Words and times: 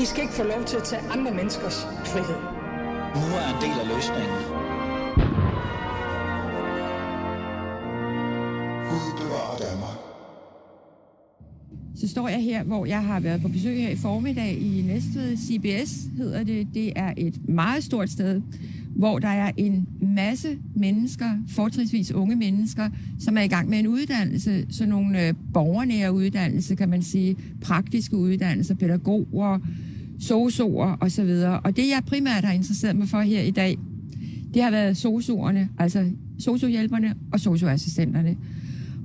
I 0.00 0.04
skal 0.04 0.22
ikke 0.22 0.34
få 0.34 0.42
lov 0.42 0.64
til 0.66 0.76
at 0.76 0.84
tage 0.84 1.02
andre 1.10 1.34
menneskers 1.34 1.84
frihed. 1.84 2.40
Nu 3.20 3.26
er 3.40 3.46
en 3.54 3.60
del 3.64 3.76
af 3.82 3.86
løsningen. 3.94 4.38
Gud 8.88 9.08
bevarer 9.20 9.56
Danmark. 9.66 9.98
Så 12.00 12.08
står 12.08 12.28
jeg 12.28 12.42
her, 12.42 12.64
hvor 12.64 12.86
jeg 12.86 13.04
har 13.04 13.20
været 13.20 13.42
på 13.42 13.48
besøg 13.48 13.76
her 13.76 13.90
i 13.90 13.96
formiddag 13.96 14.58
i 14.58 14.82
Næstved. 14.86 15.36
CBS 15.36 15.92
hedder 16.16 16.44
det. 16.44 16.68
Det 16.74 16.92
er 16.96 17.12
et 17.16 17.48
meget 17.48 17.84
stort 17.84 18.10
sted, 18.10 18.42
hvor 18.96 19.18
der 19.18 19.28
er 19.28 19.52
en 19.56 19.88
masse 20.18 20.58
mennesker, 20.74 21.30
fortrinsvis 21.48 22.12
unge 22.12 22.36
mennesker, 22.36 22.88
som 23.18 23.36
er 23.36 23.42
i 23.42 23.48
gang 23.48 23.68
med 23.68 23.78
en 23.78 23.86
uddannelse. 23.86 24.66
Så 24.70 24.86
nogle 24.86 25.26
øh, 25.26 25.34
borgernære 25.54 26.12
uddannelse, 26.12 26.74
kan 26.74 26.88
man 26.88 27.02
sige. 27.02 27.36
Praktiske 27.60 28.16
uddannelser, 28.16 28.74
pædagoger, 28.74 29.58
sosuer 30.20 30.96
osv. 31.00 31.30
Og 31.64 31.76
det, 31.76 31.88
jeg 31.88 32.02
primært 32.06 32.44
har 32.44 32.52
interesseret 32.52 32.96
mig 32.96 33.08
for 33.08 33.20
her 33.20 33.42
i 33.42 33.50
dag, 33.50 33.78
det 34.54 34.62
har 34.62 34.70
været 34.70 34.96
sosuerne, 34.96 35.68
altså 35.78 36.10
sosuhjælperne 36.38 37.14
og 37.32 37.40
sosuassistenterne. 37.40 38.36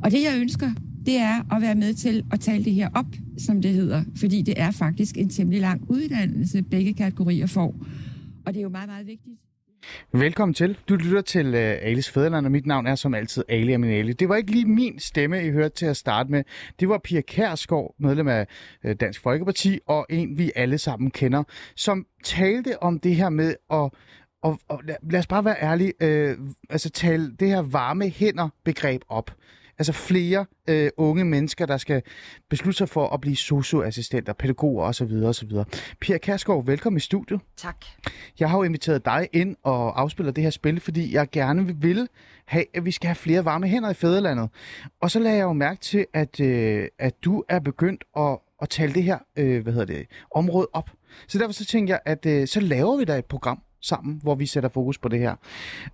Og 0.04 0.12
det, 0.12 0.24
jeg 0.24 0.42
ønsker, 0.42 0.72
det 1.06 1.18
er 1.18 1.56
at 1.56 1.62
være 1.62 1.76
med 1.76 1.94
til 1.94 2.24
at 2.32 2.40
tale 2.40 2.66
det 2.66 2.74
her 2.74 2.90
op, 2.94 3.16
som 3.38 3.62
det 3.62 3.74
hedder. 3.74 4.04
Fordi 4.16 4.42
det 4.42 4.54
er 4.58 4.72
faktisk 4.72 5.18
en 5.18 5.30
temmelig 5.30 5.62
lang 5.62 5.82
uddannelse, 5.90 6.62
begge 6.62 6.94
kategorier 6.94 7.48
får. 7.48 7.76
Og 8.46 8.54
det 8.54 8.60
er 8.60 8.64
jo 8.64 8.70
meget, 8.70 8.90
meget 8.90 9.08
vigtigt. 9.08 9.36
Velkommen 10.12 10.54
til. 10.54 10.78
Du 10.90 10.96
lytter 10.96 11.22
til 11.22 11.48
uh, 11.48 11.60
Alice 11.60 12.12
Fæderland, 12.12 12.46
og 12.46 12.52
mit 12.52 12.66
navn 12.66 12.88
er 12.88 12.96
som 12.96 13.14
altid 13.14 13.44
Ali 13.50 13.74
Aminali. 13.74 14.14
Det 14.14 14.30
var 14.30 14.36
ikke 14.36 14.52
lige 14.52 14.66
min 14.66 15.00
stemme, 15.00 15.46
I 15.46 15.52
hørte 15.52 15.76
til 15.76 15.86
at 15.86 15.98
starte 15.98 16.32
med. 16.32 16.44
Det 16.80 16.90
var 16.90 16.98
Pia 16.98 17.22
Kærsgaard, 17.22 17.96
medlem 18.00 18.28
af 18.28 18.48
uh, 18.84 18.92
Dansk 18.92 19.22
Folkeparti, 19.22 19.80
og 19.88 20.06
en 20.10 20.38
vi 20.38 20.52
alle 20.56 20.78
sammen 20.78 21.12
kender, 21.12 21.44
som 21.76 22.06
talte 22.24 22.84
om 22.84 23.00
det 23.00 23.16
her 23.16 23.30
med 23.30 23.56
at 23.72 23.90
og, 24.44 24.60
og 24.68 24.82
lad, 24.84 24.96
lad 25.12 25.20
os 25.20 25.28
bare 25.28 25.46
være 25.46 25.62
ærlige, 25.62 25.94
øh, 26.02 26.38
altså 26.70 26.90
tale 26.90 27.36
det 27.40 27.48
her 27.48 27.62
varme 27.62 28.10
hænder 28.10 28.50
begreb 28.64 29.02
op. 29.10 29.32
Altså 29.80 29.94
flere 29.94 30.46
øh, 30.70 30.90
unge 30.98 31.26
mennesker, 31.26 31.66
der 31.66 31.78
skal 31.78 32.02
beslutte 32.50 32.78
sig 32.78 32.90
for 32.90 33.08
at 33.08 33.22
blive 33.22 33.36
socioassistenter, 33.36 34.34
pædagoger 34.34 34.86
osv. 34.86 35.24
osv. 35.26 35.52
Pia 36.02 36.18
Kærsgaard, 36.18 36.66
velkommen 36.66 36.98
i 36.98 37.00
studiet. 37.00 37.40
Tak. 37.58 37.86
Jeg 38.40 38.50
har 38.50 38.58
jo 38.58 38.64
inviteret 38.64 39.06
dig 39.06 39.30
ind 39.34 39.56
og 39.64 40.02
afspiller 40.02 40.32
det 40.32 40.44
her 40.44 40.52
spil, 40.52 40.80
fordi 40.80 41.14
jeg 41.14 41.30
gerne 41.32 41.82
vil 41.82 42.08
have, 42.46 42.66
at 42.74 42.86
vi 42.86 42.92
skal 42.92 43.08
have 43.08 43.16
flere 43.16 43.46
varme 43.46 43.68
hænder 43.68 43.90
i 43.90 43.94
fædrelandet. 43.94 44.50
Og 45.02 45.12
så 45.12 45.20
lagde 45.20 45.38
jeg 45.38 45.44
jo 45.44 45.54
mærke 45.54 45.82
til, 45.82 46.06
at, 46.14 46.40
øh, 46.40 46.88
at 47.00 47.14
du 47.26 47.44
er 47.50 47.60
begyndt 47.60 48.04
at, 48.18 48.38
at 48.62 48.70
tale 48.70 48.94
det 48.94 49.04
her 49.04 49.18
øh, 49.38 49.64
hvad 49.64 49.74
hedder 49.74 49.94
det, 49.94 50.06
område 50.32 50.68
op. 50.74 50.90
Så 51.28 51.38
derfor 51.38 51.54
så 51.54 51.66
tænker 51.66 51.94
jeg, 51.94 52.02
at 52.06 52.26
øh, 52.26 52.48
så 52.48 52.60
laver 52.60 52.98
vi 52.98 53.06
da 53.06 53.18
et 53.18 53.26
program 53.26 53.62
sammen, 53.84 54.20
hvor 54.24 54.36
vi 54.36 54.46
sætter 54.46 54.70
fokus 54.70 54.98
på 54.98 55.10
det 55.10 55.20
her. 55.20 55.36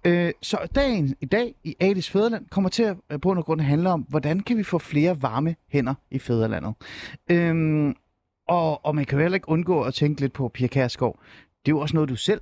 Øh, 0.05 0.31
så 0.41 0.57
dagen 0.75 1.15
i 1.21 1.25
dag 1.25 1.55
i 1.63 1.75
Adis 1.79 2.09
Fæderland 2.09 2.45
kommer 2.49 2.69
til 2.69 2.83
at 2.83 2.97
øh, 3.09 3.19
på 3.19 3.31
en 3.31 3.41
grund 3.41 3.61
handle 3.61 3.89
om, 3.89 4.01
hvordan 4.01 4.39
kan 4.39 4.57
vi 4.57 4.63
få 4.63 4.79
flere 4.79 5.21
varme 5.21 5.55
hænder 5.69 5.93
i 6.11 6.19
Fæderlandet. 6.19 6.73
Øh, 7.31 7.93
og, 8.47 8.85
og 8.85 8.95
man 8.95 9.05
kan 9.05 9.17
jo 9.17 9.21
heller 9.21 9.35
ikke 9.35 9.49
undgå 9.49 9.81
at 9.81 9.93
tænke 9.93 10.21
lidt 10.21 10.33
på 10.33 10.47
Pia 10.47 10.67
Kærsgaard. 10.67 11.19
Det 11.65 11.71
er 11.71 11.75
jo 11.75 11.79
også 11.79 11.95
noget, 11.95 12.09
du 12.09 12.15
selv 12.15 12.41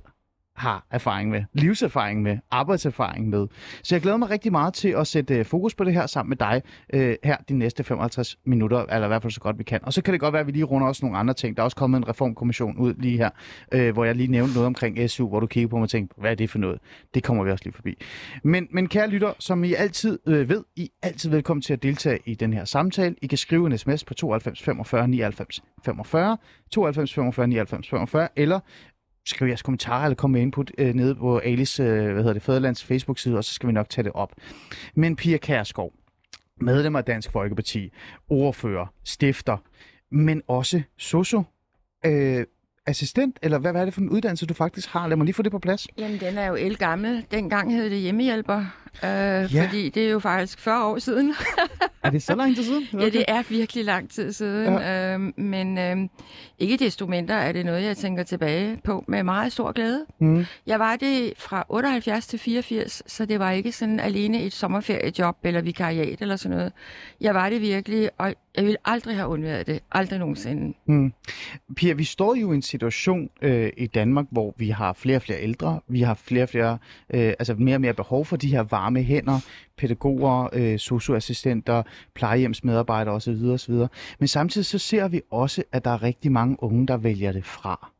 har 0.58 0.86
erfaring 0.90 1.30
med, 1.30 1.44
livserfaring 1.52 2.22
med, 2.22 2.38
arbejdserfaring 2.50 3.28
med. 3.28 3.46
Så 3.82 3.94
jeg 3.94 4.02
glæder 4.02 4.16
mig 4.16 4.30
rigtig 4.30 4.52
meget 4.52 4.74
til 4.74 4.88
at 4.88 5.06
sætte 5.06 5.34
øh, 5.34 5.44
fokus 5.44 5.74
på 5.74 5.84
det 5.84 5.92
her 5.92 6.06
sammen 6.06 6.28
med 6.28 6.36
dig 6.36 6.62
øh, 6.94 7.16
her 7.24 7.36
de 7.48 7.54
næste 7.54 7.84
55 7.84 8.38
minutter, 8.44 8.78
eller 8.78 9.04
i 9.04 9.08
hvert 9.08 9.22
fald 9.22 9.32
så 9.32 9.40
godt 9.40 9.58
vi 9.58 9.64
kan. 9.64 9.80
Og 9.82 9.92
så 9.92 10.02
kan 10.02 10.12
det 10.12 10.20
godt 10.20 10.32
være, 10.32 10.40
at 10.40 10.46
vi 10.46 10.52
lige 10.52 10.64
runder 10.64 10.88
også 10.88 11.04
nogle 11.04 11.18
andre 11.18 11.34
ting. 11.34 11.56
Der 11.56 11.62
er 11.62 11.64
også 11.64 11.76
kommet 11.76 11.98
en 11.98 12.08
reformkommission 12.08 12.76
ud 12.76 12.94
lige 12.98 13.16
her, 13.16 13.30
øh, 13.72 13.92
hvor 13.92 14.04
jeg 14.04 14.14
lige 14.14 14.30
nævnte 14.30 14.54
noget 14.54 14.66
omkring 14.66 15.10
SU, 15.10 15.28
hvor 15.28 15.40
du 15.40 15.46
kigger 15.46 15.68
på 15.68 15.76
mig 15.76 15.82
og 15.82 15.90
tænker, 15.90 16.14
hvad 16.18 16.30
er 16.30 16.34
det 16.34 16.50
for 16.50 16.58
noget? 16.58 16.78
Det 17.14 17.24
kommer 17.24 17.44
vi 17.44 17.50
også 17.50 17.64
lige 17.64 17.74
forbi. 17.74 17.94
Men, 18.42 18.68
men 18.70 18.88
kære 18.88 19.08
lytter, 19.08 19.32
som 19.38 19.64
I 19.64 19.74
altid 19.74 20.18
øh, 20.26 20.48
ved, 20.48 20.64
I 20.76 20.90
er 21.02 21.06
altid 21.08 21.30
velkommen 21.30 21.62
til 21.62 21.72
at 21.72 21.82
deltage 21.82 22.18
i 22.24 22.34
den 22.34 22.52
her 22.52 22.64
samtale. 22.64 23.14
I 23.22 23.26
kan 23.26 23.38
skrive 23.38 23.66
en 23.66 23.78
sms 23.78 24.04
på 24.04 24.14
92 24.14 24.62
45 24.62 25.08
99 25.08 25.62
45, 25.84 26.36
92 26.70 27.14
45 27.14 27.48
99 27.48 27.88
45, 27.88 28.28
eller 28.36 28.60
skriv 29.28 29.48
jeres 29.48 29.62
kommentarer 29.62 30.04
eller 30.04 30.14
kom 30.16 30.30
med 30.30 30.40
input 30.40 30.70
øh, 30.78 30.94
nede 30.94 31.14
på 31.14 31.38
Alice, 31.38 31.82
øh, 31.82 32.04
hvad 32.04 32.22
hedder 32.22 32.32
det, 32.32 32.42
Fæderlands 32.42 32.84
Facebook-side, 32.84 33.36
og 33.36 33.44
så 33.44 33.54
skal 33.54 33.66
vi 33.66 33.72
nok 33.72 33.88
tage 33.88 34.04
det 34.04 34.12
op. 34.12 34.32
Men 34.94 35.16
Pia 35.16 35.36
Kærskov, 35.36 35.92
medlem 36.60 36.96
af 36.96 37.04
Dansk 37.04 37.32
Folkeparti, 37.32 37.92
ordfører, 38.28 38.86
stifter, 39.04 39.56
men 40.10 40.42
også 40.48 40.82
socio, 40.98 41.42
øh, 42.06 42.46
assistent, 42.86 43.38
eller 43.42 43.58
hvad, 43.58 43.72
hvad 43.72 43.80
er 43.80 43.84
det 43.84 43.94
for 43.94 44.00
en 44.00 44.10
uddannelse, 44.10 44.46
du 44.46 44.54
faktisk 44.54 44.88
har? 44.88 45.08
Lad 45.08 45.16
mig 45.16 45.24
lige 45.24 45.34
få 45.34 45.42
det 45.42 45.52
på 45.52 45.58
plads. 45.58 45.86
Jamen, 45.98 46.20
den 46.20 46.38
er 46.38 46.46
jo 46.46 46.54
elgammel. 46.54 47.26
Dengang 47.30 47.72
hed 47.72 47.90
det 47.90 47.98
hjemmehjælper, 47.98 48.64
øh, 49.04 49.54
ja. 49.54 49.64
fordi 49.64 49.88
det 49.88 50.06
er 50.06 50.10
jo 50.10 50.18
faktisk 50.18 50.58
40 50.58 50.84
år 50.84 50.98
siden. 50.98 51.34
er 52.04 52.10
det 52.10 52.22
så 52.22 52.34
lang 52.34 52.56
tid 52.56 52.64
siden? 52.64 52.86
Okay. 52.94 53.04
Ja, 53.04 53.10
det 53.10 53.24
er 53.28 53.42
virkelig 53.48 53.84
lang 53.84 54.10
tid 54.10 54.32
siden. 54.32 54.74
Ja. 54.74 55.14
Øh, 55.14 55.20
men 55.36 55.78
øh, 55.78 55.96
ikke 56.58 56.76
desto 56.76 57.06
mindre 57.06 57.34
er 57.34 57.52
det 57.52 57.66
noget, 57.66 57.82
jeg 57.82 57.96
tænker 57.96 58.22
tilbage 58.22 58.80
på 58.84 59.04
med 59.08 59.22
meget 59.22 59.52
stor 59.52 59.72
glæde. 59.72 60.06
Mm. 60.20 60.44
Jeg 60.66 60.78
var 60.78 60.96
det 60.96 61.32
fra 61.36 61.64
78 61.68 62.26
til 62.26 62.38
84, 62.38 63.02
så 63.06 63.24
det 63.24 63.38
var 63.38 63.50
ikke 63.50 63.72
sådan 63.72 64.00
alene 64.00 64.42
et 64.42 64.52
sommerferiejob 64.52 65.36
eller 65.44 65.60
vikariat 65.60 66.22
eller 66.22 66.36
sådan 66.36 66.56
noget. 66.56 66.72
Jeg 67.20 67.34
var 67.34 67.50
det 67.50 67.60
virkelig, 67.60 68.10
og 68.18 68.34
jeg 68.56 68.64
ville 68.64 68.76
aldrig 68.84 69.16
have 69.16 69.28
undværet 69.28 69.66
det. 69.66 69.80
Aldrig 69.92 70.18
nogensinde. 70.18 70.76
Mm. 70.86 71.12
Pia, 71.76 71.92
vi 71.92 72.04
står 72.04 72.34
jo 72.34 72.52
i 72.52 72.54
en 72.54 72.62
situation 72.62 73.30
øh, 73.42 73.72
i 73.76 73.86
Danmark, 73.86 74.26
hvor 74.30 74.54
vi 74.56 74.68
har 74.68 74.92
flere 74.92 75.16
og 75.16 75.22
flere 75.22 75.42
ældre. 75.42 75.80
Vi 75.88 76.00
har 76.00 76.14
flere 76.14 76.42
og 76.42 76.48
flere, 76.48 76.78
øh, 77.14 77.32
altså 77.38 77.54
mere 77.54 77.76
og 77.76 77.80
mere 77.80 77.94
behov 77.94 78.24
for 78.24 78.36
de 78.36 78.48
her 78.48 78.62
varme 78.62 78.87
hænder, 78.96 79.40
pædagoger, 79.76 80.48
øh, 80.52 80.78
socioassistenter, 80.78 81.82
plejehjemsmedarbejdere 82.14 83.14
osv. 83.14 83.44
osv. 83.44 83.74
Men 84.18 84.28
samtidig 84.28 84.66
så 84.66 84.78
ser 84.78 85.08
vi 85.08 85.20
også, 85.30 85.62
at 85.72 85.84
der 85.84 85.90
er 85.90 86.02
rigtig 86.02 86.32
mange 86.32 86.62
unge, 86.62 86.86
der 86.86 86.96
vælger 86.96 87.32
det 87.32 87.44
fra. 87.44 87.92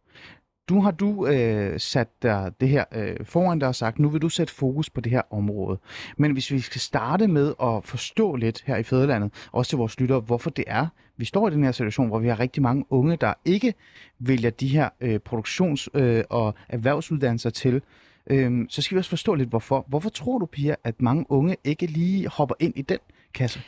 Du 0.68 0.80
har 0.80 0.90
du 0.90 1.26
øh, 1.26 1.80
sat 1.80 2.22
dig 2.22 2.52
det 2.60 2.68
her 2.68 2.84
øh, 2.94 3.16
foran 3.24 3.58
dig 3.58 3.68
og 3.68 3.74
sagt, 3.74 3.98
nu 3.98 4.08
vil 4.08 4.22
du 4.22 4.28
sætte 4.28 4.54
fokus 4.54 4.90
på 4.90 5.00
det 5.00 5.12
her 5.12 5.22
område. 5.30 5.78
Men 6.16 6.32
hvis 6.32 6.50
vi 6.50 6.60
skal 6.60 6.80
starte 6.80 7.28
med 7.28 7.54
at 7.62 7.84
forstå 7.84 8.36
lidt 8.36 8.62
her 8.66 8.76
i 8.76 8.82
Fædrelandet, 8.82 9.32
også 9.52 9.68
til 9.68 9.78
vores 9.78 10.00
lyttere, 10.00 10.20
hvorfor 10.20 10.50
det 10.50 10.64
er, 10.66 10.86
vi 11.16 11.24
står 11.24 11.48
i 11.48 11.50
den 11.50 11.64
her 11.64 11.72
situation, 11.72 12.08
hvor 12.08 12.18
vi 12.18 12.28
har 12.28 12.40
rigtig 12.40 12.62
mange 12.62 12.84
unge, 12.90 13.16
der 13.16 13.34
ikke 13.44 13.74
vælger 14.18 14.50
de 14.50 14.68
her 14.68 14.88
øh, 15.00 15.20
produktions- 15.28 15.88
øh, 15.94 16.24
og 16.30 16.54
erhvervsuddannelser 16.68 17.50
til, 17.50 17.82
øh, 18.30 18.66
så 18.68 18.82
skal 18.82 18.94
vi 18.94 18.98
også 18.98 19.10
forstå 19.10 19.34
lidt, 19.34 19.48
hvorfor. 19.48 19.84
Hvorfor 19.88 20.10
tror 20.10 20.38
du, 20.38 20.46
Pia, 20.46 20.74
at 20.84 21.02
mange 21.02 21.26
unge 21.28 21.56
ikke 21.64 21.86
lige 21.86 22.28
hopper 22.28 22.54
ind 22.60 22.72
i 22.76 22.82
den 22.82 22.98
kasse? 23.34 23.60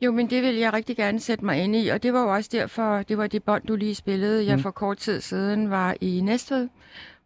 Jo, 0.00 0.12
men 0.12 0.30
det 0.30 0.42
vil 0.42 0.54
jeg 0.54 0.72
rigtig 0.72 0.96
gerne 0.96 1.20
sætte 1.20 1.44
mig 1.44 1.64
ind 1.64 1.76
i, 1.76 1.88
og 1.88 2.02
det 2.02 2.12
var 2.12 2.22
jo 2.22 2.34
også 2.34 2.50
derfor, 2.52 3.02
det 3.02 3.18
var 3.18 3.26
det 3.26 3.42
bånd, 3.42 3.62
du 3.66 3.76
lige 3.76 3.94
spillede. 3.94 4.46
Jeg 4.46 4.56
mm. 4.56 4.62
for 4.62 4.70
kort 4.70 4.98
tid 4.98 5.20
siden 5.20 5.70
var 5.70 5.96
i 6.00 6.20
Næstved, 6.20 6.68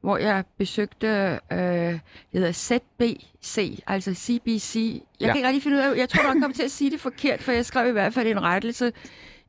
hvor 0.01 0.17
jeg 0.17 0.45
besøgte, 0.59 1.41
øh, 1.53 1.59
det 1.59 2.01
hedder 2.33 2.53
ZBC, 2.53 3.83
altså 3.87 4.15
CBC. 4.15 5.03
Jeg 5.21 5.27
ja. 5.27 5.27
kan 5.27 5.37
ikke 5.37 5.49
rigtig 5.49 5.63
finde 5.63 5.77
ud 5.77 5.83
af, 5.83 5.97
jeg 5.97 6.09
tror, 6.09 6.23
jeg 6.23 6.33
kommer 6.33 6.55
til 6.55 6.63
at 6.63 6.71
sige 6.71 6.91
det 6.91 7.01
forkert, 7.01 7.43
for 7.43 7.53
jeg 7.53 7.67
skrev 7.67 7.89
i 7.89 7.93
hvert 7.93 8.15
fald 8.15 8.27
en 8.27 8.43
rettelse 8.43 8.93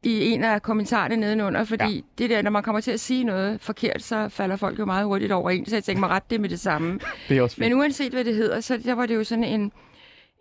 i 0.05 0.29
en 0.29 0.43
af 0.43 0.61
kommentarerne 0.61 1.15
nedenunder, 1.15 1.63
fordi 1.63 1.95
ja. 1.95 2.01
det 2.17 2.29
der, 2.29 2.41
når 2.41 2.51
man 2.51 2.63
kommer 2.63 2.81
til 2.81 2.91
at 2.91 2.99
sige 2.99 3.23
noget 3.23 3.61
forkert, 3.61 4.01
så 4.03 4.29
falder 4.29 4.55
folk 4.55 4.79
jo 4.79 4.85
meget 4.85 5.05
hurtigt 5.05 5.31
over 5.31 5.49
en, 5.49 5.65
så 5.65 5.75
jeg 5.75 5.83
tænkte 5.83 5.99
mig 5.99 6.09
ret 6.09 6.29
det 6.29 6.41
med 6.41 6.49
det 6.49 6.59
samme. 6.59 6.99
Det 7.29 7.37
er 7.37 7.41
også 7.41 7.55
fint. 7.55 7.69
Men 7.69 7.79
uanset 7.79 8.13
hvad 8.13 8.23
det 8.23 8.35
hedder, 8.35 8.59
så 8.59 8.77
der 8.77 8.93
var 8.93 9.05
det 9.05 9.15
jo 9.15 9.23
sådan 9.23 9.43
en, 9.43 9.71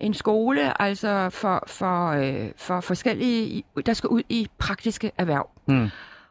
en 0.00 0.14
skole, 0.14 0.82
altså 0.82 1.30
for, 1.30 1.64
for, 1.66 2.08
øh, 2.08 2.50
for 2.56 2.80
forskellige, 2.80 3.64
der 3.86 3.92
skal 3.92 4.08
ud 4.08 4.22
i 4.28 4.48
praktiske 4.58 5.10
erhverv. 5.18 5.50
Mm. 5.68 5.88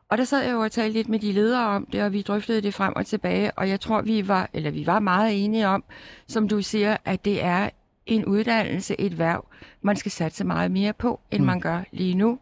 Og 0.10 0.18
der 0.18 0.24
sad 0.24 0.44
jeg 0.44 0.52
jo 0.52 0.60
og 0.60 0.72
talte 0.72 0.94
lidt 0.94 1.10
med 1.10 1.20
de 1.20 1.32
ledere 1.32 1.68
om 1.68 1.86
det, 1.92 2.04
og 2.04 2.14
vi 2.14 2.22
drøftede 2.22 2.62
det 2.62 2.74
frem 2.74 2.94
og 2.96 3.06
tilbage, 3.06 3.52
og 3.52 3.70
jeg 3.70 3.80
tror, 3.80 4.02
vi 4.02 4.28
var, 4.28 4.50
eller 4.54 4.72
vi 4.72 4.88
var 4.88 5.00
meget 5.00 5.46
enige 5.46 5.68
om, 5.68 5.84
som 6.28 6.48
du 6.48 6.62
siger, 6.62 6.98
at 7.06 7.26
det 7.26 7.44
er 7.44 7.70
en 8.06 8.26
uddannelse, 8.26 9.02
et 9.02 9.20
værv, 9.20 9.46
man 9.82 9.96
skal 9.96 10.12
satse 10.12 10.44
meget 10.44 10.72
mere 10.72 10.94
på, 10.94 11.20
end 11.32 11.42
mm. 11.42 11.46
man 11.46 11.60
gør 11.60 11.82
lige 11.92 12.16
nu. 12.16 12.40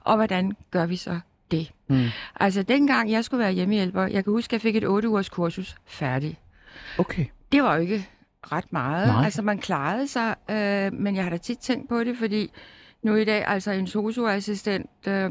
Og 0.00 0.16
hvordan 0.16 0.52
gør 0.70 0.86
vi 0.86 0.96
så 0.96 1.20
det? 1.50 1.72
Mm. 1.88 2.06
Altså, 2.40 2.62
dengang 2.62 3.10
jeg 3.10 3.24
skulle 3.24 3.44
være 3.44 3.52
hjemmehjælper, 3.52 4.02
jeg 4.02 4.24
kan 4.24 4.32
huske, 4.32 4.48
at 4.50 4.52
jeg 4.52 4.60
fik 4.60 4.76
et 4.76 4.84
8 4.84 5.08
ugers 5.08 5.28
kursus 5.28 5.76
færdig. 5.86 6.38
Okay. 6.98 7.24
Det 7.52 7.62
var 7.62 7.74
jo 7.74 7.80
ikke 7.80 8.08
ret 8.52 8.72
meget. 8.72 9.08
Nej. 9.08 9.24
Altså, 9.24 9.42
man 9.42 9.58
klarede 9.58 10.08
sig, 10.08 10.34
øh, 10.50 10.92
men 10.92 11.16
jeg 11.16 11.24
har 11.24 11.30
da 11.30 11.36
tit 11.36 11.58
tænkt 11.58 11.88
på 11.88 12.04
det, 12.04 12.18
fordi 12.18 12.50
nu 13.02 13.14
i 13.14 13.24
dag, 13.24 13.44
altså 13.46 13.70
en 13.70 13.86
socioassistent 13.86 14.90
øh, 15.08 15.30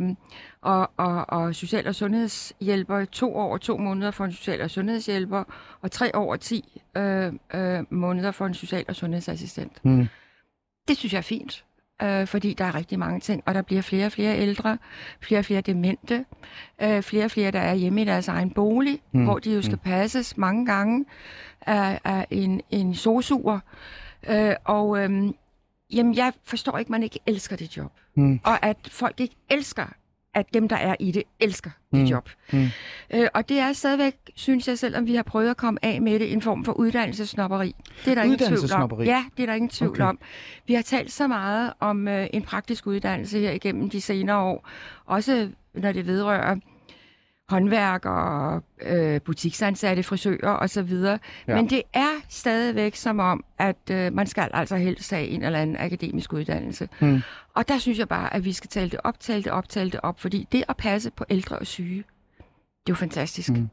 og, 0.61 0.91
og, 0.97 1.29
og 1.29 1.55
social- 1.55 1.87
og 1.87 1.95
sundhedshjælper, 1.95 3.05
to 3.05 3.35
år 3.35 3.53
og 3.53 3.61
to 3.61 3.77
måneder 3.77 4.11
for 4.11 4.25
en 4.25 4.31
social- 4.31 4.61
og 4.61 4.69
sundhedshjælper, 4.69 5.43
og 5.81 5.91
tre 5.91 6.15
år 6.15 6.31
og 6.31 6.39
ti 6.39 6.81
øh, 6.97 7.33
øh, 7.53 7.83
måneder 7.89 8.31
for 8.31 8.45
en 8.45 8.53
social- 8.53 8.85
og 8.87 8.95
sundhedsassistent. 8.95 9.85
Mm. 9.85 10.07
Det 10.87 10.97
synes 10.97 11.13
jeg 11.13 11.17
er 11.17 11.21
fint. 11.21 11.65
Øh, 12.01 12.27
fordi 12.27 12.53
der 12.53 12.65
er 12.65 12.75
rigtig 12.75 12.99
mange 12.99 13.19
ting, 13.19 13.43
og 13.45 13.53
der 13.53 13.61
bliver 13.61 13.81
flere 13.81 14.05
og 14.05 14.11
flere 14.11 14.37
ældre, 14.37 14.77
flere 15.21 15.39
og 15.39 15.45
flere 15.45 15.61
demente, 15.61 16.25
øh, 16.81 17.01
flere 17.01 17.25
og 17.25 17.31
flere, 17.31 17.51
der 17.51 17.59
er 17.59 17.73
hjemme 17.73 18.01
i 18.01 18.05
deres 18.05 18.27
egen 18.27 18.51
bolig, 18.51 18.99
mm. 19.11 19.23
hvor 19.23 19.39
de 19.39 19.53
jo 19.53 19.61
skal 19.61 19.77
passes 19.77 20.37
mange 20.37 20.65
gange 20.65 21.05
af, 21.61 21.99
af 22.03 22.27
en, 22.29 22.61
en 22.71 22.95
sosuer. 22.95 23.59
Øh, 24.29 24.55
og 24.63 24.99
øh, 24.99 25.33
jamen, 25.93 26.15
jeg 26.15 26.33
forstår 26.43 26.77
ikke, 26.77 26.91
man 26.91 27.03
ikke 27.03 27.19
elsker 27.25 27.55
det 27.55 27.77
job. 27.77 27.91
Mm. 28.15 28.39
Og 28.43 28.65
at 28.65 28.77
folk 28.87 29.19
ikke 29.19 29.35
elsker 29.49 29.85
at 30.33 30.53
dem, 30.53 30.67
der 30.67 30.75
er 30.75 30.95
i 30.99 31.11
det, 31.11 31.23
elsker 31.39 31.69
det 31.91 31.99
mm. 31.99 32.05
job. 32.05 32.29
Mm. 32.53 32.67
Øh, 33.13 33.27
og 33.33 33.49
det 33.49 33.59
er 33.59 33.73
stadigvæk, 33.73 34.15
synes 34.35 34.67
jeg, 34.67 34.79
selvom 34.79 35.05
vi 35.05 35.15
har 35.15 35.23
prøvet 35.23 35.49
at 35.49 35.57
komme 35.57 35.85
af 35.85 36.01
med 36.01 36.19
det, 36.19 36.33
en 36.33 36.41
form 36.41 36.65
for 36.65 36.73
uddannelsesnopperi. 36.73 37.75
Det 38.05 38.11
er 38.11 38.15
der 38.15 38.23
ingen 38.23 38.39
tvivl 38.39 38.73
om. 38.73 39.01
Ja, 39.01 39.25
det 39.37 39.43
er 39.43 39.47
der 39.47 39.53
ingen 39.53 39.69
tvivl 39.69 39.91
okay. 39.91 40.03
om. 40.03 40.19
Vi 40.67 40.73
har 40.73 40.81
talt 40.81 41.11
så 41.11 41.27
meget 41.27 41.73
om 41.79 42.07
øh, 42.07 42.27
en 42.33 42.41
praktisk 42.41 42.87
uddannelse 42.87 43.39
her 43.39 43.51
igennem 43.51 43.89
de 43.89 44.01
senere 44.01 44.37
år, 44.37 44.69
også 45.05 45.49
når 45.73 45.91
det 45.91 46.07
vedrører 46.07 46.55
håndværkere, 47.53 48.61
øh, 48.81 49.21
butiksansatte, 49.21 50.03
frisører 50.03 50.57
osv. 50.57 50.93
Ja. 50.93 51.17
Men 51.47 51.69
det 51.69 51.81
er 51.93 52.21
stadigvæk 52.29 52.95
som 52.95 53.19
om, 53.19 53.43
at 53.59 53.89
øh, 53.91 54.13
man 54.13 54.27
skal 54.27 54.49
altså 54.53 54.75
helst 54.75 55.11
have 55.11 55.27
en 55.27 55.43
eller 55.43 55.59
anden 55.59 55.77
akademisk 55.79 56.33
uddannelse. 56.33 56.89
Mm. 56.99 57.21
Og 57.53 57.67
der 57.67 57.77
synes 57.77 57.99
jeg 57.99 58.07
bare, 58.07 58.33
at 58.33 58.45
vi 58.45 58.53
skal 58.53 58.69
tale 58.69 58.89
det 58.89 58.99
op, 59.03 59.19
tale 59.19 59.43
det 59.43 59.51
op, 59.51 59.69
tale 59.69 59.91
det 59.91 59.99
op, 60.03 60.19
fordi 60.19 60.47
det 60.51 60.63
at 60.67 60.77
passe 60.77 61.11
på 61.11 61.25
ældre 61.29 61.59
og 61.59 61.67
syge, 61.67 62.03
det 62.37 62.91
er 62.91 62.93
jo 62.93 62.95
fantastisk. 62.95 63.49
Mm. 63.49 63.69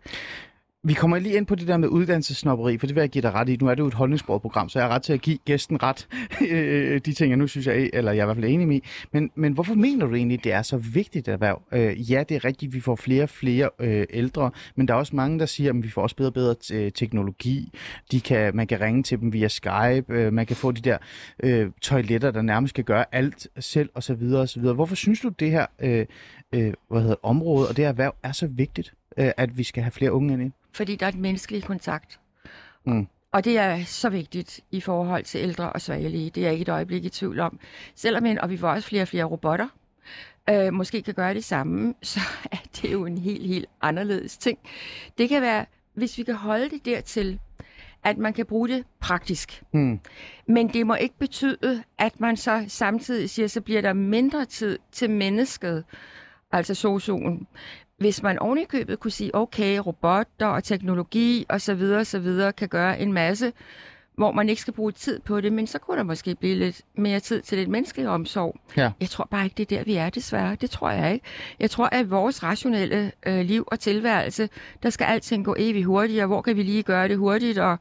Vi 0.85 0.95
kommer 0.95 1.19
lige 1.19 1.37
ind 1.37 1.47
på 1.47 1.55
det 1.55 1.69
der 1.69 1.77
med 1.77 1.89
uddannelsesnopperi, 1.89 2.79
for 2.79 2.87
det 2.87 2.97
vil 2.97 3.01
jeg 3.01 3.11
give 3.11 3.23
dig 3.23 3.33
ret 3.33 3.49
i. 3.49 3.57
Nu 3.57 3.69
er 3.69 3.75
det 3.75 3.83
jo 3.83 3.87
et 3.87 3.95
holdningsbordprogram, 3.95 4.69
så 4.69 4.79
jeg 4.79 4.87
er 4.87 4.89
ret 4.89 5.03
til 5.03 5.13
at 5.13 5.21
give 5.21 5.39
gæsten 5.45 5.83
ret 5.83 6.09
øh, 6.51 7.01
de 7.05 7.13
ting, 7.13 7.31
jeg 7.31 7.37
nu 7.37 7.47
synes, 7.47 7.67
jeg 7.67 7.83
er, 7.83 7.89
eller 7.93 8.13
jeg 8.13 8.21
er 8.21 8.25
i 8.25 8.27
hvert 8.27 8.37
fald 8.37 8.53
enig 8.53 8.77
i. 8.77 8.85
Men, 9.13 9.31
men 9.35 9.53
hvorfor 9.53 9.75
mener 9.75 10.07
du 10.07 10.15
egentlig, 10.15 10.45
det 10.45 10.53
er 10.53 10.63
så 10.63 10.77
vigtigt 10.77 11.29
et 11.29 11.33
erhverv? 11.33 11.63
Øh, 11.73 12.11
ja, 12.11 12.23
det 12.29 12.35
er 12.35 12.45
rigtigt, 12.45 12.75
vi 12.75 12.81
får 12.81 12.97
flere 12.97 13.23
og 13.23 13.29
flere 13.29 13.71
øh, 13.79 14.07
ældre, 14.11 14.51
men 14.77 14.89
der 14.89 14.95
er 14.95 14.99
også 14.99 15.17
mange, 15.17 15.39
der 15.39 15.47
siger, 15.47 15.71
at 15.71 15.83
vi 15.83 15.91
får 15.91 16.03
også 16.03 16.17
bedre 16.17 16.29
og 16.29 16.35
bedre 16.35 16.55
t- 16.65 16.91
teknologi. 16.91 17.73
De 18.13 18.21
kan, 18.21 18.57
man 18.57 18.67
kan 18.67 18.81
ringe 18.81 19.03
til 19.03 19.21
dem 19.21 19.33
via 19.33 19.49
Skype, 19.49 20.05
øh, 20.09 20.33
man 20.33 20.47
kan 20.47 20.57
få 20.57 20.73
de 20.73 20.81
der 20.81 20.99
øh, 21.43 21.71
toiletter, 21.83 22.31
der 22.31 22.43
nærmest 22.43 22.75
kan 22.75 22.85
gøre 22.85 23.05
alt 23.13 23.49
selv, 23.59 23.91
osv. 23.95 24.23
osv. 24.35 24.63
Hvorfor 24.63 24.95
synes 24.95 25.21
du, 25.21 25.29
det 25.29 25.51
her 25.51 25.67
øh, 25.81 26.07
øh, 26.55 26.73
hvad 26.91 27.01
hedder, 27.01 27.17
område 27.23 27.69
og 27.69 27.77
det 27.77 27.85
her 27.85 27.89
erhverv 27.91 28.15
er 28.23 28.33
så 28.33 28.47
vigtigt, 28.47 28.95
øh, 29.17 29.31
at 29.37 29.59
vi 29.59 29.63
skal 29.63 29.83
have 29.83 29.93
flere 29.93 30.13
unge 30.13 30.33
ind 30.33 30.43
i? 30.43 30.51
Fordi 30.73 30.97
der 30.97 31.07
er 31.07 31.11
et 31.11 31.19
menneskeligt 31.19 31.67
kontakt. 31.67 32.21
Mm. 32.87 33.07
Og 33.33 33.45
det 33.45 33.59
er 33.59 33.85
så 33.85 34.09
vigtigt 34.09 34.61
i 34.71 34.81
forhold 34.81 35.25
til 35.25 35.41
ældre 35.41 35.73
og 35.73 35.81
svagelige. 35.81 36.31
Det 36.31 36.41
er 36.41 36.45
jeg 36.45 36.53
ikke 36.53 36.63
et 36.63 36.69
øjeblik 36.69 37.05
i 37.05 37.09
tvivl 37.09 37.41
om. 37.41 37.59
Selvom 37.95 38.27
en, 38.27 38.39
og 38.39 38.51
vi 38.51 38.57
får 38.57 38.69
også 38.69 38.89
flere 38.89 39.03
og 39.03 39.09
flere 39.09 39.25
robotter, 39.25 39.69
øh, 40.51 40.73
måske 40.73 41.03
kan 41.03 41.15
gøre 41.15 41.35
det 41.35 41.45
samme, 41.45 41.95
så 42.03 42.21
er 42.53 42.57
det 42.83 42.93
jo 42.93 43.07
en 43.07 43.19
helt, 43.19 43.47
helt 43.47 43.67
anderledes 43.81 44.39
ting. 44.39 44.59
Det 45.19 45.29
kan 45.29 45.43
være, 45.43 45.67
hvis 45.95 46.19
vi 46.19 46.23
kan 46.23 46.35
holde 46.35 46.71
det 46.71 46.85
dertil, 46.85 47.41
at 48.05 48.19
man 48.19 48.33
kan 48.33 48.47
bruge 48.47 48.69
det 48.69 48.85
praktisk. 49.01 49.63
Mm. 49.73 50.01
Men 50.47 50.69
det 50.69 50.87
må 50.87 50.95
ikke 50.95 51.19
betyde, 51.19 51.83
at 51.99 52.21
man 52.21 52.37
så 52.37 52.65
samtidig 52.69 53.31
siger, 53.31 53.49
så 53.49 53.61
bliver 53.61 53.81
der 53.81 53.93
mindre 53.93 54.45
tid 54.45 54.79
til 54.93 55.11
mennesket, 55.11 55.85
altså 56.53 56.75
sosuen 56.75 57.47
hvis 58.01 58.23
man 58.23 58.39
ovenikøbet 58.39 59.01
kunne 59.01 59.11
sige, 59.11 59.35
okay, 59.35 59.79
robotter 59.87 60.47
og 60.47 60.65
teknologi 60.65 61.47
osv. 61.49 61.83
osv. 61.83 62.53
kan 62.57 62.69
gøre 62.69 63.01
en 63.01 63.13
masse, 63.13 63.53
hvor 64.17 64.33
man 64.33 64.49
ikke 64.49 64.63
skal 64.63 64.75
bruge 64.75 64.93
tid 64.93 65.21
på 65.21 65.41
det, 65.41 65.53
men 65.53 65.67
så 65.67 65.79
kunne 65.79 65.97
der 65.97 66.03
måske 66.03 66.35
blive 66.35 66.55
lidt 66.55 66.83
mere 66.95 67.21
tid 67.21 67.43
til 67.43 67.59
lidt 67.59 67.69
menneskelig 67.69 68.09
omsorg. 68.09 68.57
Ja. 68.77 68.91
Jeg 69.01 69.09
tror 69.09 69.29
bare 69.31 69.45
ikke, 69.45 69.55
det 69.55 69.73
er 69.73 69.77
der, 69.77 69.85
vi 69.85 69.95
er 69.95 70.11
desværre. 70.11 70.55
Det 70.55 70.71
tror 70.71 70.91
jeg 70.91 71.13
ikke. 71.13 71.27
Jeg 71.61 71.71
tror, 71.71 71.87
at 71.87 72.11
vores 72.11 72.43
rationelle 72.43 73.13
øh, 73.27 73.41
liv 73.41 73.65
og 73.67 73.81
tilværelse, 73.81 74.49
der 74.83 74.91
skal 74.91 75.05
alting 75.05 75.45
gå 75.45 75.55
evigt 75.59 75.87
hurtigt, 75.87 76.21
og 76.23 76.27
hvor 76.27 76.43
kan 76.43 76.57
vi 76.57 76.63
lige 76.63 76.83
gøre 76.83 77.09
det 77.09 77.19
hurtigt 77.19 77.59
og, 77.59 77.79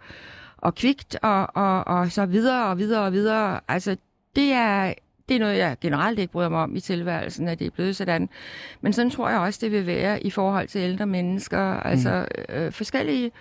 og 0.57 0.75
kvikt 0.75 1.18
og, 1.21 1.48
og, 1.56 1.88
og 1.88 2.12
så 2.12 2.25
videre 2.25 2.66
og 2.66 2.77
videre 2.77 3.06
og 3.06 3.13
videre. 3.13 3.60
Altså, 3.68 3.98
det 4.36 4.54
er 4.54 4.94
det 5.30 5.36
er 5.36 5.40
noget, 5.40 5.58
jeg 5.58 5.78
generelt 5.81 6.20
ikke 6.20 6.31
bryder 6.31 6.50
mig 6.50 6.60
om 6.60 6.76
i 6.76 6.80
tilværelsen, 6.80 7.48
at 7.48 7.60
det 7.60 7.68
er 7.68 7.72
blevet 7.72 7.96
sådan. 7.96 8.30
Men 8.81 8.94
sådan 8.94 9.12
tror 9.12 9.30
jeg 9.30 9.40
også, 9.40 9.60
det 9.64 9.72
vil 9.72 9.88
være 9.88 10.24
i 10.24 10.30
forhold 10.30 10.68
til 10.68 10.81
ældre 10.81 11.06
mennesker. 11.06 11.74
Mm. 11.74 11.81
Altså 11.84 12.26
øh, 12.50 12.72
forskellige 12.72 13.31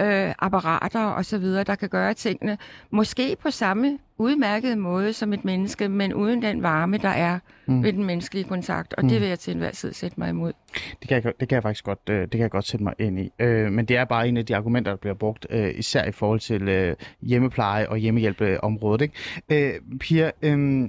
øh, 0.00 0.32
apparater 0.38 1.04
og 1.04 1.24
så 1.24 1.38
videre, 1.38 1.64
der 1.64 1.74
kan 1.74 1.88
gøre 1.88 2.14
tingene. 2.14 2.58
Måske 2.90 3.36
på 3.42 3.50
samme 3.50 3.98
udmærkede 4.18 4.76
måde 4.76 5.12
som 5.12 5.32
et 5.32 5.44
menneske, 5.44 5.88
men 5.88 6.14
uden 6.14 6.42
den 6.42 6.62
varme, 6.62 6.98
der 6.98 7.08
er 7.08 7.38
mm. 7.66 7.82
ved 7.82 7.92
den 7.92 8.04
menneskelige 8.04 8.44
kontakt. 8.44 8.94
Og 8.94 9.02
mm. 9.02 9.08
det 9.08 9.20
vil 9.20 9.28
jeg 9.28 9.38
til 9.38 9.52
enhver 9.52 9.70
tid 9.70 9.92
sætte 9.92 10.20
mig 10.20 10.28
imod. 10.28 10.52
Det 11.00 11.08
kan 11.08 11.22
jeg, 11.24 11.32
det 11.40 11.48
kan 11.48 11.54
jeg 11.54 11.62
faktisk 11.62 11.84
godt, 11.84 12.00
øh, 12.10 12.20
det 12.20 12.30
kan 12.30 12.40
jeg 12.40 12.50
godt 12.50 12.66
sætte 12.66 12.84
mig 12.84 12.94
ind 12.98 13.20
i. 13.20 13.32
Øh, 13.38 13.72
men 13.72 13.84
det 13.84 13.96
er 13.96 14.04
bare 14.04 14.28
en 14.28 14.36
af 14.36 14.46
de 14.46 14.56
argumenter, 14.56 14.92
der 14.92 14.96
bliver 14.96 15.14
brugt, 15.14 15.46
øh, 15.50 15.74
især 15.74 16.04
i 16.04 16.12
forhold 16.12 16.40
til 16.40 16.96
hjemmepleje 17.22 17.88
og 17.88 17.98
hjemmehjælpeområdet. 17.98 19.00
Ikke? 19.48 19.80
Pia, 20.00 20.30
øh, 20.42 20.88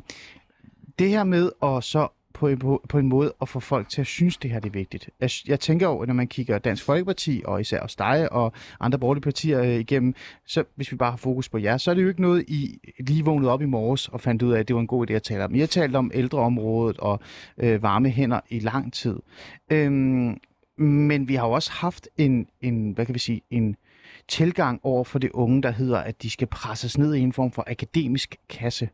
det 0.99 1.09
her 1.09 1.23
med 1.23 1.51
at 1.63 1.83
så 1.83 2.07
på, 2.33 2.55
på, 2.59 2.85
på 2.89 2.97
en 2.97 3.09
måde 3.09 3.33
at 3.41 3.49
få 3.49 3.59
folk 3.59 3.89
til 3.89 4.01
at 4.01 4.07
synes, 4.07 4.37
det 4.37 4.51
her 4.51 4.59
det 4.59 4.69
er 4.69 4.73
vigtigt. 4.73 5.09
Jeg, 5.19 5.29
jeg 5.47 5.59
tænker 5.59 5.87
over, 5.87 6.05
når 6.05 6.13
man 6.13 6.27
kigger 6.27 6.57
Dansk 6.57 6.83
Folkeparti, 6.83 7.41
og 7.45 7.61
især 7.61 7.79
også 7.79 7.95
dig 7.99 8.31
og 8.31 8.53
andre 8.79 8.99
borgerlige 8.99 9.21
partier 9.21 9.61
øh, 9.61 9.79
igennem, 9.79 10.15
så 10.45 10.63
hvis 10.75 10.91
vi 10.91 10.97
bare 10.97 11.11
har 11.11 11.17
fokus 11.17 11.49
på 11.49 11.57
jer, 11.57 11.77
så 11.77 11.91
er 11.91 11.95
det 11.95 12.03
jo 12.03 12.07
ikke 12.07 12.21
noget, 12.21 12.45
I 12.47 12.79
lige 12.99 13.25
vågnede 13.25 13.51
op 13.51 13.61
i 13.61 13.65
morges 13.65 14.07
og 14.07 14.21
fandt 14.21 14.41
ud 14.41 14.53
af, 14.53 14.59
at 14.59 14.67
det 14.67 14.73
var 14.73 14.79
en 14.81 14.87
god 14.87 15.09
idé 15.09 15.13
at 15.13 15.23
tale 15.23 15.43
om. 15.43 15.55
I 15.55 15.59
har 15.59 15.67
talt 15.67 15.95
om 15.95 16.11
ældreområdet 16.13 16.97
og 16.97 17.19
øh, 17.57 17.83
varme 17.83 18.09
hænder 18.09 18.39
i 18.49 18.59
lang 18.59 18.93
tid. 18.93 19.19
Øhm, 19.71 20.37
men 20.77 21.27
vi 21.27 21.35
har 21.35 21.47
jo 21.47 21.51
også 21.51 21.71
haft 21.71 22.07
en, 22.17 22.47
en 22.61 22.91
hvad 22.91 23.05
kan 23.05 23.15
vi 23.15 23.19
sige, 23.19 23.41
en 23.49 23.75
tilgang 24.27 24.79
over 24.83 25.03
for 25.03 25.19
det 25.19 25.31
unge, 25.31 25.61
der 25.61 25.71
hedder, 25.71 25.97
at 25.97 26.21
de 26.23 26.29
skal 26.29 26.47
presses 26.47 26.97
ned 26.97 27.15
i 27.15 27.19
en 27.19 27.33
form 27.33 27.51
for 27.51 27.63
akademisk 27.67 28.35
kasse. 28.49 28.89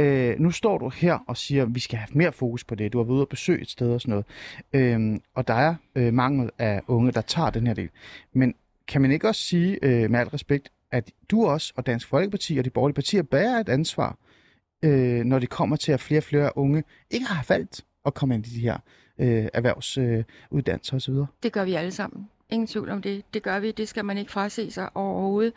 Øh, 0.00 0.40
nu 0.40 0.50
står 0.50 0.78
du 0.78 0.88
her 0.88 1.18
og 1.26 1.36
siger, 1.36 1.62
at 1.62 1.74
vi 1.74 1.80
skal 1.80 1.98
have 1.98 2.08
mere 2.12 2.32
fokus 2.32 2.64
på 2.64 2.74
det. 2.74 2.92
Du 2.92 2.98
har 2.98 3.04
været 3.04 3.14
ude 3.14 3.22
og 3.22 3.28
besøge 3.28 3.62
et 3.62 3.70
sted 3.70 3.90
og 3.90 4.00
sådan 4.00 4.10
noget. 4.10 4.26
Øh, 4.72 5.20
og 5.34 5.48
der 5.48 5.54
er 5.54 5.74
øh, 5.94 6.14
mangel 6.14 6.50
af 6.58 6.80
unge, 6.86 7.12
der 7.12 7.20
tager 7.20 7.50
den 7.50 7.66
her 7.66 7.74
del. 7.74 7.88
Men 8.32 8.54
kan 8.88 9.00
man 9.02 9.12
ikke 9.12 9.28
også 9.28 9.40
sige, 9.40 9.78
øh, 9.82 10.10
med 10.10 10.20
al 10.20 10.28
respekt, 10.28 10.72
at 10.90 11.10
du 11.30 11.46
også 11.46 11.72
og 11.76 11.86
Dansk 11.86 12.08
Folkeparti 12.08 12.58
og 12.58 12.64
de 12.64 12.70
borgerlige 12.70 12.94
partier 12.94 13.22
bærer 13.22 13.60
et 13.60 13.68
ansvar, 13.68 14.18
øh, 14.82 15.24
når 15.24 15.38
det 15.38 15.50
kommer 15.50 15.76
til, 15.76 15.92
at 15.92 16.00
flere 16.00 16.18
og 16.18 16.24
flere 16.24 16.58
unge 16.58 16.84
ikke 17.10 17.26
har 17.26 17.44
valgt 17.48 17.84
at 18.06 18.14
komme 18.14 18.34
ind 18.34 18.46
i 18.46 18.50
de 18.50 18.60
her 18.60 18.78
øh, 19.18 19.48
erhvervsuddannelser 19.54 20.94
øh, 20.94 20.96
osv.? 20.96 21.14
Det 21.42 21.52
gør 21.52 21.64
vi 21.64 21.74
alle 21.74 21.90
sammen. 21.90 22.28
Ingen 22.52 22.66
tvivl 22.66 22.90
om 22.90 23.02
det. 23.02 23.34
Det 23.34 23.42
gør 23.42 23.58
vi. 23.58 23.70
Det 23.70 23.88
skal 23.88 24.04
man 24.04 24.18
ikke 24.18 24.32
frase 24.32 24.70
sig 24.70 24.88
overhovedet. 24.94 25.52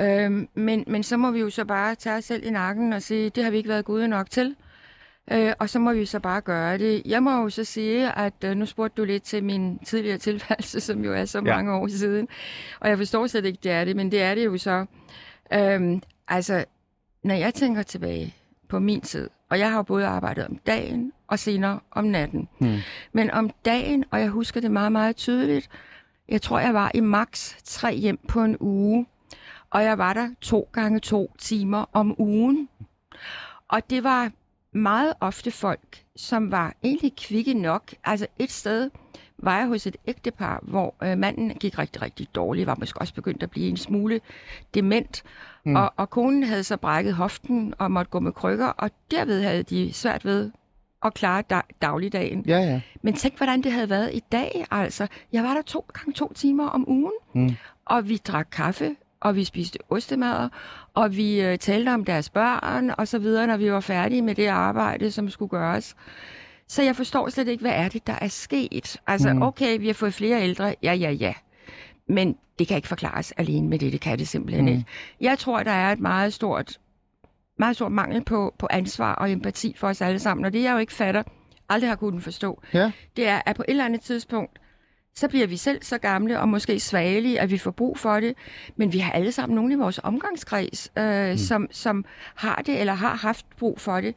Øhm, 0.00 0.48
men, 0.54 0.84
men 0.86 1.02
så 1.02 1.16
må 1.16 1.30
vi 1.30 1.40
jo 1.40 1.50
så 1.50 1.64
bare 1.64 1.94
tage 1.94 2.16
os 2.16 2.24
selv 2.24 2.46
i 2.46 2.50
nakken 2.50 2.92
og 2.92 3.02
sige, 3.02 3.30
det 3.30 3.44
har 3.44 3.50
vi 3.50 3.56
ikke 3.56 3.68
været 3.68 3.84
gode 3.84 4.08
nok 4.08 4.30
til. 4.30 4.56
Øh, 5.32 5.52
og 5.58 5.68
så 5.68 5.78
må 5.78 5.92
vi 5.92 6.04
så 6.04 6.20
bare 6.20 6.40
gøre 6.40 6.78
det. 6.78 7.02
Jeg 7.04 7.22
må 7.22 7.42
jo 7.42 7.50
så 7.50 7.64
sige, 7.64 8.12
at 8.12 8.44
øh, 8.44 8.56
nu 8.56 8.66
spurgte 8.66 9.02
du 9.02 9.04
lidt 9.04 9.22
til 9.22 9.44
min 9.44 9.78
tidligere 9.78 10.18
tilværelse, 10.28 10.80
som 10.80 11.04
jo 11.04 11.12
er 11.12 11.24
så 11.24 11.38
ja. 11.38 11.54
mange 11.56 11.74
år 11.74 11.88
siden. 11.88 12.28
Og 12.80 12.88
jeg 12.88 12.98
forstår 12.98 13.26
slet 13.26 13.44
ikke, 13.44 13.58
det 13.62 13.72
er 13.72 13.84
det, 13.84 13.96
men 13.96 14.10
det 14.10 14.22
er 14.22 14.34
det 14.34 14.44
jo 14.44 14.58
så. 14.58 14.86
Øhm, 15.52 16.02
altså, 16.28 16.64
når 17.24 17.34
jeg 17.34 17.54
tænker 17.54 17.82
tilbage 17.82 18.34
på 18.68 18.78
min 18.78 19.00
tid, 19.00 19.30
og 19.50 19.58
jeg 19.58 19.70
har 19.70 19.76
jo 19.76 19.82
både 19.82 20.06
arbejdet 20.06 20.46
om 20.46 20.58
dagen 20.66 21.12
og 21.28 21.38
senere 21.38 21.80
om 21.90 22.04
natten. 22.04 22.48
Hmm. 22.60 22.78
Men 23.12 23.30
om 23.30 23.50
dagen, 23.64 24.04
og 24.10 24.20
jeg 24.20 24.28
husker 24.28 24.60
det 24.60 24.70
meget, 24.70 24.92
meget 24.92 25.16
tydeligt, 25.16 25.70
jeg 26.28 26.42
tror, 26.42 26.58
jeg 26.58 26.74
var 26.74 26.90
i 26.94 27.00
max 27.00 27.54
tre 27.64 27.96
hjem 27.96 28.18
på 28.28 28.42
en 28.42 28.56
uge, 28.60 29.06
og 29.70 29.84
jeg 29.84 29.98
var 29.98 30.12
der 30.12 30.28
to 30.40 30.68
gange 30.72 31.00
to 31.00 31.34
timer 31.38 31.84
om 31.92 32.14
ugen. 32.18 32.68
Og 33.68 33.90
det 33.90 34.04
var 34.04 34.30
meget 34.72 35.12
ofte 35.20 35.50
folk, 35.50 36.04
som 36.16 36.50
var 36.50 36.74
egentlig 36.82 37.16
kvikke 37.16 37.54
nok. 37.54 37.94
Altså 38.04 38.26
et 38.38 38.50
sted 38.50 38.90
var 39.38 39.58
jeg 39.58 39.66
hos 39.66 39.86
et 39.86 39.96
ægtepar, 40.06 40.60
hvor 40.62 40.94
øh, 41.02 41.18
manden 41.18 41.50
gik 41.50 41.78
rigtig, 41.78 42.02
rigtig 42.02 42.28
dårligt, 42.34 42.66
var 42.66 42.76
måske 42.78 43.00
også 43.00 43.14
begyndt 43.14 43.42
at 43.42 43.50
blive 43.50 43.68
en 43.68 43.76
smule 43.76 44.20
dement. 44.74 45.22
Mm. 45.64 45.76
Og, 45.76 45.92
og 45.96 46.10
konen 46.10 46.42
havde 46.42 46.64
så 46.64 46.76
brækket 46.76 47.14
hoften 47.14 47.74
og 47.78 47.90
måtte 47.90 48.10
gå 48.10 48.20
med 48.20 48.32
krykker, 48.32 48.66
og 48.66 48.90
derved 49.10 49.42
havde 49.42 49.62
de 49.62 49.92
svært 49.92 50.24
ved 50.24 50.50
at 51.04 51.14
klare 51.14 51.42
dag, 51.42 51.62
dagligdagen. 51.82 52.44
Ja, 52.46 52.58
ja. 52.58 52.80
Men 53.02 53.14
tænk, 53.14 53.36
hvordan 53.36 53.62
det 53.62 53.72
havde 53.72 53.90
været 53.90 54.14
i 54.14 54.20
dag. 54.32 54.66
Altså, 54.70 55.06
jeg 55.32 55.44
var 55.44 55.54
der 55.54 55.62
to 55.62 55.84
gange 55.92 56.12
to 56.12 56.32
timer 56.32 56.66
om 56.66 56.88
ugen, 56.88 57.12
mm. 57.34 57.56
og 57.84 58.08
vi 58.08 58.16
drak 58.16 58.48
kaffe, 58.52 58.96
og 59.20 59.36
vi 59.36 59.44
spiste 59.44 59.78
ostemad, 59.88 60.48
og 60.94 61.16
vi 61.16 61.40
øh, 61.40 61.58
talte 61.58 61.94
om 61.94 62.04
deres 62.04 62.30
børn 62.30 62.90
og 62.98 63.08
så 63.08 63.18
videre, 63.18 63.46
når 63.46 63.56
vi 63.56 63.72
var 63.72 63.80
færdige 63.80 64.22
med 64.22 64.34
det 64.34 64.46
arbejde, 64.46 65.10
som 65.10 65.30
skulle 65.30 65.48
gøres. 65.48 65.96
Så 66.68 66.82
jeg 66.82 66.96
forstår 66.96 67.28
slet 67.28 67.48
ikke, 67.48 67.60
hvad 67.60 67.74
er 67.74 67.88
det, 67.88 68.06
der 68.06 68.14
er 68.20 68.28
sket? 68.28 68.96
Altså, 69.06 69.32
mm. 69.32 69.42
okay, 69.42 69.78
vi 69.78 69.86
har 69.86 69.94
fået 69.94 70.14
flere 70.14 70.42
ældre, 70.42 70.74
ja, 70.82 70.92
ja, 70.92 71.10
ja. 71.10 71.34
Men 72.08 72.36
det 72.58 72.68
kan 72.68 72.76
ikke 72.76 72.88
forklares 72.88 73.32
alene 73.32 73.68
med 73.68 73.78
det, 73.78 73.92
det 73.92 74.00
kan 74.00 74.18
det 74.18 74.28
simpelthen 74.28 74.64
mm. 74.64 74.72
ikke. 74.72 74.84
Jeg 75.20 75.38
tror, 75.38 75.62
der 75.62 75.70
er 75.70 75.92
et 75.92 76.00
meget 76.00 76.34
stort 76.34 76.78
meget 77.58 77.76
stor 77.76 77.88
mangel 77.88 78.24
på, 78.24 78.54
på 78.58 78.66
ansvar 78.70 79.14
og 79.14 79.30
empati 79.32 79.74
for 79.76 79.88
os 79.88 80.00
alle 80.00 80.18
sammen. 80.18 80.44
Og 80.44 80.52
det 80.52 80.62
jeg 80.62 80.72
jo 80.72 80.78
ikke 80.78 80.92
fatter, 80.92 81.22
aldrig 81.68 81.90
har 81.90 81.96
kunnet 81.96 82.22
forstå, 82.22 82.62
Ja. 82.74 82.92
det 83.16 83.28
er, 83.28 83.40
at 83.46 83.56
på 83.56 83.62
et 83.68 83.70
eller 83.70 83.84
andet 83.84 84.00
tidspunkt, 84.00 84.58
så 85.14 85.28
bliver 85.28 85.46
vi 85.46 85.56
selv 85.56 85.82
så 85.82 85.98
gamle 85.98 86.40
og 86.40 86.48
måske 86.48 86.80
svagelige, 86.80 87.40
at 87.40 87.50
vi 87.50 87.58
får 87.58 87.70
brug 87.70 87.98
for 87.98 88.20
det. 88.20 88.34
Men 88.76 88.92
vi 88.92 88.98
har 88.98 89.12
alle 89.12 89.32
sammen 89.32 89.54
nogen 89.54 89.72
i 89.72 89.74
vores 89.74 90.00
omgangskreds, 90.02 90.92
øh, 90.98 91.30
mm. 91.30 91.36
som, 91.36 91.68
som 91.70 92.04
har 92.34 92.62
det 92.66 92.80
eller 92.80 92.92
har 92.94 93.14
haft 93.14 93.46
brug 93.58 93.80
for 93.80 94.00
det. 94.00 94.14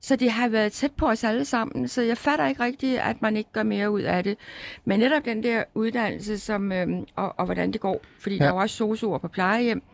Så 0.00 0.16
det 0.16 0.30
har 0.30 0.48
været 0.48 0.72
tæt 0.72 0.92
på 0.92 1.06
os 1.06 1.24
alle 1.24 1.44
sammen, 1.44 1.88
så 1.88 2.02
jeg 2.02 2.18
fatter 2.18 2.46
ikke 2.46 2.62
rigtigt, 2.62 3.00
at 3.00 3.22
man 3.22 3.36
ikke 3.36 3.52
gør 3.52 3.62
mere 3.62 3.90
ud 3.90 4.00
af 4.00 4.24
det. 4.24 4.38
Men 4.84 5.00
netop 5.00 5.24
den 5.24 5.42
der 5.42 5.64
uddannelse, 5.74 6.38
som, 6.38 6.72
øhm, 6.72 7.04
og, 7.16 7.34
og 7.38 7.44
hvordan 7.44 7.72
det 7.72 7.80
går, 7.80 8.00
fordi 8.20 8.36
ja. 8.36 8.44
der 8.44 8.50
er 8.50 8.54
jo 8.54 8.60
også 8.60 8.76
sosuer 8.76 9.18
på 9.18 9.28
plejehjem, 9.28 9.82
jeg 9.88 9.93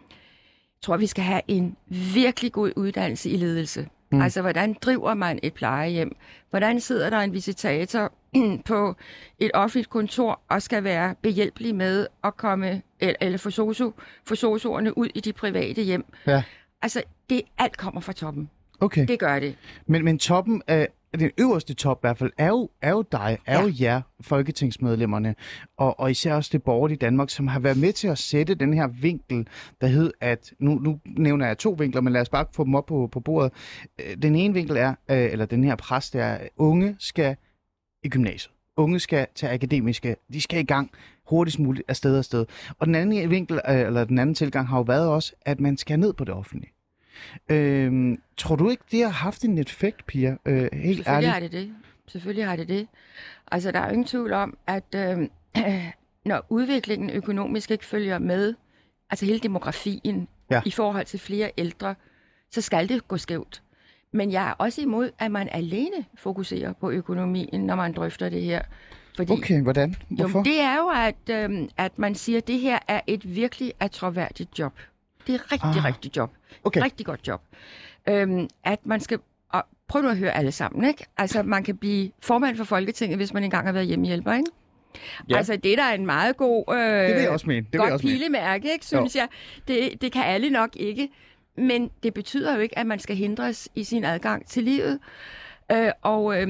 tror, 0.83 0.97
vi 0.97 1.07
skal 1.07 1.25
have 1.25 1.43
en 1.49 1.77
virkelig 2.15 2.53
god 2.53 2.73
uddannelse 2.77 3.31
i 3.31 3.37
ledelse. 3.37 3.89
Mm. 4.13 4.23
Altså, 4.23 4.43
hvordan 4.43 4.77
driver 4.83 5.15
man 5.15 5.39
et 5.43 5.55
plejehjem? 5.55 6.17
Hvordan 6.51 6.81
sidder 6.81 7.11
der 7.11 7.19
en 7.19 7.33
visitator 7.33 8.13
på 8.67 8.97
et 9.39 9.51
offentligt 9.55 9.91
kontor 9.91 10.41
og 10.49 10.63
skal 10.63 10.85
være 10.85 11.15
behjælpelig 11.23 11.75
med 11.75 12.07
at 12.25 12.37
komme, 12.37 12.83
eller, 13.01 13.15
eller 13.21 13.39
få, 13.39 13.51
sosu, 13.51 13.91
få 14.27 14.35
sosuerne 14.35 14.99
ud 14.99 15.09
i 15.15 15.21
de 15.21 15.33
private 15.33 15.83
hjem? 15.83 16.05
Ja. 16.27 16.43
Altså, 16.83 17.03
det 17.31 17.43
alt 17.59 17.77
kommer 17.77 18.01
fra 18.01 18.13
toppen. 18.13 18.51
Okay. 18.81 19.07
Det 19.07 19.19
gør 19.19 19.39
det. 19.39 19.57
Men, 19.87 20.05
men 20.05 20.19
toppen 20.19 20.63
af 20.67 20.89
den 21.19 21.31
øverste 21.39 21.75
top 21.75 21.99
i 21.99 22.01
hvert 22.03 22.19
fald, 22.19 22.33
er 22.39 22.49
jo, 22.49 22.71
er 22.83 22.91
jo 22.91 23.05
dig, 23.13 23.39
er 23.47 23.59
Ja. 23.61 23.67
jo 23.67 23.73
jer, 23.81 24.01
folketingsmedlemmerne, 24.21 25.35
og, 25.77 26.01
og 26.01 26.11
især 26.11 26.35
også 26.35 26.51
det 26.53 26.63
borgerlige 26.63 26.99
Danmark, 26.99 27.31
som 27.31 27.47
har 27.49 27.61
været 27.61 27.77
med 27.77 27.93
til 27.93 28.09
at 28.09 28.19
sætte 28.19 28.55
den 28.55 28.75
her 28.75 28.87
vinkel, 28.87 29.49
der 29.81 29.87
hed, 29.87 30.13
at, 30.21 30.53
nu, 30.59 30.75
nu 30.75 31.01
nævner 31.07 31.47
jeg 31.47 31.59
to 31.59 31.71
vinkler, 31.79 32.01
men 32.01 32.13
lad 32.13 32.21
os 32.21 32.29
bare 32.29 32.47
få 32.55 32.65
dem 32.65 32.75
op 32.75 32.87
på, 32.87 33.09
på 33.13 33.21
bordet. 33.21 33.53
Øh, 34.01 34.17
Den 34.23 34.35
ene 34.35 34.55
vinkel 34.55 34.77
er, 34.77 34.89
øh, 35.11 35.33
eller 35.33 35.47
den 35.47 35.65
her 35.65 35.77
pres, 35.77 36.11
det 36.11 36.21
er, 36.21 36.33
at 36.35 36.49
unge 36.57 36.97
skal 36.99 37.37
i 38.05 38.09
gymnasiet. 38.09 38.53
Unge 38.77 38.99
skal 39.01 39.27
tage 39.35 39.53
akademiske, 39.53 40.17
de 40.33 40.41
skal 40.41 40.61
i 40.61 40.65
gang 40.65 40.91
hurtigst 41.29 41.59
muligt 41.59 41.85
af 41.89 41.97
sted 41.97 42.19
og 42.19 42.25
sted. 42.25 42.47
Og 42.79 42.87
den 42.87 42.95
anden 42.95 43.31
vinkel, 43.31 43.61
øh, 43.69 43.81
eller 43.81 44.05
den 44.05 44.19
anden 44.19 44.35
tilgang 44.35 44.69
har 44.69 44.77
jo 44.77 44.83
været 44.83 45.09
også, 45.09 45.33
at 45.43 45.61
man 45.61 45.77
skal 45.77 45.99
ned 45.99 46.13
på 46.13 46.25
det 46.25 46.35
offentlige. 46.35 46.73
Øhm, 47.49 48.23
tror 48.37 48.57
du 48.57 48.71
ikke, 48.71 48.83
det 48.91 49.03
har 49.03 49.09
haft 49.11 49.45
en 49.45 49.59
effekt, 49.59 50.07
Pia? 50.07 50.37
Øh, 50.47 50.55
helt 50.57 50.71
Selvfølgelig 50.73 51.07
ærligt. 51.09 51.33
har 51.33 51.41
det 51.41 51.53
det. 51.53 51.75
Selvfølgelig 52.09 52.47
har 52.47 52.57
det 52.57 52.69
det. 52.69 52.87
Altså, 53.53 53.71
der 53.73 53.81
er 53.81 53.85
jo 53.87 53.93
ingen 53.93 54.07
tvivl 54.07 54.33
om, 54.33 54.57
at 54.67 54.95
øh, 54.97 55.29
når 56.25 56.47
udviklingen 56.49 57.11
økonomisk 57.11 57.71
ikke 57.71 57.85
følger 57.87 58.19
med, 58.19 58.55
altså 59.11 59.27
hele 59.27 59.39
demografien 59.39 60.29
Ja. 60.53 60.61
i 60.67 60.71
forhold 60.71 61.07
til 61.07 61.21
flere 61.21 61.51
ældre, 61.59 61.95
så 62.51 62.61
skal 62.61 62.89
det 62.89 63.09
gå 63.09 63.17
skævt. 63.17 63.63
Men 64.13 64.33
jeg 64.33 64.49
er 64.49 64.53
også 64.53 64.81
imod, 64.83 65.11
at 65.19 65.31
man 65.31 65.49
alene 65.53 66.05
fokuserer 66.19 66.73
på 66.73 66.91
økonomien, 66.91 67.61
når 67.67 67.75
man 67.75 67.93
drøfter 67.93 68.29
det 68.29 68.43
her. 68.43 68.63
Fordi, 69.17 69.33
Okay, 69.33 69.63
hvordan? 69.63 69.95
Hvorfor? 70.09 70.39
Jo, 70.39 70.43
det 70.45 70.61
er 70.61 70.77
jo, 70.77 70.89
at, 70.89 71.45
øhm, 71.45 71.69
at 71.77 71.99
man 71.99 72.15
siger, 72.15 72.39
at 72.39 72.47
det 72.47 72.59
her 72.61 72.79
er 72.89 73.01
et 73.07 73.35
virkelig 73.35 73.73
attråværdigt 73.81 74.59
job. 74.59 74.79
Det 75.27 75.35
er 75.35 75.53
rigtig, 75.53 75.69
Ah, 75.79 75.85
rigtigt 75.85 76.17
job. 76.17 76.31
okay. 76.65 76.83
Rigtig 76.83 77.07
godt 77.07 77.29
job. 77.29 77.43
Øhm, 78.09 78.49
at 78.65 78.79
man 78.87 79.01
skal... 79.01 79.19
Og 79.53 79.65
prøv 79.89 80.03
nu 80.03 80.09
at 80.09 80.17
høre 80.17 80.37
alle 80.37 80.53
sammen, 80.53 80.85
ikke? 80.89 81.07
Altså, 81.19 81.43
man 81.43 81.65
kan 81.65 81.77
blive 81.77 82.11
formand 82.23 82.57
for 82.57 82.65
Folketinget, 82.65 83.19
hvis 83.19 83.33
man 83.35 83.45
engang 83.45 83.67
har 83.67 83.73
været 83.73 83.87
hjemmehjælper, 83.87 84.33
ikke? 84.33 84.51
Ja. 85.31 85.37
Altså, 85.37 85.57
det 85.57 85.73
er 85.73 85.77
da 85.89 85.95
en 85.95 86.07
meget 86.07 86.37
god... 86.37 86.65
Øh, 86.75 86.79
Det 86.79 87.15
vil 87.15 87.23
jeg 87.23 87.31
også 87.31 87.47
mene. 87.47 87.61
Det 87.61 87.73
vil 87.73 87.79
jeg 87.79 87.81
godt 87.81 87.93
også 87.93 88.07
mene. 88.07 88.19
pilemærke, 88.19 88.73
ikke, 88.73 88.87
synes 88.87 89.17
jeg. 89.17 89.29
Det, 89.69 90.03
det 90.03 90.13
kan 90.13 90.23
alle 90.25 90.51
nok 90.51 90.71
ikke. 90.77 91.09
Men 91.57 91.91
det 92.03 92.15
betyder 92.15 92.55
jo 92.55 92.61
ikke, 92.61 92.79
at 92.79 92.87
man 92.87 92.99
skal 92.99 93.17
hindres 93.17 93.69
i 93.75 93.85
sin 93.85 94.05
adgang 94.05 94.47
til 94.47 94.63
livet. 94.65 94.99
Øh, 95.73 95.91
og 96.03 96.43
øh, 96.43 96.49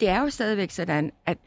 det 0.00 0.08
er 0.08 0.20
jo 0.20 0.30
stadigvæk 0.30 0.70
sådan, 0.70 1.10
at 1.26 1.38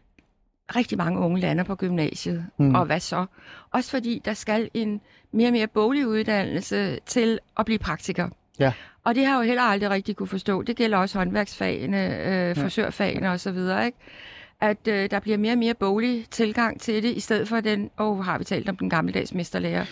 rigtig 0.76 0.98
mange 0.98 1.20
unge 1.20 1.40
lander 1.40 1.64
på 1.64 1.76
gymnasiet. 1.76 2.46
Mm. 2.58 2.76
Og 2.76 2.86
hvad 2.86 3.00
så? 3.00 3.26
Også 3.72 3.92
fordi 3.92 4.22
der 4.26 4.34
skal 4.34 4.70
en 4.74 5.02
mere 5.32 5.48
og 5.48 5.54
mere 5.54 5.68
boglig 5.68 6.08
uddannelse 6.08 7.00
til 7.06 7.40
at 7.58 7.66
blive 7.66 7.80
praktiker. 7.80 8.30
Ja. 8.60 8.74
Og 9.04 9.16
det 9.16 9.26
har 9.26 9.34
jeg 9.34 9.44
jo 9.44 9.48
heller 9.48 9.64
aldrig 9.64 9.90
rigtig 9.90 10.16
kunne 10.16 10.28
forstå. 10.28 10.62
Det 10.62 10.76
gælder 10.76 10.98
også 10.98 11.18
håndværksfagene, 11.18 12.26
øh, 12.28 12.56
frisørfagene 12.56 13.32
og 13.32 13.40
så 13.40 13.52
videre, 13.52 13.86
ikke? 13.86 13.98
At 14.62 14.88
øh, 14.88 15.12
der 15.12 15.20
bliver 15.20 15.38
mere 15.38 15.52
og 15.52 15.58
mere 15.58 15.74
boglig 15.74 16.26
tilgang 16.32 16.82
til 16.82 17.04
det, 17.04 17.16
i 17.16 17.20
stedet 17.20 17.48
for 17.48 17.60
den, 17.60 17.90
åh, 18.00 18.20
oh, 18.20 18.26
har 18.26 18.38
vi 18.38 18.44
talt 18.44 18.70
om 18.70 18.78
den 18.78 18.90
gammeldags 18.90 19.34
mesterlærer. 19.34 19.86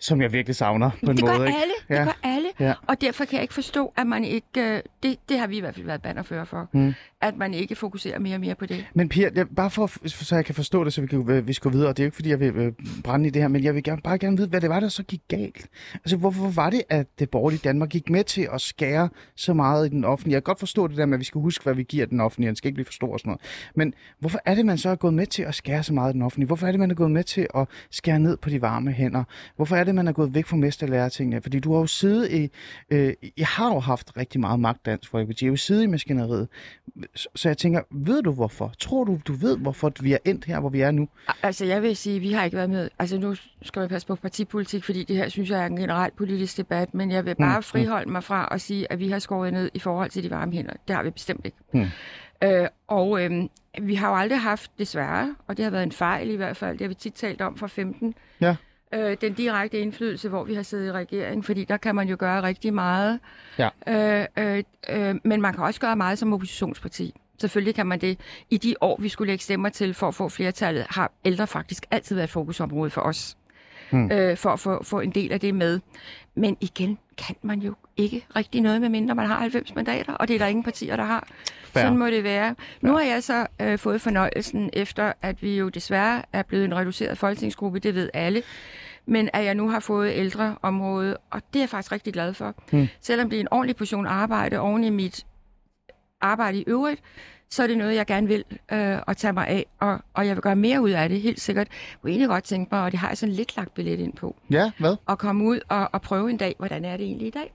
Som 0.00 0.20
jeg 0.22 0.32
virkelig 0.32 0.56
savner 0.56 0.90
på 1.04 1.10
en 1.10 1.16
det 1.16 1.24
måde. 1.24 1.38
gør 1.38 1.44
ikke? 1.46 1.58
alle, 1.58 1.72
Ja. 1.90 1.94
det 1.96 2.04
gør 2.04 2.28
alle. 2.28 2.48
Ja. 2.60 2.74
Og 2.86 3.00
derfor 3.00 3.24
kan 3.24 3.34
jeg 3.34 3.42
ikke 3.42 3.54
forstå, 3.54 3.92
at 3.96 4.06
man 4.06 4.24
ikke, 4.24 4.46
øh, 4.58 4.80
det, 5.02 5.16
det 5.28 5.38
har 5.38 5.46
vi 5.46 5.56
i 5.56 5.60
hvert 5.60 5.74
fald 5.74 5.86
været 5.86 6.02
bannerfører 6.02 6.44
for, 6.44 6.68
Mm. 6.72 6.94
at 7.20 7.36
man 7.36 7.54
ikke 7.54 7.74
fokuserer 7.76 8.18
mere 8.18 8.34
og 8.36 8.40
mere 8.40 8.54
på 8.54 8.66
det. 8.66 8.86
Men 8.94 9.08
Pia, 9.08 9.30
jeg, 9.34 9.46
bare 9.56 9.70
for, 9.70 10.08
så 10.08 10.34
jeg 10.34 10.44
kan 10.44 10.54
forstå 10.54 10.84
det, 10.84 10.92
så 10.92 11.00
vi, 11.00 11.06
kan, 11.06 11.30
øh, 11.30 11.46
vi 11.48 11.52
skal 11.52 11.72
videre, 11.72 11.88
og 11.88 11.96
det 11.96 12.02
er 12.02 12.04
jo 12.04 12.06
ikke, 12.06 12.14
fordi 12.14 12.28
jeg 12.30 12.40
vil 12.40 12.48
øh, 12.56 12.72
brænde 13.04 13.26
i 13.26 13.30
det 13.30 13.42
her, 13.42 13.48
men 13.48 13.64
jeg 13.64 13.74
vil 13.74 13.82
gerne, 13.82 14.00
bare 14.02 14.18
gerne 14.18 14.36
vide, 14.36 14.48
hvad 14.48 14.60
det 14.60 14.70
var, 14.70 14.80
der 14.80 14.88
så 14.88 15.02
gik 15.02 15.20
galt. 15.28 15.66
Altså, 15.94 16.16
hvorfor 16.16 16.48
var 16.50 16.70
det, 16.70 16.82
at 16.88 17.06
det 17.18 17.30
borgerlige 17.30 17.60
Danmark 17.64 17.88
gik 17.88 18.10
med 18.10 18.24
til 18.24 18.48
at 18.52 18.60
skære 18.60 19.08
så 19.36 19.54
meget 19.54 19.86
i 19.86 19.90
den 19.90 20.04
offentlige? 20.04 20.34
Jeg 20.34 20.42
kan 20.44 20.50
godt 20.50 20.58
forstå 20.58 20.86
det 20.86 20.96
der 20.96 21.06
med, 21.06 21.14
at 21.14 21.20
vi 21.20 21.24
skal 21.24 21.40
huske, 21.40 21.62
hvad 21.64 21.74
vi 21.74 21.82
giver 21.82 22.06
den 22.06 22.20
offentlige, 22.20 22.48
den 22.48 22.56
skal 22.56 22.68
ikke 22.68 22.74
blive 22.74 22.84
for 22.84 22.92
stor 22.92 23.12
og 23.12 23.18
sådan 23.20 23.28
noget. 23.30 23.40
Men 23.74 23.94
hvorfor 24.20 24.38
er 24.44 24.54
det, 24.54 24.66
man 24.66 24.78
så 24.78 24.90
er 24.90 24.94
gået 24.94 25.14
med 25.14 25.26
til 25.26 25.42
at 25.42 25.54
skære 25.54 25.82
så 25.82 25.94
meget 25.94 26.10
i 26.10 26.14
den 26.14 26.22
offentlige? 26.22 26.46
Hvorfor 26.46 26.66
er 26.66 26.70
det, 26.72 26.80
man 26.80 26.90
er 26.90 26.94
gået 26.94 27.10
med 27.10 27.24
til 27.24 27.46
at 27.54 27.68
skære 27.90 28.18
ned 28.20 28.36
på 28.36 28.50
de 28.50 28.62
varme 28.62 28.92
hænder? 28.92 29.24
Hvorfor 29.56 29.76
er 29.76 29.84
det, 29.88 29.94
man 29.94 30.08
er 30.08 30.12
gået 30.12 30.34
væk 30.34 30.46
fra 30.46 30.56
mesterlærertingene? 30.56 31.42
Fordi 31.42 31.60
du 31.60 31.72
har 31.72 31.80
jo 31.80 31.86
siddet 31.86 32.30
i, 32.30 32.50
øh, 32.90 33.12
jeg 33.38 33.46
har 33.46 33.74
jo 33.74 33.78
haft 33.80 34.16
rigtig 34.16 34.40
meget 34.40 34.60
magt, 34.60 34.86
Dansk 34.86 35.10
Folkeparti. 35.10 35.44
Jeg 35.44 35.48
har 35.48 35.52
jo 35.52 35.56
siddet 35.56 35.82
i 35.82 35.86
maskineriet. 35.86 36.48
Så, 37.14 37.48
jeg 37.48 37.58
tænker, 37.58 37.80
ved 37.90 38.22
du 38.22 38.32
hvorfor? 38.32 38.72
Tror 38.78 39.04
du, 39.04 39.18
du 39.28 39.32
ved, 39.32 39.58
hvorfor 39.58 39.92
vi 40.00 40.12
er 40.12 40.18
endt 40.24 40.44
her, 40.44 40.60
hvor 40.60 40.68
vi 40.68 40.80
er 40.80 40.90
nu? 40.90 41.08
Altså, 41.42 41.64
jeg 41.64 41.82
vil 41.82 41.96
sige, 41.96 42.20
vi 42.20 42.32
har 42.32 42.44
ikke 42.44 42.56
været 42.56 42.70
med. 42.70 42.88
Altså, 42.98 43.18
nu 43.18 43.34
skal 43.62 43.82
vi 43.82 43.88
passe 43.88 44.06
på 44.06 44.14
partipolitik, 44.14 44.84
fordi 44.84 45.04
det 45.04 45.16
her, 45.16 45.28
synes 45.28 45.50
jeg, 45.50 45.62
er 45.62 45.66
en 45.66 45.76
generel 45.76 46.10
politisk 46.16 46.56
debat, 46.56 46.94
men 46.94 47.10
jeg 47.10 47.24
vil 47.24 47.34
bare 47.34 47.48
Mm, 47.48 47.56
mm, 47.56 47.62
friholde 47.62 48.10
mig 48.12 48.24
fra 48.24 48.48
at 48.50 48.60
sige, 48.60 48.92
at 48.92 48.98
vi 48.98 49.08
har 49.08 49.18
skåret 49.18 49.52
ned 49.52 49.70
i 49.74 49.78
forhold 49.78 50.10
til 50.10 50.22
de 50.22 50.30
varme 50.30 50.52
hænder. 50.52 50.72
Det 50.88 50.96
har 50.96 51.02
vi 51.02 51.10
bestemt 51.10 51.46
ikke. 51.46 51.56
Mm. 51.72 51.86
Øh, 52.44 52.68
og 52.88 53.24
øh, 53.24 53.30
vi 53.82 53.94
har 53.94 54.08
jo 54.08 54.16
aldrig 54.16 54.40
haft, 54.40 54.70
desværre, 54.78 55.34
og 55.46 55.56
det 55.56 55.64
har 55.64 55.70
været 55.70 55.82
en 55.82 55.92
fejl 55.92 56.30
i 56.30 56.36
hvert 56.36 56.56
fald, 56.56 56.72
det 56.72 56.80
har 56.80 56.88
vi 56.88 56.94
tit 56.94 57.12
talt 57.14 57.40
om 57.40 57.56
fra 57.56 57.66
15, 57.66 58.14
Ja. 58.40 58.56
Øh, 58.92 59.16
den 59.20 59.34
direkte 59.34 59.78
indflydelse, 59.78 60.28
hvor 60.28 60.44
vi 60.44 60.54
har 60.54 60.62
siddet 60.62 60.86
i 60.86 60.92
regering, 60.92 61.44
fordi 61.44 61.64
der 61.64 61.76
kan 61.76 61.94
man 61.94 62.08
jo 62.08 62.16
gøre 62.18 62.42
rigtig 62.42 62.74
meget. 62.74 63.20
Ja. 63.58 63.68
Øh, 63.88 64.26
øh, 64.38 64.64
øh, 64.88 65.14
men 65.24 65.40
man 65.40 65.54
kan 65.54 65.64
også 65.64 65.80
gøre 65.80 65.96
meget 65.96 66.18
som 66.18 66.32
oppositionsparti. 66.32 67.14
Selvfølgelig 67.40 67.74
kan 67.74 67.86
man 67.86 68.00
det. 68.00 68.20
I 68.50 68.56
de 68.56 68.74
år, 68.80 68.96
vi 69.00 69.08
skulle 69.08 69.30
lægge 69.30 69.44
stemmer 69.44 69.68
til 69.68 69.94
for 69.94 70.08
at 70.08 70.14
få 70.14 70.28
flertallet, 70.28 70.86
har 70.90 71.12
ældre 71.24 71.46
faktisk 71.46 71.86
altid 71.90 72.16
været 72.16 72.24
et 72.26 72.30
fokusområde 72.30 72.90
for 72.90 73.00
os. 73.00 73.36
Hmm. 73.90 74.12
Øh, 74.12 74.36
for 74.36 74.50
at 74.50 74.60
få, 74.60 74.84
få 74.84 75.00
en 75.00 75.10
del 75.10 75.32
af 75.32 75.40
det 75.40 75.54
med. 75.54 75.80
Men 76.34 76.56
igen 76.60 76.98
kan 77.18 77.36
man 77.42 77.60
jo 77.60 77.74
ikke 77.96 78.26
rigtig 78.36 78.60
noget, 78.60 78.80
med 78.80 78.88
mindre 78.88 79.14
man 79.14 79.26
har 79.26 79.40
90 79.40 79.74
mandater, 79.74 80.12
og 80.12 80.28
det 80.28 80.34
er 80.34 80.38
der 80.38 80.46
ingen 80.46 80.64
partier, 80.64 80.96
der 80.96 81.04
har. 81.04 81.28
Fair. 81.64 81.82
Sådan 81.82 81.98
må 81.98 82.06
det 82.06 82.24
være. 82.24 82.54
Nu 82.80 82.92
har 82.92 83.02
jeg 83.02 83.22
så 83.22 83.46
øh, 83.60 83.78
fået 83.78 84.00
fornøjelsen, 84.00 84.70
efter 84.72 85.12
at 85.22 85.42
vi 85.42 85.56
jo 85.58 85.68
desværre 85.68 86.22
er 86.32 86.42
blevet 86.42 86.64
en 86.64 86.76
reduceret 86.76 87.18
folketingsgruppe, 87.18 87.78
det 87.78 87.94
ved 87.94 88.10
alle, 88.14 88.42
men 89.06 89.30
at 89.32 89.44
jeg 89.44 89.54
nu 89.54 89.68
har 89.68 89.80
fået 89.80 90.12
ældreområdet, 90.14 91.16
og 91.30 91.42
det 91.52 91.58
er 91.58 91.62
jeg 91.62 91.68
faktisk 91.68 91.92
rigtig 91.92 92.12
glad 92.12 92.34
for. 92.34 92.54
Hmm. 92.70 92.88
Selvom 93.00 93.30
det 93.30 93.36
er 93.36 93.40
en 93.40 93.48
ordentlig 93.50 93.76
portion 93.76 94.06
arbejde 94.06 94.58
oven 94.58 94.84
i 94.84 94.90
mit 94.90 95.26
arbejde 96.20 96.58
i 96.58 96.64
øvrigt, 96.66 97.02
så 97.50 97.62
er 97.62 97.66
det 97.66 97.78
noget, 97.78 97.94
jeg 97.94 98.06
gerne 98.06 98.26
vil 98.28 98.44
øh, 98.72 98.98
at 99.08 99.16
tage 99.16 99.32
mig 99.32 99.48
af, 99.48 99.66
og, 99.80 99.98
og 100.14 100.26
jeg 100.26 100.34
vil 100.36 100.42
gøre 100.42 100.56
mere 100.56 100.80
ud 100.82 100.90
af 100.90 101.08
det, 101.08 101.20
helt 101.20 101.40
sikkert. 101.40 101.68
Jeg 101.68 101.98
kunne 102.00 102.10
egentlig 102.10 102.28
godt 102.28 102.44
tænke 102.44 102.68
mig, 102.74 102.82
og 102.84 102.90
det 102.92 102.98
har 103.00 103.08
jeg 103.08 103.18
sådan 103.18 103.34
lidt 103.34 103.56
lagt 103.56 103.74
billet 103.74 103.98
ind 103.98 104.12
på, 104.12 104.36
Ja, 104.50 104.70
hvad? 104.78 104.96
at 105.08 105.18
komme 105.18 105.44
ud 105.44 105.60
og, 105.68 105.88
og 105.92 106.02
prøve 106.02 106.30
en 106.30 106.36
dag, 106.36 106.54
hvordan 106.58 106.84
er 106.84 106.96
det 106.96 107.06
egentlig 107.06 107.26
i 107.26 107.30
dag? 107.30 107.52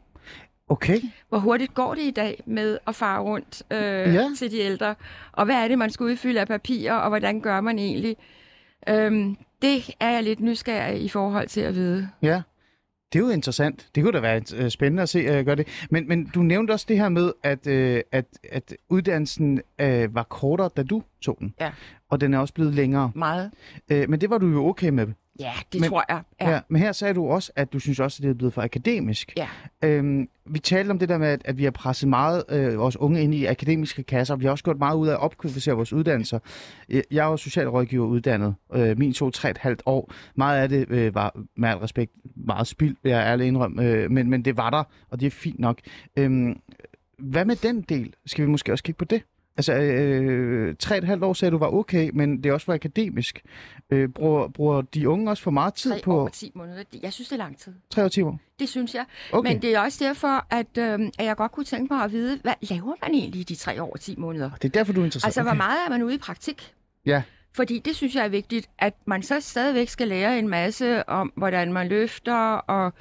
Okay. 0.69 0.99
Hvor 1.29 1.37
hurtigt 1.37 1.73
går 1.73 1.95
det 1.95 2.01
i 2.01 2.11
dag 2.11 2.43
med 2.45 2.77
at 2.87 2.95
fare 2.95 3.21
rundt 3.21 3.63
øh, 3.71 3.79
Ja. 4.13 4.27
til 4.37 4.51
de 4.51 4.59
ældre? 4.59 4.95
Og 5.31 5.45
hvad 5.45 5.55
er 5.55 5.67
det, 5.67 5.77
man 5.77 5.89
skal 5.91 6.03
udfylde 6.03 6.39
af 6.39 6.47
papirer, 6.47 6.93
og 6.93 7.09
hvordan 7.09 7.41
gør 7.41 7.61
man 7.61 7.79
egentlig? 7.79 8.17
Øhm, 8.89 9.37
det 9.61 9.95
er 9.99 10.09
jeg 10.09 10.23
lidt 10.23 10.39
nysgerrig 10.39 11.03
i 11.03 11.09
forhold 11.09 11.47
til 11.47 11.61
at 11.61 11.75
vide. 11.75 12.09
Ja. 12.21 12.41
Det 13.13 13.19
er 13.19 13.23
jo 13.23 13.29
interessant. 13.29 13.87
Det 13.95 14.03
kunne 14.03 14.13
da 14.13 14.19
være 14.19 14.41
øh, 14.55 14.69
spændende 14.69 15.03
at 15.03 15.09
se 15.09 15.39
uh, 15.39 15.45
gøre 15.45 15.55
det. 15.55 15.67
Men, 15.89 16.07
men 16.07 16.25
du 16.25 16.41
nævnte 16.41 16.71
også 16.71 16.85
det 16.89 16.97
her 16.97 17.09
med, 17.09 17.31
at, 17.43 17.67
øh, 17.67 18.01
at, 18.11 18.25
at 18.51 18.75
uddannelsen 18.89 19.61
øh, 19.81 20.15
var 20.15 20.23
kortere, 20.23 20.69
da 20.77 20.83
du 20.83 21.03
tog 21.21 21.37
den. 21.39 21.53
Ja. 21.59 21.71
Og 22.09 22.21
den 22.21 22.33
er 22.33 22.39
også 22.39 22.53
blevet 22.53 22.73
længere. 22.73 23.11
Meget. 23.15 23.51
Men 23.89 24.21
det 24.21 24.29
var 24.29 24.37
du 24.37 24.47
jo 24.47 24.67
okay 24.67 24.89
med. 24.89 25.07
Ja, 25.39 25.51
det 25.73 25.81
Men- 25.81 25.89
tror 25.89 26.03
jeg. 26.09 26.21
Ja. 26.41 26.49
ja. 26.51 26.59
Men 26.69 26.81
her 26.81 26.91
sagde 26.91 27.13
du 27.13 27.27
også, 27.27 27.51
at 27.55 27.73
du 27.73 27.79
synes 27.79 27.99
også, 27.99 28.19
at 28.19 28.23
det 28.23 28.29
er 28.29 28.33
blevet 28.33 28.53
for 28.53 28.61
akademisk. 28.61 29.33
Ja. 29.37 29.47
Øhm, 29.83 30.29
vi 30.45 30.59
talte 30.59 30.91
om 30.91 30.99
det 30.99 31.09
der 31.09 31.17
med, 31.17 31.27
at, 31.27 31.41
at 31.45 31.57
vi 31.57 31.63
har 31.63 31.71
presset 31.71 32.09
meget 32.09 32.43
øh, 32.49 32.77
vores 32.79 32.97
unge 32.97 33.21
ind 33.21 33.33
i 33.35 33.45
akademiske 33.45 34.03
kasser. 34.03 34.35
Vi 34.35 34.45
har 34.45 34.51
også 34.51 34.63
gjort 34.63 34.77
meget 34.77 34.95
ud 34.97 35.07
af 35.07 35.11
at 35.11 35.19
opkvalificere 35.19 35.75
vores 35.75 35.93
uddannelser. 35.93 36.39
Jeg 36.89 37.03
er 37.11 37.29
jo 37.29 37.37
socialrådgiver 37.37 38.05
uddannet. 38.07 38.55
Øh, 38.73 38.97
min 38.99 39.13
to 39.13 39.29
tre 39.29 39.49
et 39.49 39.57
halvt 39.57 39.81
år. 39.85 40.11
Meget 40.35 40.61
af 40.61 40.69
det 40.69 40.89
øh, 40.89 41.15
var 41.15 41.35
med 41.57 41.69
al 41.69 41.77
respekt 41.77 42.11
meget 42.35 42.67
spild, 42.67 42.95
vil 43.03 43.09
jeg 43.09 43.19
ærligt 43.25 43.47
indrømme. 43.47 43.83
Øh, 43.83 44.11
men, 44.11 44.29
men 44.29 44.45
det 44.45 44.57
var 44.57 44.69
der, 44.69 44.83
og 45.09 45.19
det 45.19 45.25
er 45.25 45.31
fint 45.31 45.59
nok. 45.59 45.79
Øhm, 46.17 46.59
hvad 47.19 47.45
med 47.45 47.55
den 47.55 47.81
del? 47.81 48.13
Skal 48.25 48.45
vi 48.45 48.49
måske 48.49 48.71
også 48.71 48.83
kigge 48.83 48.97
på 48.97 49.05
det? 49.05 49.21
Altså, 49.57 49.73
øh, 49.73 50.75
tre 50.79 50.97
et 50.97 51.03
halvt 51.03 51.23
år 51.23 51.33
sagde 51.33 51.51
du 51.51 51.57
var 51.57 51.73
okay, 51.73 52.09
men 52.13 52.37
det 52.37 52.49
er 52.49 52.53
også 52.53 52.65
for 52.65 52.73
akademisk. 52.73 53.41
Øh, 53.89 54.09
bruger, 54.09 54.47
bruger 54.47 54.81
de 54.81 55.09
unge 55.09 55.31
også 55.31 55.43
for 55.43 55.51
meget 55.51 55.73
tid 55.73 55.93
på 56.03 56.15
år 56.15 56.23
og 56.23 56.33
10 56.33 56.51
måneder. 56.55 56.83
Jeg 57.03 57.13
synes, 57.13 57.27
det 57.29 57.35
er 57.35 57.37
lang 57.37 57.57
tid. 57.57 57.73
tre 57.89 58.03
og 58.03 58.11
timer? 58.11 58.37
Det 58.59 58.69
synes 58.69 58.95
jeg. 58.95 59.05
Okay. 59.31 59.51
Men 59.51 59.61
det 59.61 59.75
er 59.75 59.79
også 59.79 60.05
derfor, 60.05 60.45
at, 60.49 60.77
øh, 60.77 60.99
at 61.19 61.25
jeg 61.25 61.35
godt 61.35 61.51
kunne 61.51 61.65
tænke 61.65 61.93
mig 61.93 62.03
at 62.03 62.11
vide, 62.11 62.39
hvad 62.43 62.53
laver 62.61 62.93
man 63.01 63.13
egentlig 63.13 63.41
i 63.41 63.43
de 63.43 63.55
tre 63.55 63.83
år 63.83 63.91
og 63.93 63.99
10 63.99 64.15
måneder? 64.17 64.49
Det 64.49 64.65
er 64.65 64.69
derfor, 64.69 64.93
du 64.93 65.01
er 65.01 65.05
interesseret. 65.05 65.27
Altså, 65.27 65.43
hvor 65.43 65.53
meget 65.53 65.77
er 65.85 65.89
man 65.89 66.03
ude 66.03 66.15
i 66.15 66.17
praktik? 66.17 66.73
Ja. 67.05 67.23
Fordi 67.55 67.79
det 67.79 67.95
synes 67.95 68.15
jeg 68.15 68.25
er 68.25 68.29
vigtigt, 68.29 68.69
at 68.79 68.93
man 69.05 69.23
så 69.23 69.39
stadigvæk 69.39 69.89
skal 69.89 70.07
lære 70.07 70.39
en 70.39 70.47
masse 70.47 71.09
om, 71.09 71.33
hvordan 71.35 71.73
man 71.73 71.87
løfter, 71.87 72.35
og, 72.53 72.93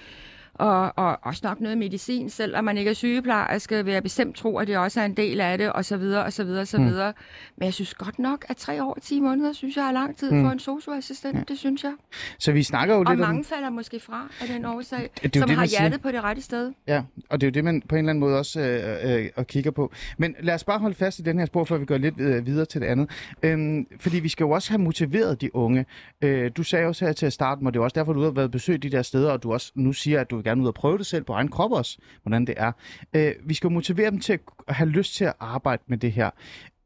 og, 0.55 0.93
og 0.99 1.19
også 1.23 1.41
nok 1.45 1.61
noget 1.61 1.79
medicin, 1.79 2.31
selvom 2.31 2.65
man 2.65 2.77
ikke 2.79 2.91
er 2.91 2.95
sygeplejerske, 2.95 3.85
vil 3.85 3.93
jeg 3.95 4.03
bestemt 4.03 4.37
tro, 4.37 4.59
at 4.59 4.67
det 4.69 4.77
også 4.79 5.01
er 5.01 5.05
en 5.05 5.17
del 5.17 5.41
af 5.41 5.59
det, 5.59 5.73
og 5.73 5.85
så 5.85 5.97
videre, 5.97 6.25
og 6.25 6.33
så 6.33 6.45
videre, 6.45 6.61
og 6.61 6.69
så 6.69 6.79
Mm. 6.79 6.87
videre. 6.87 7.13
Men 7.57 7.65
jeg 7.65 7.75
synes 7.75 7.95
godt 7.95 8.19
nok, 8.19 8.45
at 8.49 8.57
tre 8.57 8.85
år 8.85 8.95
og 8.95 9.03
10 9.03 9.21
måneder, 9.21 9.53
synes 9.53 9.77
jeg 9.77 9.89
er 9.89 9.93
lang 9.93 10.17
tid 10.17 10.31
Mm. 10.31 10.45
for 10.45 10.51
en 10.51 10.59
socioassistent, 10.59 11.37
Ja. 11.39 11.43
det 11.49 11.59
synes 11.59 11.85
jeg. 11.85 11.93
Så 12.39 12.53
vi 12.53 12.63
snakker 12.63 12.95
jo 12.95 13.01
Og 13.01 13.07
lidt 13.11 13.21
mange 13.21 13.39
om... 13.39 13.45
falder 13.45 13.71
måske 13.71 14.01
fra 14.01 14.29
af 14.41 14.47
den 14.49 14.65
årsag, 14.65 15.11
Det 15.23 15.37
som 15.37 15.49
det, 15.49 15.57
har 15.59 15.67
siger. 15.67 15.81
hjertet 15.83 16.01
på 16.03 16.11
det 16.11 16.25
rette 16.25 16.43
sted. 16.43 16.73
Ja, 16.87 17.03
og 17.31 17.41
det 17.41 17.47
er 17.47 17.51
jo 17.51 17.53
det, 17.55 17.65
man 17.65 17.83
på 17.89 17.95
en 17.95 17.99
eller 17.99 18.11
anden 18.11 18.21
måde 18.21 18.39
også 18.39 18.61
øh, 18.61 19.15
øh, 19.25 19.29
og 19.37 19.47
kigger 19.47 19.71
på. 19.71 19.93
Men 20.19 20.35
lad 20.41 20.55
os 20.55 20.65
bare 20.65 20.79
holde 20.79 20.95
fast 20.95 21.19
i 21.19 21.23
den 21.23 21.39
her 21.39 21.47
spor, 21.47 21.65
før 21.65 21.77
vi 21.79 21.85
går 21.85 21.97
lidt 21.99 22.21
øh, 22.21 22.47
videre 22.47 22.65
til 22.67 22.81
det 22.81 22.87
andet. 22.87 23.11
Øhm, 23.43 23.87
fordi 24.01 24.19
vi 24.21 24.29
skal 24.29 24.45
jo 24.45 24.51
også 24.51 24.71
have 24.71 24.79
motiveret 24.79 25.41
de 25.41 25.57
unge. 25.57 25.87
Øh, 26.23 26.51
du 26.57 26.63
sagde 26.63 26.87
også 26.87 27.05
her 27.05 27.13
til 27.13 27.27
at 27.27 27.33
starte, 27.33 27.61
og 27.67 27.75
det 27.75 27.81
er 27.81 27.85
også 27.85 27.95
derfor, 27.95 28.13
du 28.13 28.23
har 28.23 28.31
været 28.31 28.51
besøgt 28.51 28.83
de 28.83 28.91
der 28.91 29.03
steder, 29.03 29.31
og 29.33 29.43
du 29.43 29.53
også 29.53 29.73
nu 29.75 29.93
siger, 29.93 30.21
at 30.21 30.31
du 30.31 30.42
vil 30.45 30.51
gerne 30.51 30.63
ud 30.63 30.67
og 30.67 30.75
prøve 30.75 30.99
det 30.99 31.07
selv 31.07 31.25
på 31.25 31.33
egen 31.33 31.49
krop 31.49 31.73
også, 31.73 31.99
hvordan 32.23 32.47
det 32.47 32.55
er. 32.57 32.73
Øh, 33.15 33.33
vi 33.45 33.55
skal 33.55 33.71
motivere 33.71 34.11
dem 34.11 34.21
til 34.21 34.33
at 34.69 34.75
have 34.75 34.89
lyst 34.89 35.15
til 35.15 35.25
at 35.25 35.33
arbejde 35.41 35.83
med 35.87 35.99
det 35.99 36.13
her. 36.13 36.31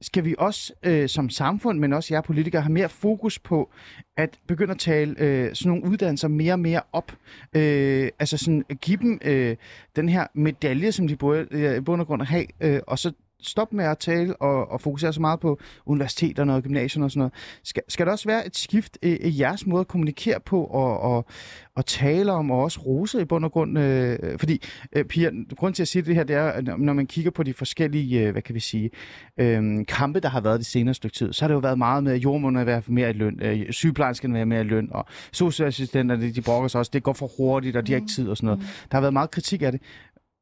Skal 0.00 0.24
vi 0.24 0.34
også 0.38 0.72
øh, 0.82 1.08
som 1.08 1.30
samfund, 1.30 1.78
men 1.78 1.92
også 1.92 2.14
jer 2.14 2.20
politikere, 2.20 2.62
have 2.62 2.72
mere 2.72 2.88
fokus 2.88 3.38
på 3.38 3.70
at 4.16 4.38
begynde 4.46 4.70
at 4.70 4.78
tale 4.78 5.14
øh, 5.18 5.54
sådan 5.54 5.70
nogle 5.70 5.84
uddannelser 5.84 6.28
mere 6.28 6.52
og 6.52 6.60
mere 6.60 6.80
op? 6.92 7.12
Øh, 7.56 8.08
altså 8.18 8.36
sådan 8.36 8.64
give 8.80 8.96
dem 8.96 9.18
øh, 9.24 9.56
den 9.96 10.08
her 10.08 10.26
medalje, 10.34 10.92
som 10.92 11.08
de 11.08 11.16
burde 11.16 11.46
øh, 11.50 11.76
i 11.76 11.80
bund 11.80 12.00
og 12.00 12.06
grund 12.06 12.22
at 12.22 12.28
have, 12.28 12.46
øh, 12.60 12.80
og 12.86 12.98
så 12.98 13.12
stoppe 13.42 13.76
med 13.76 13.84
at 13.84 13.98
tale 13.98 14.36
og, 14.36 14.70
og 14.70 14.80
fokusere 14.80 15.12
så 15.12 15.20
meget 15.20 15.40
på 15.40 15.58
universiteterne 15.86 16.54
og 16.54 16.62
gymnasierne 16.62 17.04
og 17.06 17.10
sådan 17.10 17.18
noget. 17.18 17.32
Skal, 17.64 17.82
skal 17.88 18.06
der 18.06 18.12
også 18.12 18.28
være 18.28 18.46
et 18.46 18.56
skift 18.56 18.98
i, 19.02 19.08
i 19.08 19.40
jeres 19.40 19.66
måde 19.66 19.80
at 19.80 19.88
kommunikere 19.88 20.40
på 20.40 20.64
og, 20.64 21.00
og, 21.00 21.26
og 21.74 21.86
tale 21.86 22.32
om 22.32 22.50
og 22.50 22.62
også 22.62 22.80
rose 22.80 23.20
i 23.20 23.24
bund 23.24 23.44
og 23.44 23.52
grund? 23.52 23.78
Øh, 23.78 24.38
fordi, 24.38 24.62
øh, 24.92 25.04
Pia, 25.04 25.30
grund 25.56 25.74
til 25.74 25.82
at 25.82 25.88
sige 25.88 26.02
det 26.02 26.14
her, 26.14 26.24
det 26.24 26.36
er, 26.36 26.44
at 26.44 26.64
når 26.78 26.92
man 26.92 27.06
kigger 27.06 27.30
på 27.30 27.42
de 27.42 27.54
forskellige, 27.54 28.26
øh, 28.26 28.32
hvad 28.32 28.42
kan 28.42 28.54
vi 28.54 28.60
sige, 28.60 28.90
øh, 29.38 29.86
kampe, 29.88 30.20
der 30.20 30.28
har 30.28 30.40
været 30.40 30.58
det 30.58 30.66
senere 30.66 30.94
stykke 30.94 31.16
tid, 31.16 31.32
så 31.32 31.44
har 31.44 31.48
det 31.48 31.54
jo 31.54 31.58
været 31.58 31.78
meget 31.78 32.04
med, 32.04 32.12
at 32.12 32.18
jordmånerne 32.18 32.66
vil 32.66 32.72
være 32.72 32.82
mere 32.86 33.10
i 33.10 33.12
løn, 33.12 33.42
øh, 33.42 33.72
sygeplejerskerne 33.72 34.32
vil 34.32 34.38
være 34.38 34.46
mere 34.46 34.60
i 34.60 34.64
løn, 34.64 34.88
og 34.90 35.06
socialassistenterne, 35.32 36.32
de 36.32 36.42
brokker 36.42 36.68
sig 36.68 36.78
også, 36.78 36.90
det 36.94 37.02
går 37.02 37.12
for 37.12 37.30
hurtigt, 37.38 37.76
og 37.76 37.86
de 37.86 37.92
har 37.92 37.96
ikke 37.96 38.12
tid 38.12 38.28
og 38.28 38.36
sådan 38.36 38.46
noget. 38.46 38.60
Der 38.60 38.96
har 38.96 39.00
været 39.00 39.12
meget 39.12 39.30
kritik 39.30 39.62
af 39.62 39.72
det. 39.72 39.80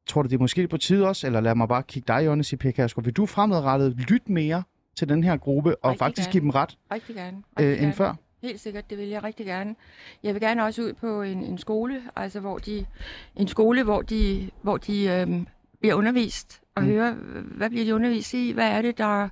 Tror 0.07 0.21
du, 0.21 0.27
det 0.29 0.35
er 0.35 0.39
måske 0.39 0.67
på 0.67 0.77
tide 0.77 1.07
også, 1.07 1.27
eller 1.27 1.41
lad 1.41 1.55
mig 1.55 1.67
bare 1.67 1.83
kigge 1.83 2.13
dig 2.13 2.23
i 2.23 2.27
øjnene 2.27 2.41
og 2.41 2.45
sige, 2.45 2.71
Kærsgaard, 2.71 3.03
vil 3.05 3.13
du 3.13 3.25
fremadrettet 3.25 3.95
lytte 4.09 4.31
mere 4.31 4.63
til 4.95 5.09
den 5.09 5.23
her 5.23 5.37
gruppe, 5.37 5.75
og 5.75 5.89
Rigtig 5.89 5.99
faktisk 5.99 6.27
gerne. 6.27 6.31
give 6.31 6.41
dem 6.41 6.49
ret 6.49 6.77
Rigtig 6.91 7.15
gerne. 7.15 7.37
øh, 7.37 7.43
Rigtig 7.59 7.71
end 7.71 7.79
gerne. 7.79 7.93
før? 7.93 8.13
Helt 8.41 8.59
sikkert, 8.59 8.89
det 8.89 8.97
vil 8.97 9.07
jeg 9.07 9.23
rigtig 9.23 9.45
gerne. 9.45 9.75
Jeg 10.23 10.33
vil 10.33 10.41
gerne 10.41 10.63
også 10.63 10.81
ud 10.81 10.93
på 10.93 11.21
en, 11.21 11.43
en 11.43 11.57
skole, 11.57 12.01
altså 12.15 12.39
hvor 12.39 12.57
de, 12.57 12.85
en 13.35 13.47
skole, 13.47 13.83
hvor 13.83 14.01
de, 14.01 14.49
hvor 14.61 14.77
de 14.77 15.09
øhm, 15.09 15.47
bliver 15.79 15.95
undervist 15.95 16.61
og 16.75 16.83
mm. 16.83 16.89
høre, 16.89 17.13
hvad 17.57 17.69
bliver 17.69 17.85
de 17.85 17.95
undervist 17.95 18.33
i, 18.33 18.51
hvad 18.51 18.67
er 18.67 18.81
det, 18.81 18.97
der 18.97 19.29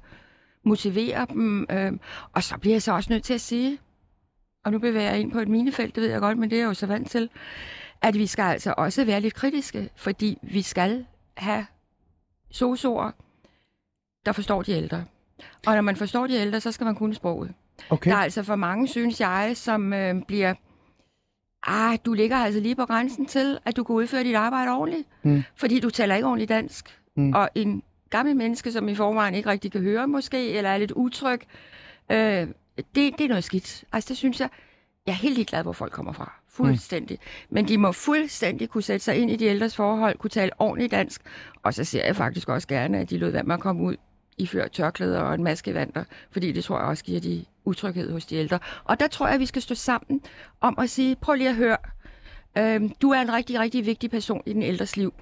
motiverer 0.64 1.26
dem. 1.26 1.66
Øhm, 1.72 2.00
og 2.34 2.44
så 2.44 2.58
bliver 2.58 2.74
jeg 2.76 2.82
så 2.82 2.94
også 2.94 3.14
nødt 3.14 3.24
til 3.24 3.34
at 3.34 3.42
sige, 3.42 3.78
og 4.66 4.72
nu 4.72 4.80
bevæger 4.80 5.10
jeg 5.12 5.20
ind 5.20 5.32
på 5.32 5.40
et 5.40 5.48
minefelt, 5.48 5.96
det 5.96 6.04
ved 6.04 6.10
jeg 6.10 6.20
godt, 6.20 6.38
men 6.38 6.50
det 6.50 6.56
er 6.56 6.62
jeg 6.62 6.68
jo 6.68 6.74
så 6.74 6.88
vant 6.88 7.10
til, 7.10 7.30
at 8.04 8.13
vi 8.18 8.28
skal 8.28 8.44
altså 8.44 8.74
også 8.78 9.06
være 9.06 9.22
lidt 9.22 9.34
kritiske, 9.34 9.89
fordi 9.96 10.38
vi 10.42 10.62
skal 10.62 11.06
have 11.38 11.66
sosuer, 12.52 13.12
der 14.26 14.32
forstår 14.32 14.62
de 14.62 14.72
ældre. 14.72 15.06
Og 15.68 15.76
når 15.76 15.82
man 15.82 15.96
forstår 15.96 16.28
de 16.28 16.34
ældre, 16.34 16.60
så 16.60 16.72
skal 16.72 16.86
man 16.86 16.96
kunne 16.96 17.16
sproget. 17.16 17.54
Okay. 17.89 18.12
Der 18.12 18.18
er 18.18 18.22
altså 18.22 18.44
for 18.44 18.56
mange, 18.56 18.88
synes 18.88 19.22
jeg, 19.22 19.52
som 19.56 19.94
øh, 19.94 20.22
bliver... 20.28 20.54
Ah, 21.68 21.98
du 22.06 22.13
ligger 22.13 22.38
altså 22.38 22.60
lige 22.60 22.76
på 22.76 22.86
grænsen 22.86 23.26
til, 23.26 23.60
at 23.66 23.76
du 23.76 23.84
kan 23.84 23.96
udføre 23.96 24.24
dit 24.24 24.36
arbejde 24.36 24.72
ordentligt. 24.72 25.08
Mm. 25.24 25.44
Fordi 25.56 25.80
du 25.80 25.89
taler 25.89 26.16
ikke 26.16 26.28
ordentligt 26.28 26.50
dansk. 26.50 27.00
Mm. 27.16 27.34
Og 27.34 27.50
en 27.56 27.84
gammel 28.10 28.36
menneske, 28.36 28.72
som 28.72 28.89
i 28.89 28.96
forvejen 28.96 29.36
ikke 29.36 29.50
rigtig 29.50 29.72
kan 29.72 29.82
høre 29.82 30.08
måske, 30.08 30.52
eller 30.52 30.70
er 30.70 30.78
lidt 30.78 30.92
utryg, 30.92 31.42
øh, 32.12 32.18
det, 32.78 32.96
det 32.96 33.22
er 33.22 33.28
noget 33.28 33.44
skidt. 33.44 33.84
Altså 33.92 34.10
det 34.10 34.18
synes 34.18 34.39
jeg, 34.39 34.50
jeg 35.06 35.12
er 35.12 35.16
helt 35.16 35.36
ligeglad, 35.36 35.63
hvor 35.63 35.74
folk 35.74 35.92
kommer 35.92 36.12
fra. 36.12 36.43
Fuldstændig. 36.54 37.20
Mm. 37.22 37.56
Men 37.56 37.68
de 37.68 37.78
må 37.78 37.92
fuldstændig 37.92 38.70
kunne 38.70 38.82
sætte 38.84 39.04
sig 39.04 39.16
ind 39.16 39.32
i 39.32 39.36
de 39.36 39.46
ældres 39.46 39.76
forhold, 39.76 40.18
kunne 40.18 40.30
tale 40.30 40.52
ordentligt 40.60 40.92
dansk. 40.92 41.22
Og 41.63 41.74
så 41.74 41.84
ser 41.84 42.06
jeg 42.06 42.16
faktisk 42.16 42.50
også 42.50 42.68
gerne, 42.68 43.00
at 43.00 43.10
de 43.10 43.18
lod 43.18 43.30
være 43.30 43.44
med 43.44 43.56
at 43.56 43.62
komme 43.62 43.84
ud 43.84 43.96
i 44.38 44.48
før 44.48 44.68
tørklæder 44.68 45.20
og 45.20 45.34
en 45.34 45.44
maske 45.44 45.74
vanter, 45.74 46.04
fordi 46.32 46.52
det 46.52 46.63
tror 46.63 46.80
jeg 46.80 46.88
også 46.88 47.04
giver 47.04 47.20
de 47.20 47.46
utryghed 47.66 48.12
hos 48.12 48.26
de 48.26 48.36
ældre. 48.36 48.60
Og 48.84 49.00
der 49.00 49.08
tror 49.08 49.26
jeg, 49.26 49.34
at 49.34 49.39
vi 49.39 49.46
skal 49.46 49.62
stå 49.62 49.76
sammen 49.76 50.22
om 50.62 50.80
at 50.80 50.89
sige, 50.89 51.16
prøv 51.16 51.36
lige 51.36 51.50
at 51.50 51.56
høre, 51.56 51.78
øhm, 52.58 52.89
du 52.89 53.10
er 53.10 53.22
en 53.22 53.34
rigtig, 53.34 53.60
rigtig 53.60 53.86
vigtig 53.86 54.12
person 54.12 54.42
i 54.46 54.54
den 54.54 54.62
ældres 54.62 54.98
liv. 54.98 55.13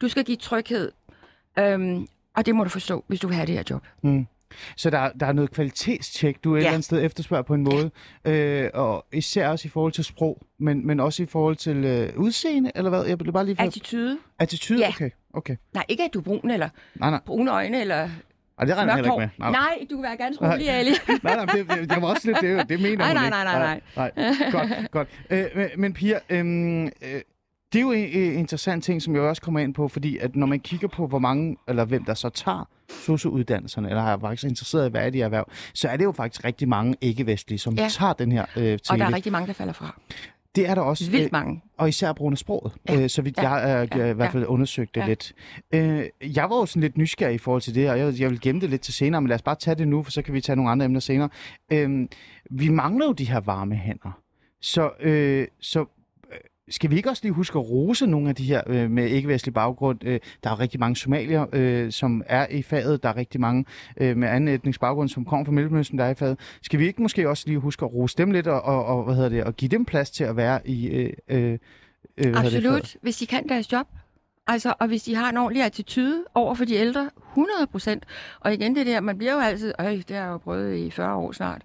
Du 0.00 0.08
skal 0.08 0.24
give 0.24 0.36
tryghed, 0.36 0.92
øhm, 1.58 2.06
og 2.36 2.46
det 2.46 2.54
må 2.54 2.64
du 2.64 2.70
forstå, 2.70 3.04
hvis 3.06 3.20
du 3.20 3.26
vil 3.26 3.36
have 3.36 3.46
det 3.46 3.54
her 3.54 3.62
job. 3.70 3.86
Mm. 4.02 4.26
Så 4.76 4.90
der, 4.90 5.10
der 5.20 5.26
er 5.26 5.32
noget 5.32 5.50
kvalitetstjek, 5.50 6.44
du 6.44 6.54
et 6.54 6.54
Ja. 6.54 6.60
eller 6.60 6.70
andet 6.72 6.84
sted 6.84 7.04
efterspørger 7.04 7.42
på 7.42 7.54
en 7.54 7.62
måde. 7.62 7.90
Øh, 8.24 8.70
og 8.74 9.06
især 9.12 9.48
også 9.48 9.68
i 9.68 9.70
forhold 9.70 9.92
til 9.92 10.04
sprog, 10.04 10.42
men, 10.58 10.86
men 10.86 11.00
også 11.00 11.22
i 11.22 11.26
forhold 11.26 11.56
til 11.56 11.84
øh, 11.84 12.12
udseende, 12.16 12.72
eller 12.74 12.90
hvad? 12.90 13.04
Jeg 13.04 13.20
vil 13.20 13.32
bare 13.32 13.44
lige 13.46 13.56
få... 13.56 13.62
Attitude. 13.62 14.18
Attitude? 14.38 14.80
Ja. 14.80 14.88
Okay, 14.88 15.10
okay. 15.34 15.56
Nej, 15.74 15.84
ikke 15.88 16.02
at 16.04 16.10
du 16.14 16.18
er 16.18 16.22
brun, 16.22 16.50
eller 16.50 16.68
Nej, 16.94 17.10
nej. 17.10 17.20
brune 17.26 17.50
øjne, 17.52 17.80
eller 17.80 18.08
Ej, 18.58 18.64
det 18.64 18.76
regner 18.76 18.92
jeg 18.96 19.04
heller 19.04 19.22
ikke 19.22 19.32
med. 19.38 19.50
Nej, 19.50 19.86
du 19.90 19.96
vil 19.96 20.02
være 20.02 20.16
ganske 20.16 20.52
rolig, 20.52 20.68
Ali. 20.70 20.90
nej, 21.22 21.36
nej, 21.36 21.44
det, 21.44 21.70
det, 21.70 21.90
det 21.90 22.02
var 22.02 22.08
også 22.08 22.26
lidt, 22.26 22.40
det, 22.40 22.68
det 22.68 22.80
mener 22.80 22.96
Nej, 22.96 23.06
hun 23.08 23.16
nej, 23.16 23.24
ikke. 23.24 23.30
nej, 23.36 23.44
nej, 23.44 23.80
nej. 23.96 24.10
nej. 24.16 24.50
Godt, 24.52 24.90
godt. 24.90 25.08
Øh, 25.30 25.68
men, 25.78 25.92
Pia, 25.94 26.18
øhm, 26.30 26.84
øh, 26.84 26.90
det 27.76 27.80
er 27.80 27.84
jo 27.84 27.92
en, 27.92 28.38
interessant 28.38 28.84
ting, 28.84 29.02
som 29.02 29.14
jeg 29.14 29.22
også 29.22 29.42
kommer 29.42 29.60
ind 29.60 29.74
på, 29.74 29.88
fordi 29.88 30.18
at 30.18 30.36
når 30.36 30.46
man 30.46 30.60
kigger 30.60 30.88
på, 30.88 31.06
hvor 31.06 31.18
mange, 31.18 31.56
eller 31.68 31.84
hvem 31.84 32.04
der 32.04 32.14
så 32.14 32.28
tager 32.28 32.68
sociouddannelserne, 32.90 33.88
eller 33.88 34.02
er 34.02 34.18
faktisk 34.18 34.44
interesseret 34.48 34.88
i, 34.88 34.90
hvad 34.90 35.06
er 35.06 35.10
de 35.10 35.22
erhverv, 35.22 35.50
så 35.74 35.88
er 35.88 35.96
det 35.96 36.04
jo 36.04 36.12
faktisk 36.12 36.44
rigtig 36.44 36.68
mange 36.68 36.94
ikke-vestlige, 37.00 37.58
som 37.58 37.74
Ja. 37.74 37.88
tager 37.90 38.12
den 38.12 38.32
her 38.32 38.42
øh, 38.56 38.62
Og 38.62 38.64
der 38.64 38.76
tele. 38.76 39.04
er 39.04 39.14
rigtig 39.14 39.32
mange, 39.32 39.46
der 39.46 39.52
falder 39.52 39.72
fra. 39.72 40.00
Det 40.56 40.68
er 40.68 40.74
der 40.74 40.82
også. 40.82 41.10
Vildt 41.10 41.32
mange. 41.32 41.62
og 41.78 41.88
især 41.88 42.08
af 42.30 42.38
sproget, 42.38 42.72
Ja. 42.88 43.02
øh, 43.02 43.10
så 43.10 43.22
vidt 43.22 43.36
Ja. 43.38 43.50
jeg 43.50 43.70
er, 43.72 43.86
Ja. 43.96 44.10
i 44.10 44.12
hvert 44.12 44.32
fald 44.32 44.46
undersøgt 44.46 44.94
det 44.94 45.00
Ja. 45.00 45.06
lidt. 45.06 45.32
Øh, 45.74 46.04
jeg 46.34 46.50
var 46.50 46.56
jo 46.56 46.66
sådan 46.66 46.82
lidt 46.82 46.98
nysgerrig 46.98 47.34
i 47.34 47.38
forhold 47.38 47.62
til 47.62 47.74
det, 47.74 47.90
og 47.90 47.98
jeg, 47.98 48.20
jeg 48.20 48.30
vil 48.30 48.40
gemme 48.40 48.60
det 48.60 48.70
lidt 48.70 48.82
til 48.82 48.94
senere, 48.94 49.20
men 49.20 49.28
lad 49.28 49.34
os 49.34 49.42
bare 49.42 49.54
tage 49.54 49.74
det 49.74 49.88
nu, 49.88 50.02
for 50.02 50.10
så 50.10 50.22
kan 50.22 50.34
vi 50.34 50.40
tage 50.40 50.56
nogle 50.56 50.70
andre 50.70 50.84
emner 50.84 51.00
senere. 51.00 51.28
Øh, 51.72 52.06
vi 52.50 52.68
mangler 52.68 53.06
jo 53.06 53.12
de 53.12 53.24
her 53.24 53.40
varme 53.40 53.74
hænder. 53.74 54.20
Så, 54.60 54.90
øh, 55.00 55.46
så 55.60 55.80
øh, 55.80 55.86
skal 56.68 56.90
vi 56.90 56.96
ikke 56.96 57.10
også 57.10 57.22
lige 57.22 57.32
huske 57.32 57.58
at 57.58 57.70
rose 57.70 58.06
nogle 58.06 58.28
af 58.28 58.34
de 58.34 58.44
her 58.44 58.62
øh, 58.66 58.90
med 58.90 59.08
ikke-vestlig 59.08 59.54
baggrund? 59.54 60.04
Øh, 60.04 60.20
der 60.44 60.50
er 60.50 60.60
rigtig 60.60 60.80
mange 60.80 60.96
somalier, 60.96 61.46
øh, 61.52 61.92
som 61.92 62.22
er 62.26 62.46
i 62.50 62.62
faget. 62.62 63.02
Der 63.02 63.08
er 63.08 63.16
rigtig 63.16 63.40
mange 63.40 63.64
øh, 63.96 64.16
med 64.16 64.28
anden 64.28 64.48
etnisk 64.48 64.80
baggrund, 64.80 65.08
som 65.08 65.24
kommer 65.24 65.44
fra 65.44 65.52
Mellemøsten, 65.52 65.98
der 65.98 66.04
er 66.04 66.10
i 66.10 66.14
faget. 66.14 66.38
Skal 66.62 66.78
vi 66.80 66.86
ikke 66.86 67.02
måske 67.02 67.28
også 67.28 67.44
lige 67.46 67.58
huske 67.58 67.84
at 67.84 67.92
rose 67.92 68.16
dem 68.18 68.30
lidt 68.30 68.46
og, 68.46 68.62
og, 68.62 68.84
og 68.84 69.04
hvad 69.04 69.14
hedder 69.14 69.28
det, 69.28 69.44
og 69.44 69.56
give 69.56 69.68
dem 69.68 69.84
plads 69.84 70.10
til 70.10 70.24
at 70.24 70.36
være 70.36 70.68
i 70.68 70.86
øh, 70.86 71.12
øh, 71.28 71.38
Absolut, 71.38 71.58
hvad 72.16 72.42
hedder 72.42 72.50
det. 72.50 72.56
Absolut, 72.56 72.96
hvis 73.02 73.16
de 73.16 73.26
kan 73.26 73.48
deres 73.48 73.72
job. 73.72 73.86
Altså, 74.46 74.74
og 74.80 74.86
hvis 74.86 75.02
de 75.02 75.14
har 75.14 75.30
en 75.30 75.36
ordentlig 75.36 75.64
attitude 75.64 76.24
over 76.34 76.54
for 76.54 76.64
de 76.64 76.74
ældre, 76.74 77.10
100 77.30 77.66
procent. 77.66 78.04
Og 78.40 78.54
igen 78.54 78.76
det 78.76 78.86
der, 78.86 79.00
man 79.00 79.18
bliver 79.18 79.32
jo 79.32 79.40
altid, 79.40 79.72
øh, 79.80 79.86
det 79.86 80.10
har 80.10 80.16
jeg 80.16 80.26
jo 80.26 80.38
prøvet 80.38 80.76
i 80.76 80.90
40 80.90 81.14
år 81.14 81.32
snart. 81.32 81.62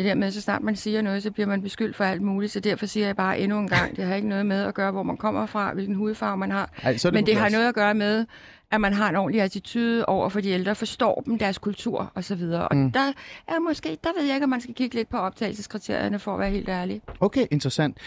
Det 0.00 0.08
der 0.08 0.14
med, 0.14 0.30
så 0.30 0.40
snart 0.40 0.62
man 0.62 0.76
siger 0.76 1.02
noget, 1.02 1.22
så 1.22 1.30
bliver 1.30 1.46
man 1.46 1.62
beskyldt 1.62 1.96
for 1.96 2.04
alt 2.04 2.22
muligt, 2.22 2.52
så 2.52 2.60
derfor 2.60 2.86
siger 2.86 3.06
jeg 3.06 3.16
bare 3.16 3.38
endnu 3.40 3.58
en 3.58 3.68
gang, 3.68 3.96
det 3.96 4.04
har 4.04 4.14
ikke 4.14 4.28
noget 4.28 4.46
med 4.46 4.62
at 4.64 4.74
gøre, 4.74 4.90
hvor 4.90 5.02
man 5.02 5.16
kommer 5.16 5.46
fra, 5.46 5.72
hvilken 5.74 5.94
hudfarve 5.94 6.36
man 6.36 6.50
har. 6.50 6.70
Ej, 6.82 6.96
så 6.96 7.08
er 7.08 7.10
det 7.10 7.18
Men 7.18 7.26
det 7.26 7.34
har 7.34 7.40
plads. 7.42 7.52
noget 7.52 7.68
at 7.68 7.74
gøre 7.74 7.94
med, 7.94 8.26
at 8.72 8.80
man 8.80 8.92
har 8.92 9.08
en 9.08 9.16
ordentlig 9.16 9.42
attitude 9.42 10.06
over 10.06 10.28
for 10.28 10.40
de 10.40 10.48
ældre, 10.48 10.74
forstår 10.74 11.22
dem, 11.26 11.38
deres 11.38 11.58
kultur 11.58 12.12
og 12.14 12.24
så 12.24 12.34
videre. 12.34 12.68
Og 12.68 12.76
Mm. 12.76 12.92
der 12.92 13.12
er 13.48 13.58
måske, 13.68 13.98
der 14.04 14.10
ved 14.18 14.26
jeg 14.26 14.34
ikke, 14.34 14.44
om 14.44 14.50
man 14.50 14.60
skal 14.60 14.74
kigge 14.74 14.96
lidt 14.96 15.08
på 15.08 15.16
optagelseskriterierne, 15.16 16.18
for 16.18 16.32
at 16.34 16.40
være 16.40 16.50
helt 16.50 16.68
ærlig. 16.68 17.00
Okay, 17.20 17.46
interessant. 17.50 17.98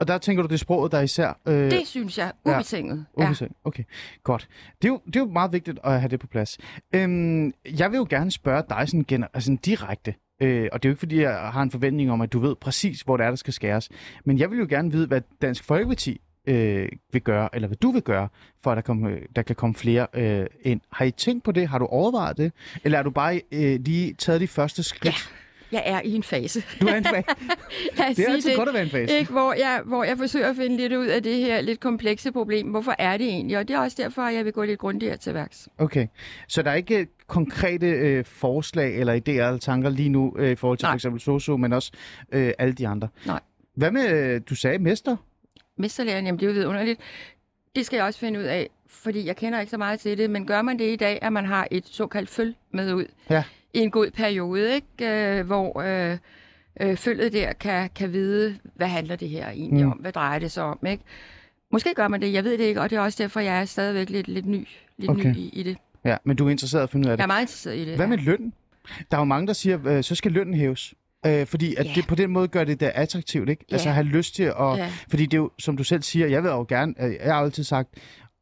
Og 0.00 0.08
der 0.08 0.18
tænker 0.18 0.42
du, 0.42 0.46
det 0.48 0.54
er 0.54 0.58
sproget, 0.58 0.92
der 0.92 1.00
især... 1.00 1.38
Øh, 1.48 1.70
Det 1.70 1.86
synes 1.86 2.18
jeg, 2.18 2.32
ja. 2.46 2.56
ubetinget. 2.56 3.06
Ja. 3.18 3.32
Okay, 3.64 3.82
godt. 4.24 4.48
Det 4.82 4.88
er, 4.88 4.92
jo, 4.92 5.00
det 5.06 5.16
er 5.16 5.20
jo 5.20 5.26
meget 5.26 5.52
vigtigt 5.52 5.78
at 5.84 6.00
have 6.00 6.08
det 6.10 6.20
på 6.20 6.26
plads. 6.26 6.58
Øhm, 6.94 7.52
jeg 7.78 7.90
vil 7.90 7.96
jo 7.96 8.06
gerne 8.10 8.30
spørge 8.30 8.62
dig 8.70 8.88
sådan, 8.88 9.04
gener- 9.08 9.26
altså 9.34 9.56
direkte, 9.64 10.14
øh, 10.42 10.68
og 10.72 10.82
det 10.82 10.88
er 10.88 10.90
jo 10.90 10.92
ikke 10.92 10.98
fordi, 10.98 11.20
jeg 11.20 11.34
har 11.34 11.62
en 11.62 11.70
forventning 11.70 12.12
om, 12.12 12.20
at 12.20 12.32
du 12.32 12.38
ved 12.38 12.54
præcis, 12.54 13.00
hvor 13.00 13.16
det 13.16 13.24
er, 13.24 13.28
der 13.28 13.36
skal 13.36 13.52
skæres. 13.52 13.88
Men 14.24 14.38
jeg 14.38 14.50
vil 14.50 14.58
jo 14.58 14.66
gerne 14.68 14.92
vide, 14.92 15.06
hvad 15.06 15.20
Dansk 15.42 15.64
Folkeparti 15.64 16.20
øh, 16.46 16.88
vil 17.12 17.22
gøre, 17.22 17.48
eller 17.52 17.68
hvad 17.68 17.76
du 17.76 17.90
vil 17.90 18.02
gøre, 18.02 18.28
for 18.62 18.70
at 18.70 18.76
der, 18.76 18.82
komme, 18.82 19.10
øh, 19.10 19.22
der 19.36 19.42
kan 19.42 19.56
komme 19.56 19.74
flere 19.74 20.06
øh, 20.14 20.46
ind. 20.62 20.80
Har 20.92 21.04
I 21.04 21.10
tænkt 21.10 21.44
på 21.44 21.52
det? 21.52 21.68
Har 21.68 21.78
du 21.78 21.86
overvejet 21.86 22.36
det? 22.36 22.52
Eller 22.84 22.98
er 22.98 23.02
du 23.02 23.10
bare 23.10 23.40
øh, 23.52 23.80
lige 23.80 24.14
taget 24.14 24.40
de 24.40 24.46
første 24.48 24.82
skridt? 24.82 25.14
Ja. 25.14 25.41
Jeg 25.72 25.82
er 25.86 26.00
i 26.04 26.12
en 26.14 26.22
fase. 26.22 26.62
Du 26.80 26.86
er 26.86 26.94
en 26.94 27.06
os 27.06 27.14
Det 28.16 28.28
er 28.28 28.32
altid 28.32 28.56
godt 28.56 28.68
at 28.68 28.74
være 28.74 28.82
en 28.82 28.90
fase. 28.90 29.18
Ikke, 29.18 29.32
hvor, 29.32 29.52
jeg, 29.52 29.82
hvor 29.84 30.04
jeg 30.04 30.18
forsøger 30.18 30.50
at 30.50 30.56
finde 30.56 30.76
lidt 30.76 30.92
ud 30.92 31.06
af 31.06 31.22
det 31.22 31.36
her 31.36 31.60
lidt 31.60 31.80
komplekse 31.80 32.32
problem. 32.32 32.66
Hvorfor 32.70 32.94
er 32.98 33.16
det 33.16 33.26
egentlig? 33.26 33.58
Og 33.58 33.68
det 33.68 33.74
er 33.74 33.80
også 33.80 34.02
derfor, 34.02 34.22
at 34.22 34.34
jeg 34.34 34.44
vil 34.44 34.52
gå 34.52 34.62
lidt 34.62 34.78
grundigere 34.78 35.16
til 35.16 35.34
værks. 35.34 35.68
Okay, 35.78 36.06
så 36.48 36.62
der 36.62 36.70
er 36.70 36.74
ikke 36.74 37.06
konkrete 37.26 37.86
øh, 37.86 38.24
forslag 38.24 39.00
eller 39.00 39.14
idéer 39.14 39.30
eller 39.30 39.58
tanker 39.58 39.90
lige 39.90 40.08
nu 40.08 40.34
øh, 40.38 40.50
i 40.50 40.54
forhold 40.54 40.78
til 40.78 40.84
Nej. 40.84 40.92
for 40.92 40.96
eksempel 40.96 41.20
Soso, 41.20 41.56
men 41.56 41.72
også 41.72 41.92
øh, 42.32 42.52
alle 42.58 42.74
de 42.74 42.88
andre? 42.88 43.08
Nej. 43.26 43.40
Hvad 43.74 43.90
med, 43.90 44.10
øh, 44.12 44.40
du 44.50 44.54
sagde 44.54 44.78
mester? 44.78 45.16
Mesterlæren, 45.76 46.26
jamen 46.26 46.40
det 46.40 46.46
er 46.46 46.50
jo 46.50 46.54
vidunderligt. 46.54 47.00
Det 47.76 47.86
skal 47.86 47.96
jeg 47.96 48.06
også 48.06 48.20
finde 48.20 48.38
ud 48.38 48.44
af, 48.44 48.70
fordi 48.88 49.26
jeg 49.26 49.36
kender 49.36 49.60
ikke 49.60 49.70
så 49.70 49.78
meget 49.78 50.00
til 50.00 50.18
det. 50.18 50.30
Men 50.30 50.46
gør 50.46 50.62
man 50.62 50.78
det 50.78 50.92
i 50.92 50.96
dag, 50.96 51.18
at 51.22 51.32
man 51.32 51.44
har 51.44 51.68
et 51.70 51.86
såkaldt 51.86 52.30
føl 52.30 52.54
med 52.70 52.94
ud 52.94 53.06
Ja. 53.30 53.44
I 53.74 53.78
en 53.78 53.90
god 53.90 54.10
periode, 54.10 54.74
ikke? 54.74 54.86
Øh, 55.38 55.46
hvor 55.46 55.80
øh, 55.80 56.18
øh, 56.80 56.96
følget 56.96 57.32
der 57.32 57.52
kan, 57.52 57.90
kan 57.94 58.12
vide, 58.12 58.58
hvad 58.74 58.86
handler 58.88 59.16
det 59.16 59.28
her 59.28 59.48
egentlig 59.50 59.84
Mm. 59.84 59.92
om? 59.92 59.98
Hvad 59.98 60.12
drejer 60.12 60.38
det 60.38 60.50
sig 60.52 60.64
om? 60.64 60.78
Ikke? 60.86 61.04
Måske 61.72 61.92
gør 61.96 62.08
man 62.08 62.20
det, 62.22 62.32
jeg 62.32 62.44
ved 62.44 62.58
det 62.58 62.64
ikke, 62.64 62.80
og 62.80 62.90
det 62.90 62.96
er 62.96 63.00
også 63.00 63.22
derfor, 63.22 63.40
jeg 63.40 63.60
er 63.60 63.64
stadigvæk 63.64 64.10
lidt, 64.10 64.28
lidt 64.28 64.46
ny, 64.46 64.68
lidt 64.96 65.10
Okay. 65.10 65.30
ny 65.30 65.36
i, 65.36 65.48
i 65.48 65.62
det. 65.62 65.76
Ja, 66.04 66.16
men 66.24 66.36
du 66.36 66.46
er 66.46 66.50
interesseret 66.50 66.82
i 66.82 66.84
at 66.84 66.90
finde 66.90 67.06
ud 67.06 67.10
af 67.10 67.16
det. 67.16 67.18
Jeg 67.20 67.24
er 67.24 67.26
meget 67.34 67.42
interesseret 67.42 67.76
i 67.76 67.80
det. 67.84 67.96
Hvad 67.96 68.06
ja. 68.06 68.10
med 68.10 68.18
lønnen? 68.18 68.52
Der 69.10 69.16
er 69.16 69.20
jo 69.20 69.24
mange, 69.24 69.46
der 69.46 69.52
siger, 69.52 69.86
øh, 69.86 70.04
så 70.04 70.14
skal 70.14 70.32
lønnen 70.32 70.54
hæves. 70.54 70.94
Øh, 71.26 71.46
fordi 71.46 71.74
at 71.74 71.86
Ja. 71.86 71.92
det 71.94 72.06
på 72.06 72.14
den 72.14 72.30
måde 72.30 72.48
gør 72.48 72.64
det 72.64 72.80
da 72.80 72.92
attraktivt, 72.94 73.48
ikke? 73.48 73.64
Ja. 73.70 73.74
Altså 73.74 73.90
have 73.90 74.06
lyst 74.06 74.34
til 74.34 74.42
at... 74.42 74.52
Ja. 74.76 74.92
Fordi 75.10 75.26
det 75.26 75.34
er 75.34 75.38
jo, 75.38 75.50
som 75.58 75.76
du 75.76 75.84
selv 75.84 76.02
siger, 76.02 76.26
jeg 76.26 76.42
vil 76.42 76.48
jo 76.48 76.66
gerne, 76.68 76.94
øh, 77.00 77.14
jeg 77.24 77.34
har 77.34 77.40
altid 77.42 77.64
sagt, 77.64 77.88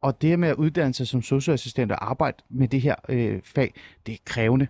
og 0.03 0.23
det 0.23 0.31
her 0.31 0.37
med 0.37 0.49
at 0.49 0.55
uddanne 0.55 0.95
sig 0.95 1.07
som 1.07 1.23
socioassistent 1.23 1.93
og 1.93 2.11
arbejde 2.11 2.37
med 2.51 2.69
det 2.69 2.81
her 2.81 2.95
øh, 3.09 3.41
fag, 3.45 3.75
det 4.07 4.13
er 4.13 4.19
krævende. 4.25 4.67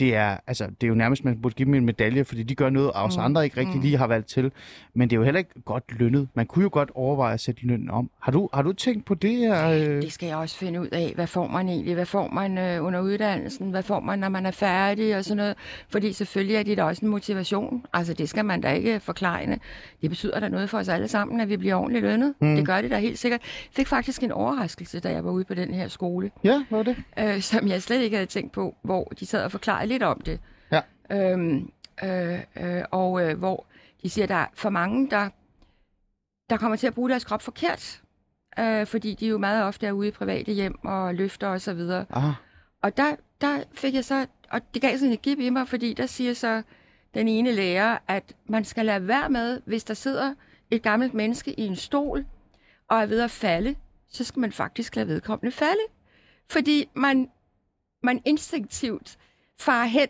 Det 0.00 0.14
er, 0.14 0.36
altså, 0.46 0.66
det 0.66 0.82
er 0.82 0.88
jo 0.88 0.94
nærmest, 0.94 1.24
man 1.24 1.40
burde 1.42 1.54
give 1.54 1.66
dem 1.66 1.74
en 1.74 1.84
medalje, 1.84 2.24
fordi 2.24 2.42
de 2.42 2.54
gør 2.54 2.70
noget, 2.70 2.90
os 2.94 3.16
Mm. 3.16 3.22
andre 3.22 3.44
ikke 3.44 3.56
rigtig 3.60 3.76
Mm. 3.76 3.82
lige 3.82 3.96
har 3.96 4.06
valgt 4.06 4.28
til. 4.28 4.52
Men 4.94 5.10
det 5.10 5.16
er 5.16 5.18
jo 5.18 5.24
heller 5.24 5.38
ikke 5.38 5.62
godt 5.64 5.84
lønnet. 5.98 6.28
Man 6.34 6.46
kunne 6.46 6.62
jo 6.62 6.68
godt 6.72 6.90
overveje 6.94 7.34
at 7.34 7.40
sætte 7.40 7.66
lønnen 7.66 7.90
om. 7.90 8.10
Har 8.20 8.32
du, 8.32 8.48
har 8.54 8.62
du 8.62 8.72
tænkt 8.72 9.04
på 9.04 9.14
det 9.14 9.36
her? 9.36 9.68
Øh? 9.70 9.78
Det 10.02 10.12
skal 10.12 10.26
jeg 10.26 10.36
også 10.36 10.56
finde 10.56 10.80
ud 10.80 10.86
af. 10.92 11.12
Hvad 11.14 11.26
får 11.26 11.46
man 11.48 11.68
egentlig? 11.68 11.94
Hvad 11.94 12.06
får 12.06 12.28
man 12.28 12.58
øh, 12.58 12.84
under 12.84 13.00
uddannelsen? 13.00 13.70
Hvad 13.70 13.82
får 13.82 14.00
man, 14.00 14.18
når 14.18 14.28
man 14.28 14.46
er 14.46 14.50
færdig 14.50 15.16
og 15.16 15.24
sådan 15.24 15.36
noget? 15.36 15.54
Fordi 15.88 16.12
selvfølgelig 16.12 16.56
er 16.56 16.62
det 16.62 16.76
da 16.76 16.82
også 16.84 17.04
en 17.04 17.10
motivation. 17.10 17.86
Altså, 17.92 18.14
det 18.14 18.28
skal 18.28 18.44
man 18.44 18.60
da 18.60 18.72
ikke 18.72 19.00
forklare. 19.00 19.58
Det 20.02 20.10
betyder 20.10 20.40
da 20.40 20.48
noget 20.48 20.70
for 20.70 20.78
os 20.78 20.88
alle 20.88 21.08
sammen, 21.08 21.40
at 21.40 21.48
vi 21.48 21.56
bliver 21.56 21.74
ordentligt 21.74 22.04
lønnet. 22.04 22.34
Mm. 22.40 22.56
Det 22.56 22.66
gør 22.66 22.80
det 22.80 22.90
da 22.90 22.98
helt 22.98 23.18
sikkert. 23.18 23.40
Jeg 23.40 23.72
fik 23.76 23.86
faktisk 23.86 24.22
en 24.22 24.32
overraskelse, 24.32 25.00
da 25.00 25.10
jeg 25.12 25.24
var 25.24 25.30
ude 25.30 25.44
på 25.44 25.54
den 25.54 25.74
her 25.74 25.88
skole, 25.88 26.30
Ja, 26.44 26.64
hvad 26.68 26.78
var 26.78 26.82
det? 26.82 26.96
øh, 27.36 27.40
som 27.40 27.68
jeg 27.68 27.82
slet 27.82 28.02
ikke 28.02 28.16
havde 28.16 28.26
tænkt 28.30 28.52
på, 28.52 28.74
hvor 28.82 29.04
de 29.20 29.26
sad 29.26 29.44
og 29.44 29.50
forklarede 29.50 29.88
lidt 29.90 30.02
om 30.02 30.20
det. 30.20 30.40
Ja. 30.72 30.80
Øhm, 31.12 31.70
øh, 32.04 32.40
øh, 32.56 32.82
og 32.90 33.22
øh, 33.22 33.38
hvor 33.38 33.66
de 34.02 34.10
siger, 34.10 34.22
at 34.24 34.28
der 34.28 34.34
er 34.34 34.46
for 34.54 34.70
mange, 34.70 35.10
der, 35.10 35.28
der 36.50 36.56
kommer 36.56 36.76
til 36.76 36.86
at 36.86 36.94
bruge 36.94 37.10
deres 37.10 37.24
krop 37.24 37.42
forkert. 37.42 38.02
Øh, 38.58 38.86
fordi 38.86 39.14
de 39.14 39.26
jo 39.26 39.38
meget 39.38 39.64
ofte 39.64 39.86
er 39.86 39.92
ude 39.92 40.08
i 40.08 40.10
private 40.10 40.52
hjem 40.52 40.84
og 40.84 41.14
løfter 41.14 41.48
og 41.48 41.60
så 41.60 41.74
videre. 41.74 42.06
Ah, 42.10 42.32
Og 42.82 42.96
der, 42.96 43.16
der 43.40 43.62
fik 43.72 43.94
jeg 43.94 44.04
så, 44.04 44.26
og 44.50 44.60
det 44.74 44.82
gav 44.82 44.98
sådan 44.98 45.12
et 45.12 45.22
gib 45.22 45.38
i 45.38 45.50
mig, 45.50 45.68
fordi 45.68 45.94
der 45.94 46.06
siger 46.06 46.34
så 46.34 46.62
den 47.14 47.28
ene 47.28 47.52
lærer, 47.52 47.98
at 48.08 48.36
man 48.46 48.64
skal 48.64 48.86
lade 48.86 49.08
være 49.08 49.28
med, 49.30 49.60
hvis 49.66 49.84
der 49.84 49.94
sidder 49.94 50.34
et 50.70 50.82
gammelt 50.82 51.14
menneske 51.14 51.60
i 51.60 51.66
en 51.66 51.76
stol 51.76 52.24
og 52.88 52.98
er 52.98 53.06
ved 53.06 53.20
at 53.20 53.30
falde, 53.30 53.74
så 54.08 54.24
skal 54.24 54.40
man 54.40 54.52
faktisk 54.52 54.96
lade 54.96 55.08
vedkommende 55.08 55.52
falde. 55.52 55.82
Fordi 56.50 56.88
man, 56.94 57.30
man 58.02 58.22
instinktivt 58.24 59.18
farer 59.60 59.86
hen 59.86 60.08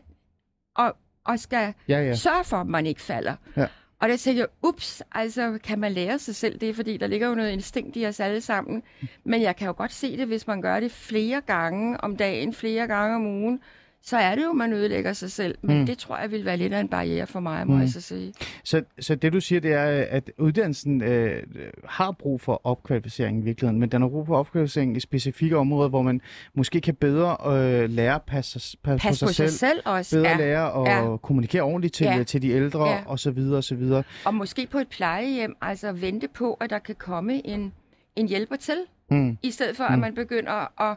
og, 0.77 0.97
og 1.25 1.39
skal 1.39 1.75
ja. 1.89 2.01
ja. 2.01 2.15
sørge 2.15 2.45
for, 2.45 2.57
at 2.57 2.67
man 2.67 2.87
ikke 2.87 3.03
falder. 3.03 3.35
Ja. 3.57 3.67
Og 4.01 4.09
der 4.09 4.17
tænker 4.17 4.43
jeg, 4.43 4.49
ups, 4.63 5.03
altså 5.13 5.59
kan 5.65 5.79
man 5.79 5.93
lære 5.93 6.19
sig 6.19 6.35
selv 6.35 6.59
det, 6.59 6.77
fordi 6.77 6.97
der 6.97 7.07
ligger 7.07 7.29
jo 7.29 7.35
noget 7.35 7.51
instinkt 7.51 7.97
i 7.97 8.07
os 8.07 8.21
alle 8.21 8.41
sammen. 8.41 8.83
Men 9.25 9.43
jeg 9.43 9.57
kan 9.57 9.67
jo 9.67 9.75
godt 9.77 9.93
se 9.93 10.17
det, 10.17 10.27
hvis 10.27 10.47
man 10.47 10.63
gør 10.63 10.81
det 10.81 10.93
flere 10.93 11.41
gange 11.41 12.01
om 12.01 12.17
dagen, 12.17 12.55
flere 12.55 12.87
gange 12.87 13.17
om 13.17 13.27
ugen, 13.27 13.61
så 14.03 14.17
er 14.17 14.35
det 14.35 14.45
jo, 14.45 14.53
man 14.53 14.73
ødelægger 14.73 15.13
sig 15.13 15.31
selv. 15.31 15.59
Men 15.63 15.79
Mm. 15.81 15.87
det 15.87 15.99
tror 15.99 16.19
jeg 16.19 16.31
vil 16.31 16.45
være 16.45 16.57
lidt 16.57 16.73
af 16.73 16.81
en 16.81 16.89
barriere 16.89 17.27
for 17.27 17.41
mig, 17.41 17.67
må 17.67 17.71
Mm. 17.73 17.77
mm. 17.77 17.81
jeg 17.83 17.89
så 17.91 18.01
sige. 18.01 18.35
Så, 18.65 18.83
så 19.01 19.15
det 19.15 19.33
du 19.33 19.41
siger, 19.41 19.61
det 19.61 19.73
er, 19.73 20.05
at 20.11 20.31
uddannelsen 20.39 21.03
øh, 21.03 21.43
har 21.85 22.11
brug 22.13 22.41
for 22.41 22.61
opkvalificering 22.65 23.39
i 23.41 23.45
virkeligheden, 23.45 23.81
men 23.81 23.89
den 23.89 24.03
har 24.03 24.09
brug 24.09 24.27
for 24.27 24.37
opkvalificering 24.37 24.97
i 24.97 25.01
specifikke 25.01 25.57
områder, 25.57 25.89
hvor 25.89 26.03
man 26.03 26.21
måske 26.55 26.81
kan 26.81 26.95
bedre 26.95 27.37
øh, 27.57 27.91
lære 27.91 28.15
at 28.15 28.23
passe, 28.23 28.77
passe 28.85 29.09
Pas 29.09 29.13
på 29.13 29.15
sig 29.17 29.27
på 29.29 29.33
selv, 29.33 29.49
sig 29.49 29.59
selv 29.59 29.81
også. 29.85 30.17
bedre 30.17 30.29
Ja. 30.29 30.37
lære 30.37 30.73
at 31.01 31.11
Ja. 31.11 31.17
kommunikere 31.17 31.63
ordentligt 31.63 31.95
til, 31.95 32.05
Ja. 32.05 32.23
til 32.23 32.43
de 32.43 32.49
ældre 32.51 32.89
Ja. 32.89 33.01
og 33.07 33.19
så 33.19 33.31
videre 33.31 33.57
og 33.57 33.65
så 33.65 33.75
videre. 33.75 34.03
Og 34.25 34.35
måske 34.35 34.67
på 34.71 34.79
et 34.79 34.89
plejehjem, 34.89 35.57
altså 35.61 35.93
vente 35.93 36.29
på, 36.29 36.55
at 36.55 36.71
der 36.71 36.79
kan 36.79 36.95
komme 36.95 37.47
en, 37.47 37.73
en 38.17 38.29
hjælper 38.29 38.57
til, 38.57 38.77
Mm. 39.11 39.39
i 39.43 39.51
stedet 39.51 39.77
for, 39.77 39.85
Mm. 39.89 39.93
at 39.95 39.99
man 39.99 40.15
begynder 40.15 40.81
at, 40.91 40.97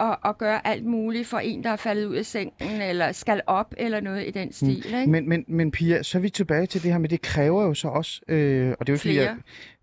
at, 0.00 0.16
at 0.24 0.38
gøre 0.38 0.66
alt 0.66 0.84
muligt 0.86 1.26
for 1.28 1.38
en, 1.38 1.64
der 1.64 1.70
er 1.70 1.76
faldet 1.76 2.04
ud 2.06 2.14
af 2.16 2.26
sengen, 2.26 2.80
eller 2.82 3.12
skal 3.12 3.40
op, 3.46 3.74
eller 3.78 4.00
noget 4.00 4.26
i 4.28 4.30
den 4.30 4.52
stil. 4.52 4.76
Ikke? 4.86 5.06
Men, 5.10 5.28
men, 5.28 5.44
men 5.48 5.70
Pia, 5.70 6.02
så 6.02 6.18
er 6.18 6.22
vi 6.22 6.30
tilbage 6.30 6.66
til 6.66 6.82
det 6.82 6.92
her 6.92 6.98
med, 6.98 7.08
det 7.08 7.22
kræver 7.22 7.62
jo 7.64 7.74
så 7.74 7.88
også, 7.88 8.20
øh, 8.28 8.74
og 8.80 8.86
det 8.86 8.92
er 8.92 8.94
jo 8.94 8.98
Flere. 8.98 9.24
jeg- 9.24 9.36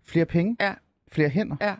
flere 0.06 0.24
penge, 0.26 0.56
Ja. 0.60 0.72
flere 1.12 1.28
hænder 1.28 1.56
Ja. 1.60 1.74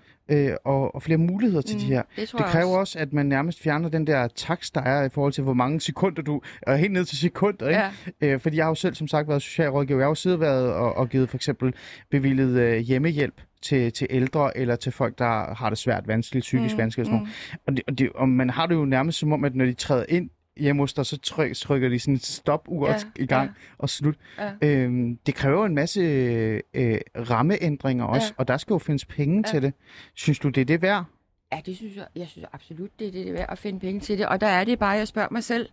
øh, 0.50 0.56
og, 0.64 0.94
og 0.94 1.02
flere 1.02 1.18
muligheder 1.18 1.62
til 1.62 1.76
Mm, 1.76 1.80
de 1.80 1.86
her. 1.86 2.02
det 2.16 2.32
Det 2.38 2.44
kræver 2.44 2.66
også. 2.66 2.78
også, 2.78 2.98
at 2.98 3.12
man 3.12 3.26
nærmest 3.26 3.62
fjerner 3.62 3.88
den 3.88 4.06
der 4.06 4.28
takst, 4.28 4.74
der 4.74 4.80
er 4.82 5.04
i 5.04 5.08
forhold 5.08 5.32
til, 5.32 5.44
hvor 5.44 5.52
mange 5.52 5.80
sekunder 5.80 6.22
du 6.22 6.40
er 6.62 6.76
helt 6.76 6.92
ned 6.92 7.04
til 7.04 7.18
sekunder. 7.18 7.68
Ikke? 7.68 7.80
Ja. 8.20 8.34
Øh, 8.34 8.40
fordi 8.40 8.56
jeg 8.56 8.64
har 8.64 8.70
jo 8.70 8.74
selv 8.74 8.94
som 8.94 9.08
sagt 9.08 9.28
været 9.28 9.42
socialrådgiver. 9.42 9.98
Jeg 10.00 10.04
har 10.04 10.10
jo 10.10 10.14
siddet 10.14 10.40
været 10.40 10.72
og, 10.72 10.96
og 10.96 11.08
givet 11.08 11.28
for 11.30 11.36
eksempel 11.36 11.74
bevillet 12.10 12.60
øh, 12.60 12.78
hjemmehjælp 12.78 13.40
til, 13.62 13.92
til 13.92 14.06
ældre 14.10 14.56
eller 14.56 14.76
til 14.76 14.92
folk, 14.92 15.18
der 15.18 15.54
har 15.54 15.68
det 15.68 15.78
svært, 15.78 16.08
vanskeligt, 16.08 16.42
psykisk 16.42 16.74
mm, 16.74 16.78
vanskeligt. 16.78 17.08
Og, 17.08 17.12
sådan 17.12 17.26
mm. 17.26 17.58
og, 17.66 17.72
det, 17.76 17.82
og, 17.86 17.98
det, 17.98 18.12
og 18.14 18.28
man 18.28 18.50
har 18.50 18.66
det 18.66 18.74
jo 18.74 18.84
nærmest 18.84 19.18
som 19.18 19.32
om, 19.32 19.44
at 19.44 19.54
når 19.54 19.64
de 19.64 19.72
træder 19.72 20.04
ind 20.08 20.30
hjemme 20.56 20.82
hos 20.82 20.94
dig, 20.94 21.06
så 21.06 21.18
tryk, 21.18 21.56
trykker 21.56 21.88
de 21.88 21.98
sådan 21.98 22.14
et 22.14 22.24
stop-ur 22.24 22.88
Ja, 22.88 22.96
i 23.16 23.26
gang 23.26 23.48
ja. 23.48 23.54
og 23.78 23.88
slut. 23.90 24.14
Ja. 24.38 24.50
Øhm, 24.62 25.16
det 25.26 25.34
kræver 25.34 25.66
en 25.66 25.74
masse 25.74 26.00
øh, 26.00 26.98
rammeændringer 27.30 28.04
også, 28.04 28.26
Ja. 28.28 28.34
og 28.38 28.48
der 28.48 28.56
skal 28.56 28.74
jo 28.74 28.78
findes 28.78 29.04
penge 29.04 29.42
Ja. 29.46 29.52
til 29.52 29.62
det. 29.62 29.72
Synes 30.14 30.38
du, 30.38 30.48
det 30.48 30.60
er 30.60 30.64
det 30.64 30.82
værd? 30.82 31.04
Ja, 31.52 31.60
det 31.66 31.76
synes 31.76 31.96
jeg. 31.96 32.06
Jeg 32.16 32.26
synes 32.28 32.46
absolut, 32.52 32.90
det 32.98 33.06
er 33.06 33.12
det, 33.12 33.24
det 33.24 33.28
er 33.28 33.32
værd 33.32 33.48
at 33.48 33.58
finde 33.58 33.80
penge 33.80 34.00
til 34.00 34.18
det. 34.18 34.26
Og 34.26 34.40
der 34.40 34.46
er 34.46 34.64
det 34.64 34.78
bare, 34.78 34.90
jeg 34.90 35.08
spørger 35.08 35.28
mig 35.30 35.44
selv, 35.44 35.68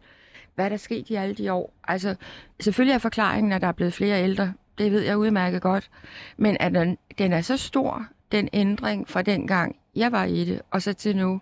hvad 0.56 0.65
er 0.65 0.69
der 0.69 0.78
sket 0.78 1.10
i 1.10 1.15
alle 1.15 1.36
de 1.36 1.54
år? 1.54 1.74
Altså, 1.88 2.15
selvfølgelig 2.60 2.93
er 2.93 3.00
forklaringen, 3.00 3.54
at 3.54 3.62
der 3.62 3.67
er 3.67 3.71
blevet 3.71 3.93
flere 3.93 4.24
ældre. 4.24 4.54
Det 4.78 4.92
ved 4.92 5.02
jeg 5.02 5.18
udmærket 5.18 5.62
godt. 5.62 5.90
Men 6.38 6.58
at 6.60 6.72
den, 6.74 6.98
den 7.18 7.34
er 7.34 7.42
så 7.42 7.58
stor, 7.58 8.06
den 8.32 8.50
ændring 8.54 9.10
fra 9.10 9.22
den 9.22 9.48
gang, 9.48 9.76
jeg 9.96 10.12
var 10.12 10.24
i 10.24 10.46
det, 10.46 10.62
og 10.72 10.82
så 10.82 10.94
til 10.94 11.16
nu, 11.18 11.42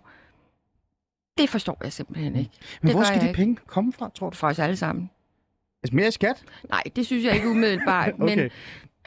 det 1.38 1.48
forstår 1.50 1.78
jeg 1.84 1.92
simpelthen 1.92 2.36
ikke. 2.36 2.50
Men 2.82 2.86
Det 2.88 2.96
hvor 2.96 3.04
skal 3.04 3.20
de 3.20 3.26
ikke. 3.26 3.36
penge 3.36 3.56
komme 3.66 3.92
fra, 3.92 4.10
tror 4.14 4.30
du? 4.30 4.36
For 4.36 4.46
os 4.46 4.58
alle 4.58 4.76
sammen. 4.76 5.10
Altså 5.82 5.96
mere 5.96 6.12
skat? 6.12 6.42
Nej, 6.70 6.82
det 6.96 7.06
synes 7.06 7.24
jeg 7.24 7.34
ikke 7.34 7.48
umiddelbart. 7.48 8.12
Okay. 8.20 8.36
Men 8.36 8.50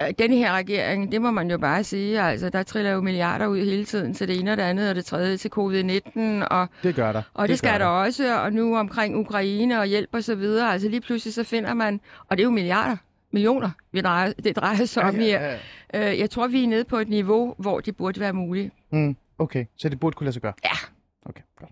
øh, 0.02 0.14
denne 0.20 0.36
her 0.36 0.54
regering, 0.54 1.12
det 1.12 1.22
må 1.22 1.32
man 1.32 1.52
jo 1.52 1.58
bare 1.58 1.84
sige, 1.84 2.22
altså 2.22 2.50
der 2.50 2.64
triller 2.64 2.92
jo 2.92 3.02
milliarder 3.02 3.48
ud 3.48 3.58
hele 3.66 3.86
tiden 3.86 4.14
til 4.14 4.28
det 4.28 4.40
ene 4.40 4.52
og 4.52 4.58
det 4.58 4.64
andet 4.64 4.90
og 4.90 4.96
det 4.96 5.06
tredje 5.06 5.38
til 5.38 5.50
covid-19, 5.58 6.20
og, 6.48 6.68
Det 6.84 6.96
gør 6.96 7.12
der. 7.12 7.22
og 7.34 7.42
det, 7.42 7.50
det 7.50 7.58
skal 7.58 7.80
der 7.80 7.86
også, 7.86 8.40
og 8.42 8.54
nu 8.54 8.78
omkring 8.78 9.16
Ukraine 9.18 9.80
og 9.80 9.86
hjælp 9.86 10.10
og 10.14 10.24
så 10.24 10.36
videre. 10.36 10.72
Altså 10.74 10.90
lige 10.90 11.02
pludselig 11.02 11.34
så 11.34 11.44
finder 11.44 11.74
man, 11.74 12.00
og 12.30 12.38
det 12.38 12.44
er 12.44 12.46
jo 12.46 12.52
milliarder, 12.52 12.98
millioner, 13.32 13.70
vi 13.92 14.02
drejer, 14.02 14.34
det 14.34 14.56
drejer 14.56 14.86
sig 14.86 15.04
om 15.04 15.16
her. 15.16 15.42
Ja, 15.42 15.60
ja. 15.94 16.12
Øh, 16.12 16.20
jeg 16.20 16.30
tror, 16.30 16.48
vi 16.48 16.64
er 16.64 16.68
nede 16.68 16.84
på 16.84 16.98
et 16.98 17.10
niveau, 17.10 17.56
hvor 17.58 17.80
det 17.80 17.98
burde 17.98 18.20
være 18.20 18.34
muligt. 18.34 18.74
Mm, 18.90 19.16
okay, 19.38 19.66
så 19.78 19.90
det 19.90 20.00
burde 20.00 20.16
kunne 20.16 20.26
lade 20.26 20.34
sig 20.34 20.42
gøre? 20.42 20.54
Ja. 20.64 20.78
Okay, 21.26 21.42
godt. 21.60 21.72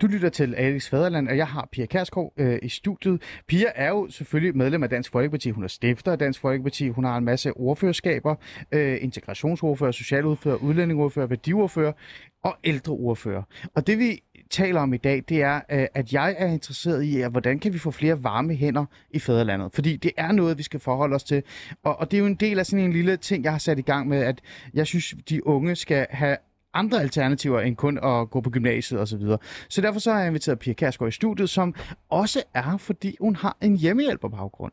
Du 0.00 0.06
lytter 0.06 0.28
til 0.28 0.54
Alex 0.54 0.88
Faderland, 0.88 1.28
og 1.28 1.36
jeg 1.36 1.46
har 1.46 1.68
Pia 1.72 1.86
Kærsgaard 1.86 2.32
øh, 2.36 2.58
i 2.62 2.68
studiet. 2.68 3.22
Pia 3.46 3.66
er 3.74 3.88
jo 3.88 4.08
selvfølgelig 4.10 4.56
medlem 4.56 4.82
af 4.82 4.90
Dansk 4.90 5.12
Folkeparti. 5.12 5.50
Hun 5.50 5.64
er 5.64 5.68
stifter 5.68 6.12
af 6.12 6.18
Dansk 6.18 6.40
Folkeparti. 6.40 6.88
Hun 6.88 7.04
har 7.04 7.16
en 7.16 7.24
masse 7.24 7.52
ordførerskaber. 7.52 8.34
Øh, 8.72 8.98
integrationsordfører, 9.00 9.92
socialordfører, 9.92 10.56
udlændingordfører, 10.56 11.26
værdiordfører 11.26 11.92
og 12.42 12.56
ældreordfører. 12.64 13.42
Og 13.74 13.86
det 13.86 13.98
vi 13.98 14.22
taler 14.50 14.80
om 14.80 14.94
i 14.94 14.96
dag, 14.96 15.22
det 15.28 15.42
er, 15.42 15.60
øh, 15.70 15.86
at 15.94 16.12
jeg 16.12 16.36
er 16.38 16.46
interesseret 16.46 17.02
i, 17.02 17.20
at 17.20 17.30
hvordan 17.30 17.58
kan 17.58 17.72
vi 17.72 17.78
få 17.78 17.90
flere 17.90 18.24
varme 18.24 18.54
hænder 18.54 18.84
i 19.10 19.18
fædrelandet? 19.18 19.70
Fordi 19.74 19.96
det 19.96 20.12
er 20.16 20.32
noget, 20.32 20.58
vi 20.58 20.62
skal 20.62 20.80
forholde 20.80 21.14
os 21.14 21.24
til. 21.24 21.42
Og, 21.82 22.00
og 22.00 22.10
det 22.10 22.16
er 22.16 22.20
jo 22.20 22.26
en 22.26 22.34
del 22.34 22.58
af 22.58 22.66
sådan 22.66 22.84
en 22.84 22.92
lille 22.92 23.16
ting, 23.16 23.44
jeg 23.44 23.52
har 23.52 23.58
sat 23.58 23.78
i 23.78 23.82
gang 23.82 24.08
med, 24.08 24.18
at 24.18 24.40
jeg 24.74 24.86
synes, 24.86 25.14
de 25.28 25.46
unge 25.46 25.76
skal 25.76 26.06
have 26.10 26.36
andre 26.78 27.00
alternativer 27.00 27.60
end 27.60 27.76
kun 27.76 27.98
at 27.98 28.30
gå 28.30 28.40
på 28.40 28.50
gymnasiet 28.50 29.00
osv. 29.00 29.20
Så, 29.20 29.38
så 29.68 29.80
derfor 29.80 30.00
så 30.00 30.12
har 30.12 30.18
jeg 30.18 30.28
inviteret 30.28 30.58
Pia 30.58 30.72
Kærsgaard 30.72 31.08
i 31.08 31.12
studiet, 31.12 31.50
som 31.50 31.74
også 32.10 32.42
er, 32.54 32.76
fordi 32.76 33.16
hun 33.20 33.36
har 33.36 33.56
en 33.60 33.76
hjemmehjælperbaggrund. 33.76 34.72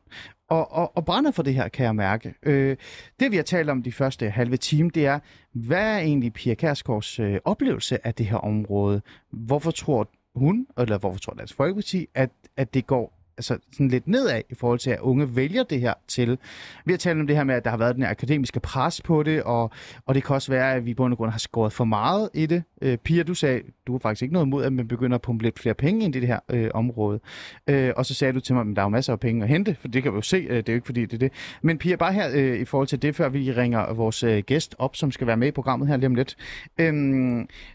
Og, 0.50 0.72
og, 0.72 0.98
og 0.98 1.06
brænder 1.06 1.32
for 1.32 1.44
det 1.44 1.54
her, 1.54 1.68
kan 1.68 1.86
jeg 1.86 1.96
mærke. 1.96 2.34
Øh, 2.44 2.78
det 3.20 3.32
vi 3.32 3.36
har 3.36 3.44
talt 3.44 3.70
om 3.70 3.84
de 3.84 3.92
første 3.92 4.30
halve 4.30 4.58
time, 4.58 4.90
det 4.90 5.06
er, 5.06 5.20
hvad 5.54 5.96
er 5.96 5.98
egentlig 5.98 6.34
Pia 6.34 6.54
Kærsgaards 6.54 7.20
øh, 7.20 7.40
oplevelse 7.46 8.08
af 8.08 8.14
det 8.14 8.26
her 8.26 8.38
område? 8.38 9.02
Hvorfor 9.32 9.72
tror 9.72 10.10
hun, 10.36 10.68
eller 10.78 10.98
hvorfor 10.98 11.20
tror 11.20 11.34
Dansk 11.34 11.56
Folkeparti, 11.56 12.08
at, 12.16 12.30
at 12.58 12.74
det 12.74 12.88
går 12.88 13.15
altså 13.38 13.58
sådan 13.72 13.88
lidt 13.88 14.08
nedad 14.08 14.42
i 14.50 14.56
forhold 14.56 14.80
til, 14.80 14.90
at 14.90 15.00
unge 15.00 15.36
vælger 15.36 15.64
det 15.64 15.80
her 15.80 15.94
til. 16.08 16.38
Vi 16.86 16.94
har 16.94 16.98
talt 16.98 17.20
om 17.20 17.28
det 17.28 17.36
her 17.36 17.44
med, 17.44 17.56
at 17.56 17.64
der 17.64 17.70
har 17.70 17.78
været 17.78 17.96
den 17.96 18.04
akademiske 18.04 18.60
pres 18.60 19.02
på 19.02 19.24
det, 19.24 19.44
og, 19.44 19.72
og 20.06 20.16
det 20.16 20.24
kan 20.24 20.36
også 20.36 20.52
være, 20.52 20.74
at 20.74 20.86
vi 20.86 20.94
på 20.94 21.06
en 21.06 21.16
grund 21.16 21.32
har 21.32 21.40
skåret 21.40 21.74
for 21.74 21.86
meget 21.86 22.30
i 22.34 22.46
det. 22.46 22.64
Øh, 22.82 22.98
Pia, 22.98 23.24
du 23.24 23.34
sagde, 23.34 23.62
du 23.88 23.92
har 23.92 24.00
faktisk 24.00 24.22
ikke 24.22 24.34
noget 24.34 24.46
imod, 24.46 24.64
at 24.64 24.74
man 24.74 24.88
begynder 24.88 25.16
at 25.16 25.22
pumpe 25.22 25.44
lidt 25.44 25.60
flere 25.60 25.76
penge 25.76 26.06
ind 26.06 26.16
i 26.16 26.20
det 26.20 26.28
her 26.28 26.40
øh, 26.50 26.70
område. 26.74 27.20
Øh, 27.68 27.94
og 27.96 28.06
så 28.06 28.14
sagde 28.14 28.34
du 28.34 28.40
til 28.40 28.56
mig, 28.56 28.62
at 28.62 28.76
der 28.76 28.82
er 28.82 28.86
jo 28.86 28.90
masser 28.90 29.14
af 29.14 29.20
penge 29.20 29.44
at 29.44 29.50
hente, 29.50 29.76
for 29.82 29.88
det 29.88 30.04
kan 30.04 30.12
vi 30.12 30.16
jo 30.16 30.22
se, 30.22 30.38
øh, 30.38 30.58
det 30.58 30.70
er 30.70 30.74
jo 30.74 30.76
ikke 30.76 30.86
fordi, 30.86 31.02
det 31.02 31.14
er 31.14 31.18
det. 31.18 31.32
Men 31.62 31.78
Pia, 31.78 31.96
bare 31.96 32.14
her 32.14 32.30
øh, 32.34 32.60
i 32.60 32.66
forhold 32.66 32.88
til 32.88 33.02
det, 33.02 33.16
før 33.16 33.30
vi 33.30 33.52
ringer 33.52 33.94
vores 33.94 34.24
øh, 34.24 34.44
gæst 34.44 34.76
op, 34.80 34.96
som 34.96 35.12
skal 35.12 35.28
være 35.28 35.38
med 35.38 35.48
i 35.48 35.52
programmet 35.52 35.88
her 35.88 35.98
lige 35.98 36.08
om 36.08 36.16
lidt. 36.16 36.36
Øh, 36.78 36.94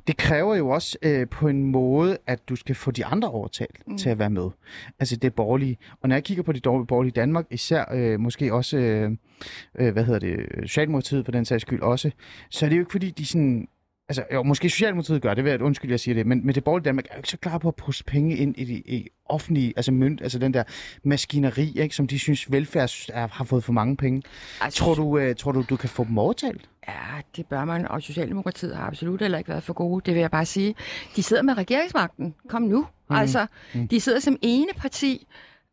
det 0.07 0.17
kræver 0.17 0.55
jo 0.55 0.69
også 0.69 0.99
øh, 1.03 1.29
på 1.29 1.49
en 1.49 1.63
måde, 1.63 2.19
at 2.27 2.49
du 2.49 2.57
skal 2.57 2.75
få 2.75 2.91
de 2.91 3.05
andre 3.05 3.31
overtalt 3.31 3.83
mm. 3.87 3.99
til 3.99 4.11
at 4.11 4.19
være 4.19 4.31
med. 4.31 4.49
Altså 5.01 5.17
det 5.17 5.25
er 5.25 5.31
borgerlige. 5.51 5.79
Og 6.01 6.09
når 6.09 6.17
jeg 6.17 6.25
kigger 6.25 6.43
på 6.43 6.53
de 6.53 6.61
borgerlige 6.61 7.11
i 7.11 7.21
Danmark, 7.21 7.47
især 7.51 7.85
øh, 7.95 8.21
måske 8.21 8.55
også, 8.55 8.77
øh, 8.77 9.11
øh 9.79 9.93
hvad 9.93 10.05
hedder 10.05 10.19
det, 10.19 10.47
Socialdemokratiet 10.63 11.25
på 11.25 11.31
den 11.31 11.45
sags 11.45 11.63
skyld 11.63 11.83
også, 11.83 12.11
så 12.51 12.65
er 12.65 12.69
det 12.69 12.77
jo 12.77 12.83
ikke 12.83 12.93
fordi, 12.93 13.11
de 13.11 13.27
sådan 13.27 13.69
Altså, 14.11 14.25
jo, 14.33 14.43
måske 14.43 14.71
Socialdemokratiet 14.71 15.23
gør 15.23 15.35
det, 15.35 15.45
ved 15.45 15.53
at 15.53 15.61
undskylde, 15.61 15.93
jeg 15.93 16.01
siger 16.01 16.15
det, 16.15 16.27
men, 16.27 16.47
men 16.47 16.55
det 16.55 16.65
borgerlige 16.65 16.85
Danmark 16.85 17.05
er 17.11 17.15
jo 17.15 17.19
ikke 17.19 17.29
så 17.29 17.37
klar 17.37 17.59
på 17.59 17.69
at 17.69 17.75
puste 17.75 18.05
penge 18.05 18.37
ind 18.37 18.59
i 18.59 18.65
de 18.65 18.75
i 18.75 19.09
offentlige, 19.25 19.73
altså 19.77 19.93
mønt, 19.93 20.23
altså 20.23 20.39
den 20.39 20.55
der 20.55 20.63
maskineri, 21.05 21.73
ikke, 21.79 21.95
som 21.95 22.07
de 22.07 22.19
synes 22.19 22.53
velfærd 22.53 22.91
er, 23.09 23.29
har 23.29 23.45
fået 23.45 23.65
for 23.65 23.73
mange 23.73 23.97
penge. 23.97 24.23
Altså, 24.61 24.79
tror, 24.79 24.95
du, 24.95 25.19
uh, 25.19 25.35
tror 25.39 25.53
du, 25.53 25.65
du 25.71 25.77
kan 25.77 25.89
få 25.89 26.05
dem 26.05 26.19
overtalt? 26.19 26.69
Ja, 26.89 26.95
det 27.37 27.47
bør 27.47 27.65
man, 27.65 27.89
og 27.89 28.03
Socialdemokratiet 28.03 28.77
har 28.77 28.87
absolut 28.87 29.21
heller 29.21 29.39
ikke 29.39 29.49
været 29.49 29.63
for 29.63 29.73
gode, 29.73 30.03
det 30.07 30.15
vil 30.15 30.21
jeg 30.21 30.31
bare 30.31 30.47
sige. 30.47 30.75
De 31.17 31.23
sidder 31.23 31.43
med 31.43 31.57
regeringsmagten. 31.57 32.35
Kom 32.49 32.63
nu. 32.63 32.87
Mm. 33.11 33.17
Altså, 33.17 33.47
mm. 33.75 33.89
de 33.89 34.01
sidder 34.01 34.21
som 34.21 34.37
ene 34.43 34.73
parti, 34.77 35.27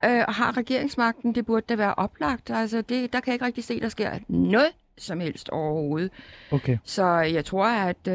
øh, 0.05 0.23
og 0.27 0.33
har 0.33 0.57
regeringsmagten. 0.57 1.35
Det 1.35 1.45
burde 1.45 1.65
da 1.69 1.75
være 1.75 1.95
oplagt. 1.95 2.49
Altså, 2.49 2.81
det, 2.81 3.13
der 3.13 3.19
kan 3.19 3.27
jeg 3.27 3.33
ikke 3.33 3.45
rigtig 3.45 3.63
se, 3.63 3.79
der 3.79 3.89
sker 3.89 4.19
noget 4.27 4.69
som 4.97 5.19
helst 5.19 5.49
overhovedet. 5.49 6.11
Okay. 6.51 6.77
Så 6.83 7.05
jeg 7.19 7.45
tror, 7.45 7.65
at 7.65 8.07
øh, 8.07 8.13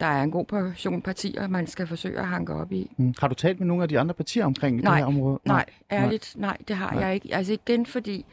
der 0.00 0.06
er 0.06 0.22
en 0.22 0.30
god 0.30 0.44
portion 0.44 1.02
partier, 1.02 1.48
man 1.48 1.66
skal 1.66 1.86
forsøge 1.86 2.18
at 2.18 2.26
hanke 2.26 2.52
op 2.52 2.72
i. 2.72 2.90
Mm. 2.96 3.14
Har 3.18 3.28
du 3.28 3.34
talt 3.34 3.60
med 3.60 3.66
nogle 3.66 3.82
af 3.82 3.88
de 3.88 3.98
andre 3.98 4.14
partier 4.14 4.44
omkring 4.44 4.76
nej, 4.76 4.90
det 4.90 4.98
her 4.98 5.06
område? 5.06 5.40
Nej, 5.44 5.64
nej, 5.90 6.00
ærligt, 6.04 6.34
nej, 6.36 6.56
det 6.68 6.76
har 6.76 6.90
nej. 6.90 7.04
jeg 7.04 7.14
ikke. 7.14 7.34
Altså 7.34 7.52
igen, 7.52 7.86
fordi 7.86 8.26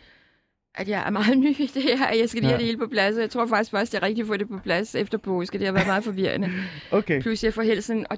at 0.75 0.89
jeg 0.89 1.03
er 1.05 1.09
meget 1.09 1.37
ny 1.45 1.59
i 1.59 1.71
det 1.73 1.83
her, 1.83 2.13
jeg 2.13 2.29
skal 2.29 2.41
lige 2.41 2.49
ja. 2.49 2.55
have 2.55 2.57
det 2.57 2.65
hele 2.65 2.77
på 2.77 2.87
plads, 2.87 3.15
og 3.15 3.21
jeg 3.21 3.29
tror 3.29 3.47
faktisk 3.47 3.71
først, 3.71 3.95
at 3.95 4.01
jeg 4.01 4.07
rigtig 4.07 4.27
får 4.27 4.37
det 4.37 4.49
på 4.49 4.57
plads 4.63 4.95
efter 4.95 5.17
påske. 5.17 5.57
Det 5.57 5.65
har 5.67 5.73
været 5.73 5.87
meget 5.87 6.03
forvirrende. 6.03 6.51
okay. 6.91 7.21
Plus 7.21 7.43
jeg 7.43 7.53
får 7.53 7.61
helsen, 7.61 8.05
og 8.09 8.17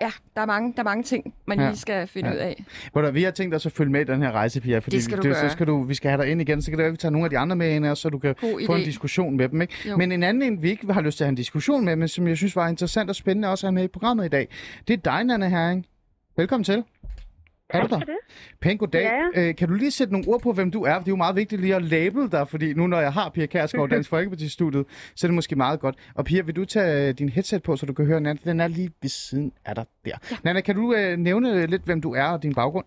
ja, 0.00 0.10
der 0.34 0.42
er 0.42 0.46
mange, 0.46 0.72
der 0.72 0.78
er 0.78 0.84
mange 0.84 1.02
ting, 1.02 1.34
man 1.46 1.60
ja. 1.60 1.66
lige 1.66 1.78
skal 1.78 2.06
finde 2.06 2.28
ja. 2.28 2.34
ud 2.34 2.38
af. 2.38 2.64
Hvor 2.92 3.10
vi 3.10 3.22
har 3.22 3.30
tænkt 3.30 3.54
os 3.54 3.66
at 3.66 3.72
følge 3.72 3.92
med 3.92 4.00
i 4.00 4.04
den 4.04 4.22
her 4.22 4.32
rejse, 4.32 4.60
Pia, 4.60 4.78
fordi 4.78 4.96
det 4.96 5.04
skal 5.04 5.18
du 5.18 5.22
det, 5.22 5.36
så 5.36 5.48
skal 5.48 5.66
du, 5.66 5.82
vi 5.82 5.94
skal 5.94 6.10
have 6.10 6.22
dig 6.22 6.30
ind 6.30 6.40
igen, 6.40 6.62
så 6.62 6.70
kan 6.70 6.78
det 6.78 6.82
være, 6.82 6.90
vi 6.90 6.96
tager 6.96 7.12
nogle 7.12 7.26
af 7.26 7.30
de 7.30 7.38
andre 7.38 7.56
med 7.56 7.74
ind, 7.74 7.96
så 7.96 8.08
du 8.08 8.18
kan 8.18 8.34
få 8.40 8.74
en 8.74 8.84
diskussion 8.84 9.36
med 9.36 9.48
dem. 9.48 9.60
Ikke? 9.62 9.74
Men 9.96 10.12
en 10.12 10.22
anden 10.22 10.42
en, 10.42 10.62
vi 10.62 10.70
ikke 10.70 10.92
har 10.92 11.00
lyst 11.00 11.16
til 11.16 11.24
at 11.24 11.26
have 11.26 11.32
en 11.32 11.36
diskussion 11.36 11.84
med, 11.84 11.96
men 11.96 12.08
som 12.08 12.28
jeg 12.28 12.36
synes 12.36 12.56
var 12.56 12.68
interessant 12.68 13.10
og 13.10 13.16
spændende 13.16 13.48
også 13.48 13.66
at 13.66 13.68
have 13.68 13.74
med 13.74 13.84
i 13.84 13.88
programmet 13.88 14.24
i 14.24 14.28
dag, 14.28 14.48
det 14.88 14.94
er 14.94 15.10
dig, 15.12 15.24
Nanne 15.24 15.50
Herring. 15.50 15.86
Velkommen 16.36 16.64
til. 16.64 16.84
Er 17.70 17.80
du 17.80 17.94
der? 17.94 18.00
Pæn 18.60 18.76
goddag. 18.78 19.02
Ja, 19.02 19.40
ja. 19.40 19.48
Øh, 19.48 19.54
kan 19.56 19.68
du 19.68 19.74
lige 19.74 19.90
sætte 19.90 20.12
nogle 20.12 20.28
ord 20.28 20.40
på, 20.42 20.52
hvem 20.52 20.70
du 20.70 20.82
er? 20.82 20.98
Det 20.98 21.08
er 21.08 21.12
jo 21.12 21.16
meget 21.16 21.36
vigtigt 21.36 21.60
lige 21.60 21.74
at 21.74 21.82
label 21.82 22.32
dig, 22.32 22.48
fordi 22.48 22.72
nu 22.74 22.86
når 22.86 23.00
jeg 23.00 23.12
har 23.12 23.30
Pia 23.30 23.46
Kærsgaard 23.46 23.88
Dansk 23.88 24.10
Folkeparti-studiet, 24.14 24.84
så 25.16 25.26
er 25.26 25.28
det 25.28 25.34
måske 25.34 25.56
meget 25.56 25.80
godt. 25.80 25.96
Og 26.14 26.24
Pia, 26.24 26.42
vil 26.42 26.56
du 26.56 26.64
tage 26.64 27.12
din 27.12 27.28
headset 27.28 27.62
på, 27.62 27.76
så 27.76 27.86
du 27.86 27.92
kan 27.92 28.06
høre 28.06 28.20
Nana? 28.20 28.38
Den 28.44 28.60
er 28.60 28.68
lige 28.68 28.90
ved 29.02 29.08
siden 29.08 29.52
af 29.64 29.74
dig 29.74 29.86
der. 30.04 30.18
Ja. 30.30 30.36
Nana, 30.44 30.60
kan 30.60 30.74
du 30.76 30.94
øh, 30.94 31.16
nævne 31.16 31.66
lidt, 31.66 31.84
hvem 31.84 32.00
du 32.00 32.14
er 32.14 32.28
og 32.34 32.42
din 32.42 32.54
baggrund? 32.54 32.86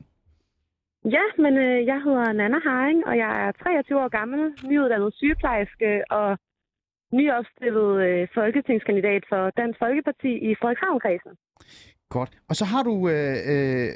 Ja, 1.05 1.25
men 1.37 1.57
øh, 1.57 1.85
jeg 1.85 2.01
hedder 2.05 2.33
Nana 2.33 2.59
Haring, 2.67 3.07
og 3.07 3.17
jeg 3.17 3.31
er 3.47 3.51
23 3.51 4.03
år 4.03 4.09
gammel, 4.19 4.41
nyuddannet 4.69 5.13
sygeplejerske 5.13 6.03
og 6.09 6.37
nyopstillet 7.13 7.91
øh, 8.07 8.27
folketingskandidat 8.33 9.23
for 9.29 9.49
Dansk 9.49 9.79
Folkeparti 9.79 10.31
i 10.49 10.55
Frederikshavn-kredsen. 10.59 11.33
Godt. 12.09 12.31
Og 12.49 12.55
så 12.55 12.65
har 12.65 12.83
du 12.83 12.93
øh, 13.13 13.37
øh, 13.51 13.89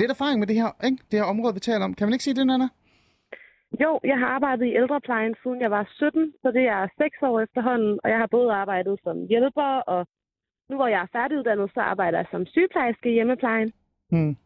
lidt 0.00 0.10
erfaring 0.10 0.38
med 0.38 0.46
det 0.46 0.56
her, 0.56 0.70
ikke? 0.84 0.98
det 1.10 1.18
her 1.18 1.26
område, 1.32 1.54
vi 1.54 1.60
taler 1.60 1.84
om. 1.84 1.94
Kan 1.94 2.06
man 2.06 2.14
ikke 2.14 2.24
sige 2.24 2.34
det, 2.34 2.46
Nana? 2.46 2.68
Jo, 3.82 4.00
jeg 4.04 4.18
har 4.18 4.26
arbejdet 4.26 4.66
i 4.66 4.76
ældreplejen 4.80 5.34
siden 5.42 5.60
jeg 5.60 5.70
var 5.70 5.84
17, 5.90 6.32
så 6.42 6.48
det 6.50 6.64
er 6.76 6.88
6 6.98 7.16
år 7.22 7.40
efterhånden, 7.40 8.00
og 8.04 8.10
jeg 8.10 8.18
har 8.18 8.26
både 8.26 8.52
arbejdet 8.52 8.98
som 9.04 9.16
hjælper, 9.26 9.70
og 9.92 10.06
nu 10.68 10.76
hvor 10.76 10.86
jeg 10.86 11.00
er 11.02 11.12
færdiguddannet, 11.12 11.70
så 11.74 11.80
arbejder 11.80 12.18
jeg 12.18 12.26
som 12.30 12.46
sygeplejerske 12.46 13.10
i 13.10 13.12
hjemmeplejen. 13.12 13.72
Hmm. 14.10 14.36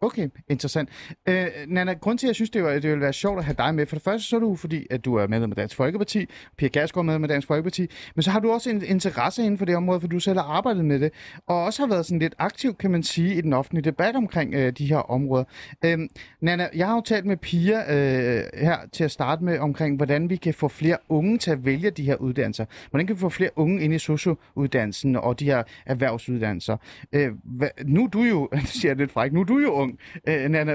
Okay, 0.00 0.28
interessant. 0.48 0.88
Øh, 1.28 1.46
Nana, 1.68 1.92
grund 1.92 2.18
til, 2.18 2.26
at 2.26 2.28
jeg 2.28 2.34
synes, 2.34 2.50
det, 2.50 2.64
var, 2.64 2.70
det 2.70 2.82
ville 2.82 3.00
være 3.00 3.12
sjovt 3.12 3.38
at 3.38 3.44
have 3.44 3.54
dig 3.58 3.74
med, 3.74 3.86
for 3.86 3.96
det 3.96 4.02
første 4.02 4.28
så 4.28 4.36
er 4.36 4.40
du, 4.40 4.56
fordi 4.56 4.86
at 4.90 5.04
du 5.04 5.14
er 5.14 5.26
medlem 5.26 5.52
af 5.52 5.56
Dansk 5.56 5.76
Folkeparti, 5.76 6.26
Pia 6.56 6.68
Garsgaard 6.68 7.02
er 7.02 7.06
medlem 7.06 7.24
af 7.24 7.28
Dansk 7.28 7.48
Folkeparti, 7.48 7.86
men 8.14 8.22
så 8.22 8.30
har 8.30 8.40
du 8.40 8.52
også 8.52 8.70
en 8.70 8.84
interesse 8.84 9.42
inden 9.42 9.58
for 9.58 9.64
det 9.64 9.76
område, 9.76 10.00
for 10.00 10.08
du 10.08 10.18
selv 10.18 10.38
har 10.38 10.44
arbejdet 10.44 10.84
med 10.84 11.00
det, 11.00 11.12
og 11.46 11.64
også 11.64 11.82
har 11.82 11.88
været 11.88 12.06
sådan 12.06 12.18
lidt 12.18 12.34
aktiv, 12.38 12.74
kan 12.74 12.90
man 12.90 13.02
sige, 13.02 13.34
i 13.34 13.40
den 13.40 13.52
offentlige 13.52 13.84
debat 13.84 14.16
omkring 14.16 14.54
øh, 14.54 14.72
de 14.72 14.86
her 14.86 14.96
områder. 14.96 15.44
Øh, 15.84 15.98
Nana, 16.40 16.68
jeg 16.74 16.86
har 16.86 16.94
jo 16.94 17.00
talt 17.00 17.26
med 17.26 17.36
Pia 17.36 17.78
øh, 17.78 18.44
her 18.54 18.76
til 18.92 19.04
at 19.04 19.10
starte 19.10 19.44
med 19.44 19.58
omkring, 19.58 19.96
hvordan 19.96 20.30
vi 20.30 20.36
kan 20.36 20.54
få 20.54 20.68
flere 20.68 20.96
unge 21.08 21.38
til 21.38 21.50
at 21.50 21.64
vælge 21.64 21.90
de 21.90 22.04
her 22.04 22.16
uddannelser. 22.16 22.64
Hvordan 22.90 23.06
kan 23.06 23.16
vi 23.16 23.20
få 23.20 23.28
flere 23.28 23.50
unge 23.56 23.82
ind 23.82 23.94
i 23.94 23.98
sociouddannelsen 23.98 25.16
og 25.16 25.40
de 25.40 25.44
her 25.44 25.62
erhvervsuddannelser? 25.86 26.76
Øh, 27.12 27.32
hva, 27.44 27.68
nu 27.84 28.04
er 28.04 28.08
du 28.08 28.22
jo, 28.22 28.48
siger 28.64 28.90
jeg 28.90 28.96
lidt 28.96 29.12
fræk, 29.12 29.32
nu 29.32 29.40
er 29.40 29.44
du 29.44 29.58
jo 29.58 29.83
ung, 29.84 29.92
Øh, 30.28 30.44
Nana, 30.54 30.72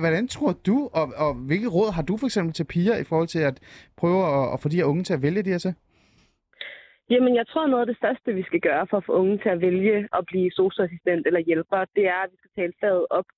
hvordan 0.00 0.24
tror 0.34 0.52
du, 0.68 0.76
og, 0.98 1.06
og 1.24 1.32
hvilke 1.48 1.68
råd 1.76 1.90
har 1.96 2.04
du 2.08 2.14
for 2.16 2.26
eksempel 2.30 2.52
til 2.54 2.70
piger 2.72 2.96
i 2.98 3.04
forhold 3.10 3.28
til 3.28 3.42
at 3.50 3.56
prøve 4.00 4.20
at, 4.36 4.44
at 4.52 4.60
få 4.62 4.66
de 4.68 4.76
her 4.80 4.90
unge 4.92 5.04
til 5.04 5.14
at 5.14 5.22
vælge 5.22 5.42
det 5.42 5.52
her 5.54 5.62
så? 5.66 5.72
Jamen, 7.12 7.34
jeg 7.40 7.46
tror, 7.46 7.66
noget 7.66 7.84
af 7.84 7.90
det 7.90 8.00
største, 8.02 8.34
vi 8.40 8.42
skal 8.42 8.60
gøre 8.60 8.86
for 8.90 8.96
at 8.96 9.06
få 9.08 9.12
unge 9.12 9.36
til 9.38 9.50
at 9.54 9.60
vælge 9.60 9.96
at 10.18 10.22
blive 10.30 10.50
socioassistent 10.50 11.26
eller 11.26 11.40
hjælper, 11.48 11.84
det 11.96 12.04
er, 12.14 12.20
at 12.24 12.30
vi 12.32 12.36
skal 12.40 12.50
tale 12.58 12.72
faget 12.80 13.06
op. 13.18 13.28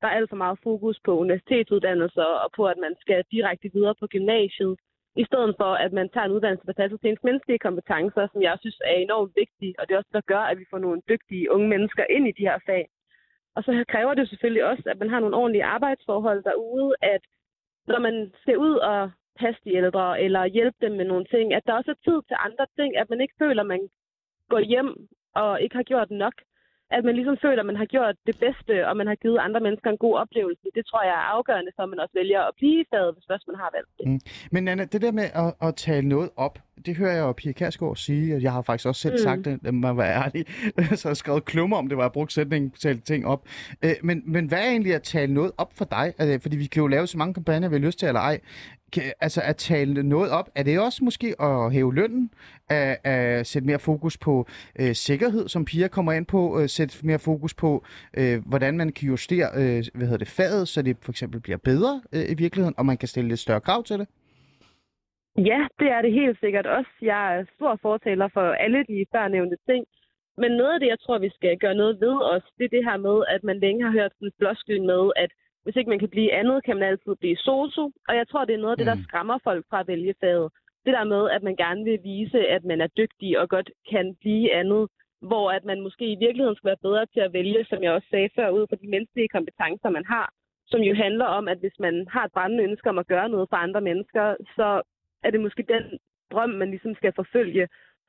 Der 0.00 0.06
er 0.08 0.16
alt 0.18 0.30
for 0.30 0.40
meget 0.44 0.58
fokus 0.62 0.96
på 1.04 1.12
universitetsuddannelser 1.22 2.28
og 2.44 2.48
på, 2.56 2.62
at 2.72 2.78
man 2.86 2.94
skal 3.02 3.24
direkte 3.30 3.68
videre 3.74 3.94
på 4.00 4.06
gymnasiet, 4.14 4.74
i 5.22 5.24
stedet 5.30 5.54
for, 5.60 5.72
at 5.84 5.92
man 5.92 6.08
tager 6.08 6.26
en 6.26 6.36
uddannelse, 6.36 6.66
der 6.66 6.80
passer 6.80 6.98
til 6.98 7.10
ens 7.10 7.24
menneskelige 7.28 7.64
kompetencer, 7.66 8.24
som 8.32 8.42
jeg 8.42 8.56
synes 8.60 8.78
er 8.84 8.96
enormt 9.06 9.32
vigtige, 9.42 9.74
og 9.78 9.82
det 9.84 9.94
er 9.94 9.98
også 9.98 10.14
der 10.18 10.30
gør, 10.32 10.42
at 10.50 10.58
vi 10.58 10.66
får 10.70 10.78
nogle 10.78 11.00
dygtige 11.08 11.50
unge 11.54 11.68
mennesker 11.68 12.04
ind 12.16 12.24
i 12.28 12.36
de 12.38 12.46
her 12.48 12.58
fag. 12.66 12.84
Og 13.56 13.64
så 13.64 13.84
kræver 13.88 14.14
det 14.14 14.28
selvfølgelig 14.28 14.64
også, 14.64 14.82
at 14.86 14.98
man 14.98 15.10
har 15.10 15.20
nogle 15.20 15.36
ordentlige 15.36 15.64
arbejdsforhold 15.64 16.42
derude, 16.44 16.94
at 17.02 17.22
når 17.86 17.98
man 17.98 18.32
skal 18.40 18.58
ud 18.58 18.76
og 18.76 19.10
passe 19.38 19.60
de 19.64 19.74
ældre 19.74 20.20
eller 20.20 20.44
hjælpe 20.46 20.78
dem 20.80 20.92
med 20.92 21.04
nogle 21.04 21.24
ting, 21.24 21.54
at 21.54 21.66
der 21.66 21.72
også 21.72 21.90
er 21.90 22.10
tid 22.10 22.22
til 22.28 22.36
andre 22.38 22.66
ting, 22.76 22.96
at 22.96 23.10
man 23.10 23.20
ikke 23.20 23.34
føler, 23.38 23.62
at 23.62 23.66
man 23.66 23.88
går 24.48 24.60
hjem 24.60 25.08
og 25.34 25.62
ikke 25.62 25.76
har 25.76 25.82
gjort 25.82 26.10
nok. 26.10 26.34
At 26.96 27.02
man 27.04 27.14
ligesom 27.18 27.36
føler, 27.44 27.60
at 27.62 27.70
man 27.72 27.80
har 27.82 27.88
gjort 27.94 28.16
det 28.28 28.36
bedste, 28.44 28.74
og 28.88 28.96
man 29.00 29.06
har 29.06 29.14
givet 29.24 29.38
andre 29.46 29.60
mennesker 29.66 29.88
en 29.90 30.02
god 30.06 30.14
oplevelse. 30.22 30.66
Det 30.74 30.84
tror 30.86 31.02
jeg 31.02 31.16
er 31.22 31.28
afgørende 31.36 31.72
for, 31.76 31.82
at 31.82 31.90
man 31.92 32.00
også 32.04 32.14
vælger 32.20 32.40
at 32.48 32.54
blive 32.60 32.80
i 32.80 32.84
faget, 32.90 33.14
hvis 33.14 33.24
først 33.30 33.44
man 33.50 33.56
har 33.62 33.70
valgt 33.76 33.92
det. 33.98 34.04
Mm. 34.08 34.20
Men 34.54 34.68
Anna, 34.68 34.84
det 34.84 35.02
der 35.02 35.12
med 35.20 35.28
at, 35.42 35.50
at 35.66 35.76
tale 35.76 36.08
noget 36.08 36.30
op, 36.36 36.58
det 36.86 36.96
hører 36.96 37.14
jeg 37.18 37.22
jo 37.22 37.32
Pia 37.32 37.52
Kærsgaard 37.52 37.96
sige, 37.96 38.34
og 38.36 38.42
jeg 38.42 38.52
har 38.52 38.62
faktisk 38.62 38.88
også 38.88 39.00
selv 39.00 39.14
mm. 39.14 39.18
sagt 39.18 39.44
det, 39.44 39.58
lad 39.62 39.72
mig 39.72 39.96
være 39.96 40.14
ærlig. 40.24 40.42
så 40.98 41.08
jeg 41.08 41.10
har 41.10 41.14
skrevet 41.14 41.44
klummer 41.44 41.76
om 41.76 41.88
det, 41.88 41.96
var 41.96 42.04
jeg 42.04 42.12
brugt 42.12 42.32
sætningen, 42.32 42.70
tale 42.70 43.00
ting 43.00 43.26
op. 43.26 43.42
Øh, 43.84 43.94
men, 44.02 44.22
men 44.26 44.46
hvad 44.46 44.58
er 44.58 44.70
egentlig 44.70 44.94
at 44.94 45.02
tale 45.02 45.34
noget 45.34 45.52
op 45.58 45.72
for 45.78 45.84
dig? 45.84 46.06
Altså, 46.18 46.38
fordi 46.42 46.56
vi 46.56 46.66
kan 46.66 46.80
jo 46.80 46.86
lave 46.86 47.06
så 47.06 47.18
mange 47.18 47.34
kampagner, 47.34 47.68
vi 47.68 47.74
har 47.74 47.86
lyst 47.86 47.98
til 47.98 48.08
eller 48.08 48.20
ej. 48.20 48.40
Kan, 48.92 49.02
altså 49.20 49.40
at 49.44 49.56
tale 49.56 50.02
noget 50.02 50.30
op, 50.30 50.48
er 50.54 50.62
det 50.62 50.80
også 50.80 51.04
måske 51.04 51.34
at 51.40 51.72
hæve 51.72 51.94
lønnen? 51.94 52.30
At, 52.68 52.96
at 53.04 53.46
sætte 53.46 53.66
mere 53.66 53.78
fokus 53.78 54.18
på 54.18 54.46
øh, 54.80 54.94
sikkerhed, 54.94 55.48
som 55.48 55.64
Pia 55.64 55.88
kommer 55.88 56.12
ind 56.12 56.26
på? 56.26 56.60
Øh, 56.60 56.68
sætte 56.68 57.06
mere 57.06 57.18
fokus 57.18 57.54
på, 57.54 57.84
øh, 58.18 58.38
hvordan 58.46 58.76
man 58.76 58.92
kan 58.92 59.08
justere 59.08 59.48
øh, 59.60 59.82
hvad 59.94 60.06
hedder 60.06 60.24
det, 60.24 60.28
faget, 60.28 60.68
så 60.68 60.82
det 60.82 60.96
for 61.04 61.12
eksempel 61.12 61.40
bliver 61.40 61.58
bedre 61.58 62.02
øh, 62.14 62.24
i 62.32 62.34
virkeligheden, 62.34 62.74
og 62.78 62.86
man 62.86 62.96
kan 62.96 63.08
stille 63.08 63.28
lidt 63.28 63.40
større 63.40 63.60
krav 63.60 63.84
til 63.84 63.98
det? 63.98 64.08
Ja, 65.36 65.60
det 65.78 65.88
er 65.96 66.02
det 66.02 66.12
helt 66.12 66.38
sikkert 66.40 66.66
også. 66.66 66.90
Jeg 67.02 67.36
er 67.36 67.44
stor 67.56 67.78
fortaler 67.82 68.28
for 68.32 68.46
alle 68.64 68.84
de 68.88 69.06
førnævnte 69.12 69.56
ting. 69.70 69.84
Men 70.36 70.50
noget 70.60 70.74
af 70.74 70.80
det, 70.80 70.88
jeg 70.88 71.00
tror, 71.00 71.18
vi 71.18 71.30
skal 71.34 71.58
gøre 71.58 71.74
noget 71.74 72.00
ved 72.00 72.16
os, 72.34 72.44
det 72.58 72.64
er 72.64 72.74
det 72.76 72.84
her 72.84 72.96
med, 72.96 73.16
at 73.34 73.44
man 73.44 73.58
længe 73.58 73.84
har 73.84 73.92
hørt 73.98 74.12
sådan 74.12 74.38
floskel 74.38 74.82
med, 74.82 75.02
at 75.16 75.30
hvis 75.64 75.76
ikke 75.76 75.90
man 75.90 75.98
kan 75.98 76.08
blive 76.14 76.32
andet, 76.32 76.64
kan 76.64 76.76
man 76.76 76.88
altid 76.88 77.14
blive 77.16 77.36
sosu. 77.36 77.84
Og 78.08 78.16
jeg 78.16 78.28
tror, 78.28 78.44
det 78.44 78.54
er 78.54 78.58
noget 78.64 78.72
af 78.72 78.76
det, 78.76 78.86
der 78.86 78.94
Mm. 78.94 79.02
skræmmer 79.08 79.38
folk 79.44 79.64
fra 79.70 79.80
at 79.80 79.88
vælge 79.88 80.14
faget. 80.20 80.52
Det 80.84 80.92
der 80.96 81.04
med, 81.04 81.30
at 81.30 81.42
man 81.42 81.56
gerne 81.56 81.84
vil 81.84 81.98
vise, 82.02 82.40
at 82.56 82.64
man 82.64 82.80
er 82.80 82.86
dygtig 82.86 83.38
og 83.40 83.48
godt 83.48 83.70
kan 83.90 84.16
blive 84.20 84.54
andet. 84.54 84.88
Hvor 85.30 85.50
at 85.50 85.64
man 85.64 85.80
måske 85.80 86.04
i 86.12 86.16
virkeligheden 86.24 86.56
skal 86.56 86.68
være 86.68 86.84
bedre 86.86 87.06
til 87.06 87.20
at 87.20 87.32
vælge, 87.32 87.64
som 87.64 87.82
jeg 87.82 87.92
også 87.92 88.08
sagde 88.10 88.28
før, 88.36 88.50
ud 88.50 88.66
fra 88.68 88.76
de 88.82 88.88
menneskelige 88.88 89.28
kompetencer, 89.28 89.90
man 89.90 90.04
har. 90.06 90.32
Som 90.66 90.80
jo 90.80 90.94
handler 90.94 91.24
om, 91.24 91.48
at 91.48 91.58
hvis 91.58 91.78
man 91.78 92.06
har 92.08 92.24
et 92.24 92.32
brændende 92.32 92.64
ønske 92.64 92.88
om 92.88 92.98
at 92.98 93.06
gøre 93.06 93.28
noget 93.28 93.48
for 93.48 93.56
andre 93.56 93.80
mennesker, 93.80 94.36
så 94.56 94.82
er 95.24 95.30
det 95.30 95.40
måske 95.40 95.62
den 95.62 95.98
drøm, 96.32 96.50
man 96.50 96.70
ligesom 96.70 96.94
skal 96.94 97.12
forfølge. 97.16 97.68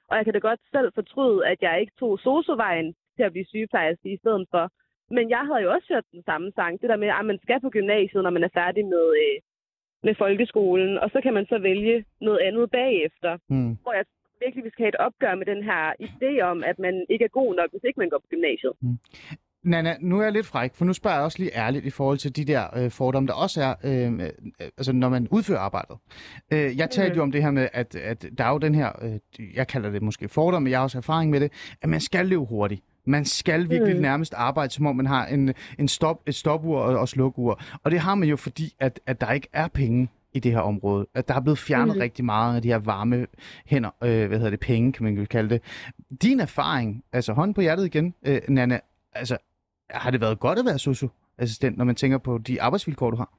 Og 0.09 0.17
jeg 0.17 0.25
kan 0.25 0.33
da 0.33 0.39
godt 0.39 0.59
selv 0.71 0.91
fortryde, 0.95 1.47
at 1.47 1.57
jeg 1.61 1.81
ikke 1.81 1.93
tog 1.99 2.19
sosu-vejen 2.19 2.93
til 3.15 3.23
at 3.23 3.31
blive 3.31 3.45
sygeplejerske 3.45 4.13
i 4.13 4.17
stedet 4.17 4.47
for. 4.51 4.69
Men 5.15 5.25
jeg 5.35 5.43
havde 5.47 5.63
jo 5.65 5.69
også 5.75 5.87
hørt 5.93 6.05
den 6.15 6.23
samme 6.29 6.47
sang. 6.57 6.73
Det 6.81 6.89
der 6.91 6.97
med, 7.03 7.07
at 7.19 7.25
man 7.31 7.39
skal 7.45 7.59
på 7.61 7.69
gymnasiet, 7.77 8.23
når 8.23 8.33
man 8.37 8.43
er 8.47 8.53
færdig 8.59 8.83
med, 8.93 9.05
øh, 9.23 9.37
med 10.07 10.13
folkeskolen. 10.23 10.91
Og 11.03 11.07
så 11.13 11.19
kan 11.23 11.33
man 11.37 11.45
så 11.51 11.57
vælge 11.69 11.95
noget 12.27 12.39
andet 12.47 12.65
bagefter. 12.71 13.31
Mm. 13.49 13.71
Hvor 13.83 13.93
jeg 13.99 14.05
virkelig, 14.43 14.63
vi 14.65 14.69
skal 14.71 14.83
have 14.83 14.93
et 14.95 15.01
opgør 15.07 15.35
med 15.35 15.45
den 15.53 15.61
her 15.69 15.81
idé 16.07 16.31
om, 16.51 16.57
at 16.71 16.77
man 16.79 17.05
ikke 17.09 17.25
er 17.25 17.33
god 17.41 17.55
nok, 17.59 17.69
hvis 17.71 17.83
ikke 17.87 17.99
man 17.99 18.09
går 18.09 18.17
på 18.23 18.27
gymnasiet. 18.33 18.73
Nana, 19.65 19.91
nu 20.01 20.19
er 20.19 20.23
jeg 20.23 20.31
lidt 20.31 20.45
fræk, 20.45 20.71
for 20.75 20.85
nu 20.85 20.93
spørger 20.93 21.17
jeg 21.17 21.23
også 21.25 21.39
lige 21.39 21.55
ærligt 21.57 21.85
i 21.85 21.89
forhold 21.89 22.17
til 22.17 22.35
de 22.35 22.45
der 22.45 22.63
øh, 22.77 22.91
fordomme, 22.91 23.27
der 23.27 23.33
også 23.33 23.61
er, 23.61 23.73
øh, 23.89 24.13
øh, 24.13 24.29
altså 24.77 24.93
når 24.93 25.09
man 25.09 25.27
udfører 25.31 25.59
arbejdet. 25.59 25.97
Øh, 26.53 26.77
jeg 26.77 26.89
talte 26.89 27.09
Mhm. 27.13 27.17
jo 27.17 27.23
om 27.23 27.31
det 27.31 27.43
her 27.43 27.51
med, 27.51 27.67
at, 27.73 27.95
at 27.95 28.25
der 28.37 28.43
er 28.43 28.51
jo 28.51 28.57
den 28.57 28.75
her, 28.75 28.89
øh, 29.03 29.55
jeg 29.55 29.67
kalder 29.67 29.89
det 29.91 30.01
måske 30.01 30.29
fordom, 30.29 30.63
men 30.63 30.69
jeg 30.71 30.79
har 30.79 30.83
også 30.83 30.97
erfaring 30.97 31.31
med 31.31 31.39
det, 31.39 31.51
at 31.81 31.89
man 31.89 31.99
skal 31.99 32.25
løbe 32.25 32.45
hurtigt. 32.45 32.81
Man 33.05 33.25
skal 33.25 33.69
virkelig 33.69 33.93
Mhm. 33.93 34.01
nærmest 34.01 34.33
arbejde, 34.33 34.73
som 34.73 34.85
om 34.85 34.95
man 34.95 35.05
har 35.05 35.25
en, 35.25 35.53
en 35.79 35.87
stop, 35.87 36.21
et 36.27 36.35
stopur 36.35 36.79
og, 36.79 36.99
og 36.99 37.09
slukur. 37.09 37.59
Og 37.83 37.91
det 37.91 37.99
har 37.99 38.15
man 38.15 38.29
jo 38.29 38.35
fordi, 38.35 38.73
at, 38.79 38.99
at 39.05 39.21
der 39.21 39.31
ikke 39.31 39.47
er 39.53 39.67
penge 39.67 40.09
i 40.33 40.39
det 40.39 40.51
her 40.51 40.59
område. 40.59 41.07
At 41.15 41.27
der 41.27 41.33
er 41.35 41.39
blevet 41.41 41.57
fjernet 41.57 41.95
Mhm. 41.95 42.01
rigtig 42.01 42.25
meget 42.25 42.55
af 42.55 42.61
de 42.61 42.67
her 42.67 42.77
varme 42.77 43.27
hænder, 43.65 43.89
øh, 44.03 44.27
hvad 44.27 44.37
hedder 44.37 44.49
det, 44.49 44.59
penge, 44.59 44.93
kan 44.93 45.03
man 45.03 45.13
jo 45.17 45.25
kalde 45.29 45.49
det. 45.49 45.61
Din 46.21 46.39
erfaring, 46.39 47.03
altså 47.13 47.33
hånden 47.33 47.53
på 47.53 47.61
hjertet 47.61 47.85
igen, 47.85 48.13
øh, 48.27 48.41
Nana, 48.49 48.79
altså 49.13 49.37
har 49.89 50.11
det 50.11 50.21
været 50.21 50.39
godt 50.39 50.59
at 50.59 50.65
være 50.65 50.79
socioassistent, 50.79 51.77
når 51.77 51.85
man 51.85 51.95
tænker 51.95 52.17
på 52.17 52.37
de 52.37 52.61
arbejdsvilkår, 52.61 53.11
du 53.11 53.17
har? 53.17 53.29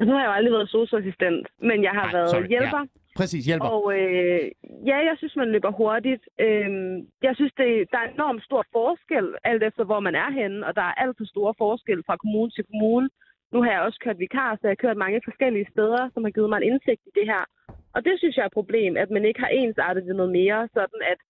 Altså, 0.00 0.10
nu 0.10 0.12
har 0.12 0.20
jeg 0.20 0.28
jo 0.28 0.32
aldrig 0.32 0.52
været 0.52 0.68
socioassistent, 0.68 1.46
men 1.62 1.82
jeg 1.82 1.90
har 1.90 2.02
Nej, 2.04 2.12
været 2.12 2.30
sorry, 2.30 2.48
hjælper. 2.48 2.86
Præcis, 3.20 3.44
hjælper. 3.46 3.66
Og 3.66 3.82
øh, 3.98 4.42
ja, 4.90 4.98
jeg 5.08 5.14
synes, 5.18 5.36
man 5.36 5.52
løber 5.54 5.72
hurtigt. 5.80 6.22
Øh, 6.46 6.70
jeg 7.26 7.34
synes, 7.36 7.52
det, 7.60 7.70
der 7.92 7.98
er 7.98 8.08
enormt 8.14 8.44
stor 8.48 8.62
forskel, 8.72 9.26
alt 9.50 9.62
efter 9.68 9.84
hvor 9.84 10.00
man 10.00 10.14
er 10.14 10.30
henne, 10.40 10.66
og 10.66 10.72
der 10.78 10.82
er 10.90 10.94
alt 11.02 11.16
for 11.18 11.26
store 11.34 11.54
forskel 11.58 12.00
fra 12.06 12.16
kommune 12.16 12.50
til 12.50 12.64
kommune. 12.70 13.08
Nu 13.52 13.62
har 13.62 13.70
jeg 13.72 13.80
også 13.80 13.98
kørt 14.04 14.18
vikar, 14.18 14.54
så 14.54 14.60
jeg 14.62 14.74
har 14.74 14.84
kørt 14.84 15.02
mange 15.04 15.20
forskellige 15.24 15.70
steder, 15.72 16.02
som 16.14 16.24
har 16.24 16.30
givet 16.30 16.50
mig 16.50 16.58
en 16.58 16.68
indsigt 16.70 17.02
i 17.06 17.10
det 17.18 17.26
her. 17.32 17.42
Og 17.94 18.04
det 18.06 18.14
synes 18.18 18.36
jeg 18.36 18.42
er 18.42 18.52
et 18.52 18.60
problem, 18.60 18.96
at 18.96 19.10
man 19.10 19.24
ikke 19.24 19.40
har 19.40 19.52
ensartet 19.62 20.04
det 20.08 20.16
noget 20.16 20.32
mere, 20.40 20.68
sådan 20.76 21.00
at 21.12 21.20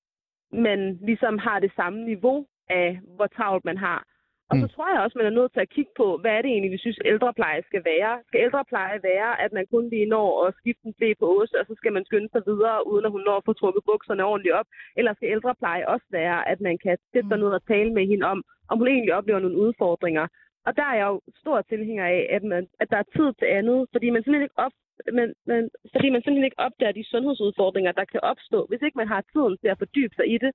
man 0.53 0.99
ligesom 1.09 1.39
har 1.39 1.59
det 1.61 1.73
samme 1.77 1.99
niveau 2.05 2.47
af, 2.71 3.01
hvor 3.17 3.27
travlt 3.27 3.65
man 3.65 3.79
har. 3.79 4.01
Og 4.51 4.55
så 4.63 4.67
Mm. 4.67 4.73
tror 4.75 4.89
jeg 4.93 5.01
også, 5.03 5.19
man 5.19 5.31
er 5.31 5.39
nødt 5.39 5.53
til 5.53 5.65
at 5.65 5.75
kigge 5.77 5.93
på, 6.01 6.07
hvad 6.21 6.33
er 6.35 6.43
det 6.43 6.51
egentlig, 6.51 6.73
vi 6.77 6.85
synes, 6.85 6.99
ældrepleje 7.13 7.63
skal 7.71 7.83
være. 7.93 8.13
Skal 8.29 8.41
ældrepleje 8.47 8.99
være, 9.13 9.31
at 9.45 9.51
man 9.53 9.67
kun 9.73 9.85
lige 9.89 10.13
når 10.15 10.29
at 10.47 10.55
skifte 10.61 10.87
en 10.89 10.95
blæ 10.99 11.09
på 11.21 11.27
Åse, 11.35 11.55
og 11.61 11.67
så 11.67 11.75
skal 11.81 11.93
man 11.97 12.05
skynde 12.05 12.29
sig 12.33 12.43
videre, 12.51 12.87
uden 12.91 13.05
at 13.05 13.11
hun 13.15 13.23
når 13.27 13.37
at 13.37 13.47
få 13.49 13.53
trukket 13.53 13.83
bukserne 13.91 14.25
ordentligt 14.31 14.55
op? 14.61 14.69
Eller 14.99 15.13
skal 15.15 15.33
ældrepleje 15.35 15.89
også 15.95 16.07
være, 16.11 16.49
at 16.53 16.61
man 16.61 16.79
kan 16.85 16.97
sætte 17.13 17.29
sig 17.29 17.39
ned 17.39 17.51
og 17.59 17.67
tale 17.67 17.91
med 17.97 18.05
hende 18.07 18.27
om, 18.33 18.39
om 18.71 18.79
hun 18.79 18.89
egentlig 18.89 19.15
oplever 19.15 19.41
nogle 19.41 19.59
udfordringer? 19.65 20.27
Og 20.67 20.77
der 20.77 20.87
er 20.93 20.97
jeg 21.01 21.07
jo 21.13 21.21
stor 21.43 21.59
tilhænger 21.63 22.07
af, 22.07 22.27
at, 22.37 22.43
man, 22.43 22.67
at 22.81 22.91
der 22.91 22.97
er 22.97 23.09
tid 23.17 23.29
til 23.39 23.49
andet, 23.59 23.79
fordi 23.93 24.11
man 24.11 24.23
simpelthen 24.23 24.49
ikke 24.49 24.63
op, 24.67 24.75
men, 25.19 25.29
men, 25.51 25.71
fordi 25.95 26.09
man 26.11 26.23
simpelthen 26.23 26.49
ikke 26.49 26.65
opdager 26.67 26.93
de 26.93 27.11
sundhedsudfordringer, 27.13 27.93
der 27.93 28.05
kan 28.05 28.21
opstå, 28.33 28.67
hvis 28.69 28.83
ikke 28.83 28.99
man 28.99 29.09
har 29.09 29.23
tiden 29.33 29.55
til 29.59 29.69
at 29.69 29.79
fordybe 29.79 30.15
sig 30.17 30.27
i 30.35 30.39
det. 30.39 30.53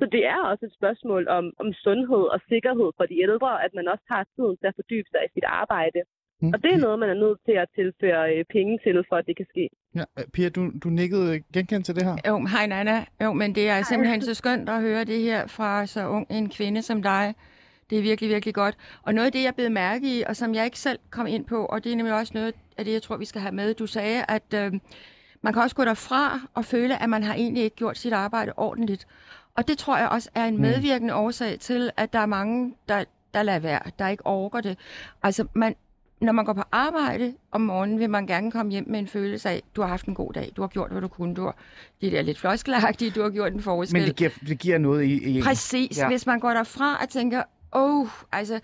Så 0.00 0.04
det 0.14 0.22
er 0.34 0.40
også 0.50 0.64
et 0.66 0.74
spørgsmål 0.80 1.22
om, 1.38 1.44
om 1.62 1.68
sundhed 1.84 2.24
og 2.34 2.38
sikkerhed 2.52 2.90
for 2.98 3.04
de 3.10 3.16
ældre, 3.26 3.50
at 3.64 3.72
man 3.78 3.86
også 3.92 4.06
har 4.12 4.22
tiden 4.34 4.56
til 4.60 4.66
at 4.70 4.76
fordybe 4.80 5.08
sig 5.12 5.20
i 5.26 5.32
sit 5.34 5.46
arbejde. 5.62 6.00
Mm. 6.42 6.52
Og 6.54 6.58
det 6.62 6.70
er 6.72 6.80
noget, 6.86 6.98
man 6.98 7.10
er 7.10 7.18
nødt 7.24 7.38
til 7.46 7.56
at 7.62 7.68
tilføre 7.78 8.22
øh, 8.34 8.44
penge 8.56 8.78
til, 8.84 8.96
for 9.08 9.16
at 9.16 9.26
det 9.28 9.36
kan 9.36 9.46
ske. 9.52 9.64
Ja, 9.98 10.04
øh, 10.18 10.24
Pia, 10.34 10.48
du, 10.48 10.62
du 10.84 10.88
nikkede 11.00 11.40
genkendt 11.54 11.84
til 11.86 11.94
det 11.94 12.04
her? 12.08 12.16
Jo, 12.28 12.34
hej 12.54 12.66
Nana. 12.66 12.96
Jo, 13.24 13.32
men 13.32 13.54
det 13.54 13.68
er 13.68 13.82
simpelthen 13.82 14.22
så 14.22 14.34
skønt 14.34 14.68
at 14.68 14.80
høre 14.80 15.04
det 15.04 15.20
her 15.28 15.46
fra 15.46 15.86
så 15.86 16.02
ung 16.16 16.26
en 16.30 16.48
kvinde 16.50 16.82
som 16.82 17.02
dig. 17.02 17.34
Det 17.90 17.98
er 17.98 18.02
virkelig, 18.02 18.30
virkelig 18.30 18.54
godt. 18.54 18.76
Og 19.02 19.14
noget 19.14 19.26
af 19.26 19.32
det, 19.32 19.42
jeg 19.44 19.54
blev 19.54 19.70
mærke 19.70 20.04
i, 20.18 20.22
og 20.28 20.36
som 20.36 20.54
jeg 20.54 20.64
ikke 20.64 20.78
selv 20.78 20.98
kom 21.10 21.26
ind 21.26 21.44
på, 21.44 21.66
og 21.66 21.84
det 21.84 21.92
er 21.92 21.96
nemlig 21.96 22.14
også 22.14 22.32
noget 22.34 22.54
af 22.78 22.84
det, 22.84 22.92
jeg 22.92 23.02
tror, 23.02 23.16
vi 23.16 23.24
skal 23.24 23.40
have 23.40 23.54
med. 23.54 23.74
Du 23.74 23.86
sagde, 23.86 24.24
at 24.28 24.54
øh, 24.54 24.72
man 25.42 25.52
kan 25.52 25.62
også 25.62 25.76
gå 25.76 25.84
derfra 25.84 26.40
og 26.54 26.64
føle, 26.64 27.02
at 27.02 27.10
man 27.10 27.22
har 27.22 27.34
egentlig 27.34 27.62
ikke 27.64 27.76
gjort 27.76 27.98
sit 27.98 28.12
arbejde 28.12 28.52
ordentligt. 28.56 29.06
Og 29.54 29.68
det 29.68 29.78
tror 29.78 29.98
jeg 29.98 30.08
også 30.08 30.30
er 30.34 30.44
en 30.44 30.60
medvirkende 30.60 31.14
årsag 31.14 31.58
til, 31.60 31.90
at 31.96 32.12
der 32.12 32.18
er 32.18 32.26
mange, 32.26 32.74
der, 32.88 33.04
der 33.34 33.42
lader 33.42 33.58
være, 33.58 33.80
der 33.98 34.08
ikke 34.08 34.26
overgår 34.26 34.60
det. 34.60 34.78
Altså, 35.22 35.46
man, 35.54 35.74
når 36.20 36.32
man 36.32 36.44
går 36.44 36.52
på 36.52 36.62
arbejde 36.72 37.34
om 37.52 37.60
morgenen, 37.60 37.98
vil 37.98 38.10
man 38.10 38.26
gerne 38.26 38.50
komme 38.50 38.72
hjem 38.72 38.84
med 38.88 38.98
en 38.98 39.06
følelse 39.06 39.48
af, 39.48 39.62
du 39.76 39.80
har 39.80 39.88
haft 39.88 40.06
en 40.06 40.14
god 40.14 40.32
dag, 40.32 40.52
du 40.56 40.60
har 40.62 40.68
gjort, 40.68 40.90
hvad 40.90 41.00
du 41.00 41.08
kunne, 41.08 41.34
du 41.34 41.42
har, 41.42 41.56
det 42.00 42.12
der 42.12 42.22
lidt 42.22 42.38
floskelagtigt, 42.38 43.14
du 43.14 43.22
har 43.22 43.30
gjort 43.30 43.52
en 43.52 43.62
forskel. 43.62 44.00
Men 44.00 44.08
det 44.08 44.16
giver, 44.16 44.30
det 44.48 44.58
giver 44.58 44.78
noget 44.78 45.04
i... 45.04 45.38
i 45.38 45.42
Præcis. 45.42 45.98
Ja. 45.98 46.08
Hvis 46.08 46.26
man 46.26 46.40
går 46.40 46.50
derfra 46.50 46.98
og 47.02 47.08
tænker, 47.08 47.42
åh, 47.72 48.00
oh, 48.00 48.08
altså, 48.32 48.60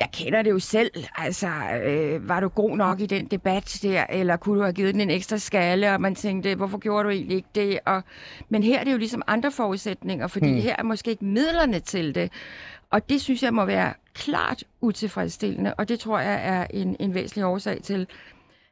jeg 0.00 0.08
kender 0.12 0.42
det 0.42 0.50
jo 0.50 0.58
selv. 0.58 0.90
Altså, 1.16 1.48
øh, 1.84 2.28
var 2.28 2.40
du 2.40 2.48
god 2.48 2.76
nok 2.76 3.00
i 3.00 3.06
den 3.06 3.26
debat 3.26 3.78
der, 3.82 4.06
eller 4.08 4.36
kunne 4.36 4.58
du 4.58 4.62
have 4.62 4.72
givet 4.72 4.94
den 4.94 5.00
en 5.00 5.10
ekstra 5.10 5.38
skalle, 5.38 5.92
og 5.92 6.00
man 6.00 6.14
tænkte, 6.14 6.54
hvorfor 6.54 6.78
gjorde 6.78 7.04
du 7.04 7.10
egentlig 7.10 7.36
ikke 7.36 7.48
det? 7.54 7.78
Og, 7.86 8.02
men 8.48 8.62
her 8.62 8.80
er 8.80 8.84
det 8.84 8.92
jo 8.92 8.98
ligesom 8.98 9.22
andre 9.26 9.52
forudsætninger, 9.52 10.26
fordi 10.26 10.50
hmm. 10.50 10.60
her 10.60 10.76
er 10.78 10.82
måske 10.82 11.10
ikke 11.10 11.24
midlerne 11.24 11.80
til 11.80 12.14
det. 12.14 12.32
Og 12.90 13.08
det 13.08 13.20
synes 13.20 13.42
jeg 13.42 13.54
må 13.54 13.64
være 13.64 13.94
klart 14.14 14.64
utilfredsstillende, 14.80 15.74
og 15.74 15.88
det 15.88 16.00
tror 16.00 16.18
jeg 16.18 16.40
er 16.42 16.66
en, 16.70 16.96
en 17.00 17.14
væsentlig 17.14 17.44
årsag 17.44 17.82
til, 17.82 18.06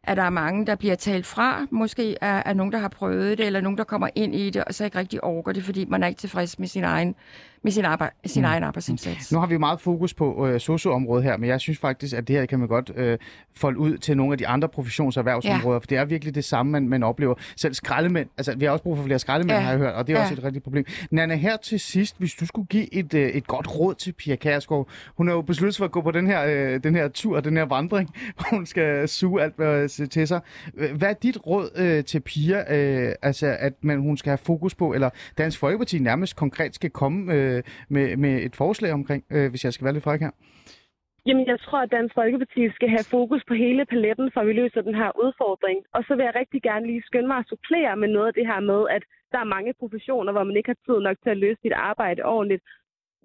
at 0.06 0.16
der 0.16 0.22
er 0.22 0.30
mange, 0.30 0.66
der 0.66 0.74
bliver 0.74 0.94
talt 0.94 1.26
fra. 1.26 1.66
Måske 1.70 2.16
er, 2.20 2.42
er 2.46 2.52
nogen, 2.52 2.72
der 2.72 2.78
har 2.78 2.88
prøvet 2.88 3.38
det, 3.38 3.46
eller 3.46 3.60
nogen, 3.60 3.78
der 3.78 3.84
kommer 3.84 4.08
ind 4.14 4.34
i 4.34 4.50
det, 4.50 4.64
og 4.64 4.74
så 4.74 4.84
ikke 4.84 4.98
rigtig 4.98 5.24
overgår 5.24 5.52
det, 5.52 5.64
fordi 5.64 5.84
man 5.84 6.02
er 6.02 6.06
ikke 6.06 6.18
tilfreds 6.18 6.58
med 6.58 6.68
sin 6.68 6.84
egen, 6.84 7.14
med 7.62 7.72
sin, 7.72 7.84
arbejde, 7.84 8.14
sin 8.26 8.42
mm. 8.42 8.46
egen 8.46 8.62
arbejdsindsats. 8.62 9.32
Nu 9.32 9.38
har 9.38 9.46
vi 9.46 9.56
meget 9.58 9.80
fokus 9.80 10.14
på 10.14 10.46
øh, 10.46 10.60
socioområdet 10.60 11.24
her, 11.24 11.36
men 11.36 11.48
jeg 11.50 11.60
synes 11.60 11.78
faktisk, 11.78 12.14
at 12.16 12.28
det 12.28 12.36
her 12.36 12.46
kan 12.46 12.58
man 12.58 12.68
godt 12.68 12.90
øh, 12.96 13.18
folde 13.54 13.78
ud 13.78 13.98
til 13.98 14.16
nogle 14.16 14.32
af 14.32 14.38
de 14.38 14.46
andre 14.46 14.68
professions- 14.68 15.16
og 15.16 15.20
erhvervsområder, 15.20 15.74
ja. 15.74 15.78
for 15.78 15.86
det 15.86 15.98
er 15.98 16.04
virkelig 16.04 16.34
det 16.34 16.44
samme, 16.44 16.72
man, 16.72 16.88
man 16.88 17.02
oplever. 17.02 17.34
Selv 17.56 17.74
skraldemænd, 17.74 18.28
altså 18.38 18.54
vi 18.56 18.64
har 18.64 18.72
også 18.72 18.82
brug 18.82 18.96
for 18.96 19.04
flere 19.04 19.18
skraldemænd, 19.18 19.56
ja. 19.58 19.62
Har 19.62 19.70
jeg 19.70 19.78
hørt, 19.78 19.94
og 19.94 20.06
det 20.06 20.12
er 20.12 20.16
Ja. 20.16 20.22
også 20.22 20.34
et 20.34 20.44
rigtigt 20.44 20.64
problem. 20.64 20.84
Nana, 21.10 21.34
her 21.34 21.56
til 21.56 21.80
sidst, 21.80 22.14
hvis 22.18 22.34
du 22.34 22.46
skulle 22.46 22.66
give 22.66 22.94
et, 22.94 23.14
øh, 23.14 23.28
et 23.28 23.46
godt 23.46 23.78
råd 23.78 23.94
til 23.94 24.12
Pia 24.12 24.36
Kærsgaard, 24.36 24.88
hun 25.16 25.28
er 25.28 25.32
jo 25.32 25.42
besluttet 25.42 25.76
for 25.76 25.84
at 25.84 25.90
gå 25.90 26.00
på 26.00 26.10
den 26.10 26.26
her, 26.26 26.44
øh, 26.46 26.80
den 26.84 26.94
her 26.94 27.08
tur, 27.08 27.40
den 27.40 27.56
her 27.56 27.64
vandring, 27.64 28.10
hvor 28.34 28.46
hun 28.56 28.66
skal 28.66 29.08
suge 29.08 29.42
alt 29.42 29.60
øh, 29.60 29.88
til 30.10 30.28
sig. 30.28 30.40
Hvad 30.94 31.08
er 31.08 31.12
dit 31.12 31.46
råd 31.46 31.70
øh, 31.76 32.04
til 32.04 32.20
Pia, 32.20 32.76
øh, 32.76 33.14
altså 33.22 33.56
at 33.60 33.72
man, 33.80 34.00
hun 34.00 34.16
skal 34.16 34.30
have 34.30 34.38
fokus 34.38 34.74
på, 34.74 34.92
eller 34.94 35.10
Dansk 35.38 35.58
Folkeparti 35.58 35.98
nærmest 35.98 36.36
konkret 36.36 36.74
skal 36.74 36.90
komme 36.90 37.32
øh, 37.32 37.45
Øh, 37.46 37.62
med, 37.94 38.16
med 38.16 38.34
et 38.46 38.56
forslag 38.56 38.92
omkring, 38.92 39.22
øh, 39.34 39.50
hvis 39.50 39.64
jeg 39.64 39.72
skal 39.72 39.84
være 39.84 39.94
lidt 39.94 40.04
fræk 40.04 40.20
her? 40.20 40.34
Jamen, 41.26 41.46
jeg 41.46 41.60
tror, 41.60 41.80
at 41.82 41.92
Dansk 41.96 42.14
Folkeparti 42.14 42.62
skal 42.70 42.88
have 42.88 43.06
fokus 43.16 43.42
på 43.48 43.54
hele 43.54 43.84
paletten, 43.92 44.30
for 44.32 44.40
at 44.40 44.46
vi 44.46 44.52
løser 44.52 44.80
den 44.80 44.94
her 44.94 45.10
udfordring. 45.24 45.78
Og 45.94 46.04
så 46.06 46.12
vil 46.14 46.24
jeg 46.24 46.34
rigtig 46.34 46.62
gerne 46.62 46.86
lige 46.86 47.02
skynde 47.08 47.28
mig 47.32 47.38
at 47.38 47.48
supplere 47.48 47.96
med 47.96 48.08
noget 48.08 48.26
af 48.26 48.34
det 48.34 48.46
her 48.46 48.60
med, 48.60 48.80
at 48.96 49.02
der 49.32 49.38
er 49.40 49.54
mange 49.54 49.72
professioner, 49.80 50.32
hvor 50.32 50.44
man 50.44 50.56
ikke 50.56 50.72
har 50.72 50.80
tid 50.86 50.98
nok 51.00 51.16
til 51.22 51.30
at 51.30 51.42
løse 51.44 51.60
sit 51.62 51.72
arbejde 51.72 52.22
ordentligt. 52.22 52.62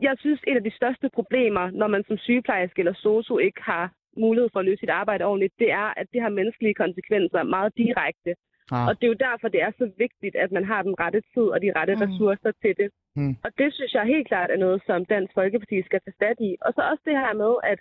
Jeg 0.01 0.15
synes, 0.19 0.39
et 0.47 0.55
af 0.55 0.63
de 0.63 0.77
største 0.79 1.09
problemer, 1.17 1.65
når 1.71 1.87
man 1.87 2.03
som 2.07 2.17
sygeplejerske 2.17 2.79
eller 2.79 2.93
sosu 2.93 3.37
ikke 3.37 3.61
har 3.61 3.85
mulighed 4.17 4.49
for 4.53 4.59
at 4.59 4.65
løse 4.65 4.79
sit 4.79 4.95
arbejde 5.01 5.25
ordentligt, 5.25 5.53
det 5.59 5.71
er, 5.71 5.87
at 5.99 6.07
det 6.13 6.21
har 6.21 6.29
menneskelige 6.29 6.79
konsekvenser 6.83 7.43
meget 7.43 7.71
direkte. 7.77 8.31
Ah. 8.75 8.87
Og 8.87 8.93
det 8.97 9.03
er 9.07 9.13
jo 9.13 9.23
derfor, 9.27 9.47
det 9.47 9.61
er 9.67 9.71
så 9.81 9.85
vigtigt, 9.97 10.35
at 10.43 10.51
man 10.51 10.65
har 10.71 10.81
den 10.87 10.95
rette 11.03 11.21
tid 11.33 11.45
og 11.53 11.61
de 11.61 11.71
rette 11.77 11.95
Mm. 11.95 12.01
ressourcer 12.01 12.51
til 12.61 12.73
det. 12.81 12.89
Mm. 13.15 13.35
Og 13.45 13.49
det 13.59 13.73
synes 13.73 13.93
jeg 13.93 14.05
helt 14.13 14.27
klart 14.27 14.49
er 14.51 14.57
noget, 14.65 14.79
som 14.87 15.05
Dansk 15.05 15.33
Folkeparti 15.39 15.77
skal 15.81 16.01
tage 16.05 16.19
fat 16.23 16.37
i. 16.49 16.51
Og 16.65 16.69
så 16.75 16.81
også 16.91 17.03
det 17.09 17.17
her 17.23 17.33
med, 17.43 17.53
at 17.71 17.79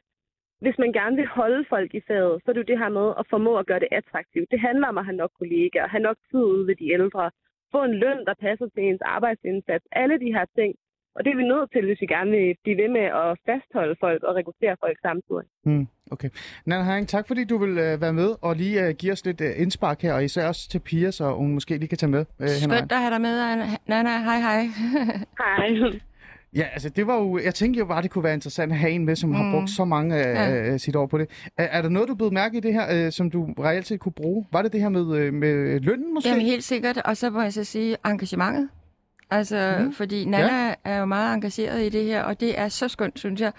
hvis 0.65 0.79
man 0.79 0.93
gerne 0.93 1.17
vil 1.17 1.27
holde 1.41 1.65
folk 1.69 1.91
i 1.95 2.03
faget, 2.09 2.41
så 2.43 2.47
er 2.51 2.53
det 2.55 2.61
jo 2.65 2.71
det 2.73 2.79
her 2.83 2.89
med 2.99 3.07
at 3.21 3.25
formå 3.31 3.53
at 3.59 3.67
gøre 3.67 3.81
det 3.85 3.89
attraktivt. 4.01 4.51
Det 4.51 4.61
handler 4.61 4.87
om 4.89 4.99
at 4.99 5.05
have 5.05 5.17
nok 5.23 5.33
kollegaer, 5.39 5.89
have 5.89 6.03
nok 6.09 6.17
tid 6.31 6.43
ude 6.55 6.67
ved 6.69 6.77
de 6.83 6.93
ældre, 6.93 7.31
få 7.73 7.81
en 7.85 7.95
løn, 8.05 8.21
der 8.29 8.35
passer 8.47 8.67
til 8.75 8.83
ens 8.89 9.01
arbejdsindsats. 9.17 9.85
Alle 9.93 10.17
de 10.25 10.33
her 10.37 10.45
ting. 10.59 10.75
Og 11.15 11.21
det 11.25 11.31
er 11.33 11.37
vi 11.37 11.47
nødt 11.53 11.69
til, 11.73 11.83
hvis 11.87 12.01
vi 12.01 12.07
gerne 12.07 12.31
vil 12.31 12.55
blive 12.65 12.77
ved 12.83 12.89
med 12.99 13.07
at 13.23 13.31
fastholde 13.49 13.97
folk 14.01 14.23
og 14.23 14.33
rekruttere 14.39 14.77
folk 14.85 14.97
samtidig. 15.09 15.45
Mm, 15.65 15.87
okay. 16.11 16.31
Nana 16.67 16.83
Haring, 16.83 17.09
tak 17.09 17.27
fordi 17.29 17.45
du 17.45 17.57
vil 17.59 17.79
øh, 17.79 18.01
være 18.01 18.13
med 18.13 18.31
og 18.43 18.57
lige 18.57 18.87
øh, 18.87 18.95
give 18.95 19.13
os 19.13 19.25
lidt 19.25 19.41
øh, 19.41 19.51
indspark 19.63 20.03
her, 20.03 20.13
og 20.15 20.25
især 20.25 20.49
også 20.49 20.69
til 20.69 20.79
Pia, 20.79 21.11
så 21.11 21.33
hun 21.33 21.55
måske 21.55 21.77
lige 21.77 21.89
kan 21.89 21.99
tage 21.99 22.11
med 22.11 22.25
øh. 22.41 22.49
Skønt 22.49 22.93
at 22.93 22.99
have 22.99 23.11
dig 23.11 23.21
med, 23.21 23.35
Nana. 23.87 24.19
Hej, 24.19 24.39
hej. 24.49 24.63
Hej. 25.43 26.01
Ja, 26.57 26.65
altså 26.73 26.89
det 26.89 27.07
var 27.07 27.17
jo, 27.17 27.39
jeg 27.45 27.55
tænkte 27.55 27.79
jo 27.79 27.87
bare, 27.87 28.03
det 28.03 28.11
kunne 28.11 28.25
være 28.25 28.35
interessant 28.35 28.73
at 28.73 28.79
have 28.79 28.93
en 28.93 29.05
med, 29.05 29.17
som 29.17 29.31
mm. 29.31 29.37
har 29.37 29.53
brugt 29.53 29.71
så 29.71 29.85
mange 29.85 30.17
øh, 30.19 30.35
Ja. 30.35 30.51
ja. 30.51 30.79
sit 30.79 30.97
år 30.97 31.07
på 31.07 31.19
det. 31.19 31.31
Er, 31.57 31.65
er 31.65 31.83
der 31.83 31.89
noget, 31.89 32.09
du 32.09 32.15
blev 32.15 32.33
mærke 32.33 32.57
i 32.57 32.61
det 32.61 32.73
her, 32.73 33.07
øh, 33.07 33.13
som 33.13 33.31
du 33.31 33.55
reelt 33.59 33.87
set 33.87 34.01
kunne 34.01 34.13
bruge? 34.13 34.47
Var 34.53 34.63
det 34.63 34.73
det 34.73 34.81
her 34.81 34.89
med, 34.89 35.17
øh, 35.17 35.35
med 35.35 35.81
lønnen 35.81 36.15
måske? 36.15 36.29
Jamen 36.29 36.45
helt 36.47 36.65
sikkert. 36.65 36.97
Og 37.05 37.17
så 37.17 37.31
må 37.31 37.43
jeg 37.43 37.53
så 37.53 37.65
sige 37.65 37.97
engagementet. 38.07 38.69
Altså, 39.31 39.77
mm. 39.81 39.93
fordi 39.93 40.25
Nana 40.25 40.67
ja. 40.69 40.75
er 40.85 40.99
jo 40.99 41.05
meget 41.05 41.35
engageret 41.35 41.83
i 41.87 41.89
det 41.89 42.05
her, 42.05 42.23
og 42.23 42.41
det 42.41 42.59
er 42.59 42.69
så 42.69 42.89
skønt, 42.89 43.19
synes 43.19 43.41
jeg, 43.41 43.53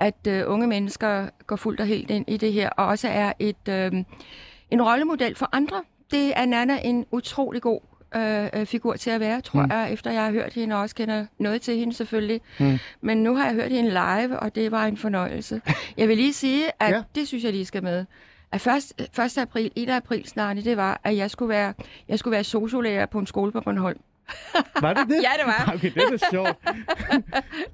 at 0.00 0.26
øh, 0.28 0.42
unge 0.46 0.66
mennesker 0.66 1.28
går 1.46 1.56
fuldt 1.56 1.80
og 1.80 1.86
helt 1.86 2.10
ind 2.10 2.24
i 2.28 2.36
det 2.36 2.52
her, 2.52 2.68
og 2.70 2.86
også 2.86 3.08
er 3.08 3.32
et 3.38 3.68
øh, 3.68 3.92
en 4.70 4.82
rollemodel 4.82 5.34
for 5.34 5.48
andre. 5.52 5.82
Det 6.10 6.32
er 6.38 6.46
Nana 6.46 6.78
en 6.84 7.06
utrolig 7.10 7.62
god 7.62 7.80
øh, 8.16 8.48
øh, 8.54 8.66
figur 8.66 8.94
til 8.96 9.10
at 9.10 9.20
være, 9.20 9.40
tror 9.40 9.62
Mm. 9.62 9.70
jeg, 9.70 9.92
efter 9.92 10.10
jeg 10.10 10.24
har 10.24 10.30
hørt 10.30 10.52
hende, 10.52 10.74
og 10.74 10.80
også 10.80 10.94
kender 10.94 11.26
noget 11.38 11.62
til 11.62 11.76
hende 11.76 11.92
selvfølgelig. 11.94 12.40
Mm. 12.60 12.78
Men 13.00 13.22
nu 13.22 13.36
har 13.36 13.44
jeg 13.46 13.54
hørt 13.54 13.70
hende 13.70 13.90
live, 13.90 14.38
og 14.38 14.54
det 14.54 14.70
var 14.70 14.84
en 14.86 14.96
fornøjelse. 14.96 15.60
Jeg 15.96 16.08
vil 16.08 16.16
lige 16.16 16.32
sige, 16.32 16.64
at 16.80 16.90
Ja. 16.90 17.02
det 17.14 17.28
synes 17.28 17.44
jeg 17.44 17.52
lige 17.52 17.64
skal 17.66 17.82
med. 17.82 18.04
At 18.52 18.60
først, 18.60 19.00
1. 19.18 19.38
april, 19.38 19.70
1. 19.76 19.88
april 19.88 20.28
snart, 20.28 20.56
det 20.56 20.76
var, 20.76 21.00
at 21.04 21.16
jeg 21.16 21.30
skulle 21.30 21.48
være, 21.48 21.74
jeg 22.08 22.18
skulle 22.18 22.32
være 22.32 22.44
sociolærer 22.44 23.06
på 23.06 23.18
en 23.18 23.26
skole 23.26 23.52
på 23.52 23.60
Bornholm. 23.60 24.00
Var 24.80 24.92
det 24.94 25.08
det? 25.08 25.16
Ja, 25.22 25.30
det 25.38 25.46
var. 25.46 25.72
Okay, 25.74 25.90
det 25.94 26.02
er 26.02 26.10
da 26.10 26.16
sjovt. 26.30 26.56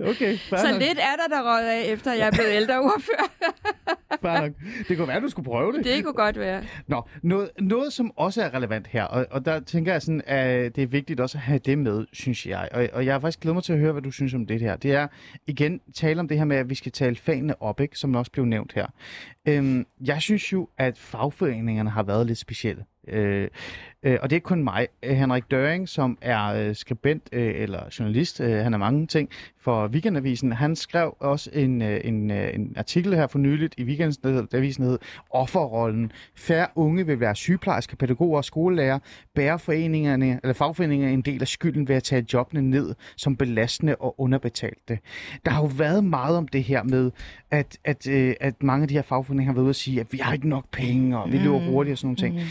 okay, 0.11 0.37
Så 0.37 0.69
nok, 0.71 0.81
lidt 0.81 0.99
er 0.99 1.17
der, 1.17 1.37
der 1.37 1.43
røget 1.43 1.69
af, 1.69 1.85
efter 1.93 2.13
jeg 2.13 2.27
er 2.27 2.31
blevet 2.31 2.51
ældre 2.53 2.79
ordfører. 2.81 3.29
fair 4.23 4.41
nok. 4.41 4.53
Det 4.89 4.97
kunne 4.97 5.09
være, 5.09 5.21
du 5.21 5.29
skulle 5.29 5.47
prøve 5.47 5.73
det. 5.73 5.85
Det 5.85 6.05
kunne 6.05 6.15
godt 6.15 6.39
være. 6.39 6.63
Nå, 6.87 7.03
noget, 7.23 7.51
noget 7.61 7.93
som 7.93 8.13
også 8.17 8.43
er 8.43 8.55
relevant 8.55 8.87
her, 8.87 9.05
og, 9.05 9.27
og 9.31 9.45
der 9.45 9.61
tænker 9.61 9.93
jeg 9.93 10.03
sådan, 10.03 10.23
at 10.27 10.77
det 10.77 10.83
er 10.83 10.87
vigtigt 10.87 11.21
også 11.21 11.39
at 11.39 11.43
have 11.43 11.59
det 11.59 11.79
med, 11.79 12.07
synes 12.13 12.47
jeg. 12.47 12.69
Og, 12.73 12.89
og 12.93 13.07
jeg 13.07 13.15
har 13.15 13.21
faktisk 13.21 13.41
glædet 13.41 13.55
mig 13.55 13.65
til 13.65 13.73
at 13.73 13.79
høre, 13.79 13.93
hvad 13.93 14.03
du 14.03 14.11
synes 14.11 14.35
om 14.35 14.47
det 14.47 14.61
her. 14.61 14.77
Det 14.77 14.93
er 14.95 15.07
igen 15.47 15.81
tale 15.95 16.21
om 16.21 16.29
det 16.29 16.39
her 16.39 16.45
med, 16.45 16.57
at 16.57 16.71
vi 16.71 16.75
skal 16.75 16.93
tale 16.93 17.17
fagene 17.17 17.63
op, 17.63 17.81
ikke, 17.81 17.99
som 17.99 18.15
også 18.15 18.33
blev 18.33 18.45
nævnt 18.45 18.73
her. 18.73 18.87
Øhm, 19.49 19.87
jeg 20.05 20.23
synes 20.23 20.53
jo, 20.53 20.69
at 20.79 20.99
fagforeningerne 20.99 21.91
har 21.91 22.03
været 22.03 22.27
lidt 22.27 22.39
specielle. 22.39 22.85
Øh, 23.11 23.49
øh, 24.03 24.19
og 24.23 24.31
det 24.31 24.33
er 24.33 24.37
ikke 24.37 24.45
kun 24.45 24.65
mig. 24.65 24.87
Øh, 25.03 25.17
Henrik 25.17 25.51
Døring, 25.51 25.89
som 25.89 26.19
er 26.23 26.45
øh, 26.45 26.75
skribent 26.75 27.29
øh, 27.33 27.53
eller 27.57 27.83
journalist, 27.99 28.41
øh, 28.41 28.57
han 28.57 28.75
er 28.75 28.79
mange 28.79 29.07
ting 29.07 29.31
for 29.61 29.89
Weekendavisen, 29.89 30.53
han 30.53 30.77
skrev 30.77 31.17
også 31.21 31.51
en, 31.53 31.83
øh, 31.83 32.01
en, 32.05 32.31
øh, 32.31 32.55
en 32.55 32.75
artikel 32.77 33.15
her 33.15 33.27
for 33.27 33.39
nyligt 33.39 33.75
i 33.79 33.85
Weekendavisen, 33.85 34.85
der 34.85 34.91
hed 34.91 34.99
Offerrollen. 35.31 36.13
Færre 36.37 36.67
unge 36.75 37.07
vil 37.07 37.21
være 37.21 37.35
sygeplejersker, 37.35 37.97
pædagoger 37.97 38.37
og 38.37 38.45
skolelærer. 38.45 38.99
Bærer 39.35 39.57
foreningerne, 39.57 40.41
eller 40.43 40.55
fagforeningerne 40.55 41.13
en 41.13 41.21
del 41.21 41.43
af 41.43 41.49
skylden 41.49 41.89
ved 41.89 41.97
at 41.97 42.03
tage 42.03 42.27
jobbene 42.33 42.71
ned 42.71 42.95
som 43.17 43.37
belastende 43.37 43.97
og 43.97 44.21
underbetalte. 44.21 44.99
Der 45.45 45.51
har 45.51 45.63
jo 45.63 45.71
været 45.77 46.05
meget 46.05 46.37
om 46.37 46.49
det 46.49 46.63
her 46.63 46.83
med, 46.83 47.11
at, 47.51 47.79
at, 47.85 48.09
øh, 48.09 48.35
at 48.41 48.63
mange 48.63 48.83
af 48.83 48.89
de 48.89 48.95
her 48.95 49.03
fagforeninger 49.03 49.53
har 49.53 49.55
været 49.55 49.65
ude 49.65 49.71
at 49.71 49.77
sige, 49.77 50.01
at 50.01 50.07
vi 50.11 50.19
har 50.19 50.33
ikke 50.33 50.49
nok 50.49 50.65
penge, 50.73 51.19
og 51.19 51.33
vi 51.33 51.39
løber 51.39 51.59
hurtigt 51.59 51.93
og 51.93 51.99
sådan 51.99 52.07
nogle 52.07 52.17
ting. 52.17 52.35
Mhm. 52.35 52.45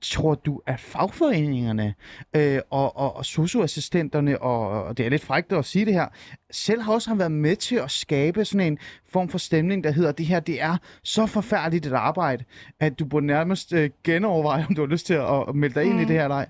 Tror 0.00 0.34
du, 0.34 0.60
at 0.66 0.80
fagforeningerne 0.80 1.94
øh, 2.36 2.58
og, 2.70 2.96
og, 2.96 3.16
og 3.16 3.24
socioassistenterne, 3.24 4.42
og, 4.42 4.84
og 4.84 4.96
det 4.96 5.06
er 5.06 5.10
lidt 5.10 5.24
frækt 5.24 5.52
at 5.52 5.64
sige 5.64 5.84
det 5.84 5.94
her, 5.94 6.06
selv 6.50 6.82
har 6.82 6.92
også 6.92 7.10
har 7.10 7.16
været 7.16 7.32
med 7.32 7.56
til 7.56 7.76
at 7.76 7.90
skabe 7.90 8.44
sådan 8.44 8.66
en 8.66 8.78
form 9.12 9.28
for 9.28 9.38
stemning, 9.38 9.84
der 9.84 9.90
hedder, 9.90 10.08
at 10.08 10.18
det 10.18 10.26
her 10.26 10.40
det 10.40 10.62
er 10.62 10.76
så 11.02 11.26
forfærdeligt 11.26 11.86
et 11.86 11.92
arbejde, 11.92 12.44
at 12.80 12.98
du 12.98 13.04
burde 13.04 13.26
nærmest 13.26 13.72
øh, 13.72 13.90
genoverveje, 14.04 14.66
om 14.68 14.74
du 14.74 14.80
har 14.82 14.88
lyst 14.88 15.06
til 15.06 15.14
at, 15.14 15.48
at 15.48 15.54
melde 15.54 15.74
dig 15.74 15.84
ind 15.84 15.98
i 15.98 16.02
Mm. 16.02 16.06
det 16.06 16.16
her 16.16 16.22
eller 16.24 16.36
ej. 16.36 16.48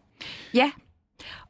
Ja, 0.54 0.70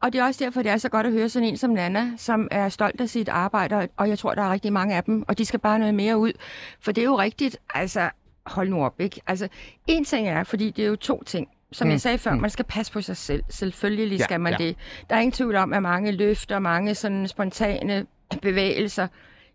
og 0.03 0.13
det 0.13 0.21
er 0.21 0.25
også 0.25 0.45
derfor, 0.45 0.63
det 0.63 0.71
er 0.71 0.77
så 0.77 0.89
godt 0.89 1.07
at 1.07 1.13
høre 1.13 1.29
sådan 1.29 1.49
en 1.49 1.57
som 1.57 1.71
Nana, 1.71 2.11
som 2.17 2.49
er 2.51 2.69
stolt 2.69 3.01
af 3.01 3.09
sit 3.09 3.29
arbejde, 3.29 3.77
og- 3.77 3.89
og 3.97 4.09
jeg 4.09 4.19
tror, 4.19 4.35
der 4.35 4.43
er 4.43 4.53
rigtig 4.53 4.73
mange 4.73 4.97
af 4.97 5.05
dem, 5.05 5.25
og 5.29 5.39
de 5.39 5.45
skal 5.45 5.61
bare 5.61 5.79
noget 5.79 5.95
mere 5.95 6.19
ud. 6.19 6.33
For 6.81 6.93
det 6.93 7.01
er 7.03 7.07
jo 7.07 7.19
rigtigt, 7.19 7.57
altså 7.75 8.11
hold 8.47 8.69
nu 8.69 8.85
op, 8.85 9.01
ikke? 9.01 9.21
Altså, 9.27 9.49
en 9.87 10.05
ting 10.05 10.29
er, 10.29 10.45
fordi 10.45 10.71
det 10.71 10.85
er 10.85 10.89
jo 10.89 10.97
to 10.97 11.23
ting. 11.23 11.49
Som 11.73 11.87
Mm, 11.87 11.91
jeg 11.91 12.01
sagde 12.01 12.19
før, 12.19 12.35
mm. 12.35 12.41
man 12.41 12.51
skal 12.51 12.65
passe 12.65 12.93
på 12.93 13.01
sig 13.01 13.17
selv. 13.17 13.43
Selvfølgelig 13.49 14.19
Ja, 14.19 14.25
skal 14.25 14.41
man 14.41 14.53
ja. 14.53 14.65
det. 14.67 14.77
Der 15.11 15.17
er 15.17 15.21
ingen 15.21 15.33
tvivl 15.33 15.57
om, 15.57 15.73
at 15.73 15.83
mange 15.83 16.13
løfter, 16.13 16.59
mange 16.59 16.95
sådan 16.95 17.29
spontane 17.29 18.07
bevægelser 18.43 19.09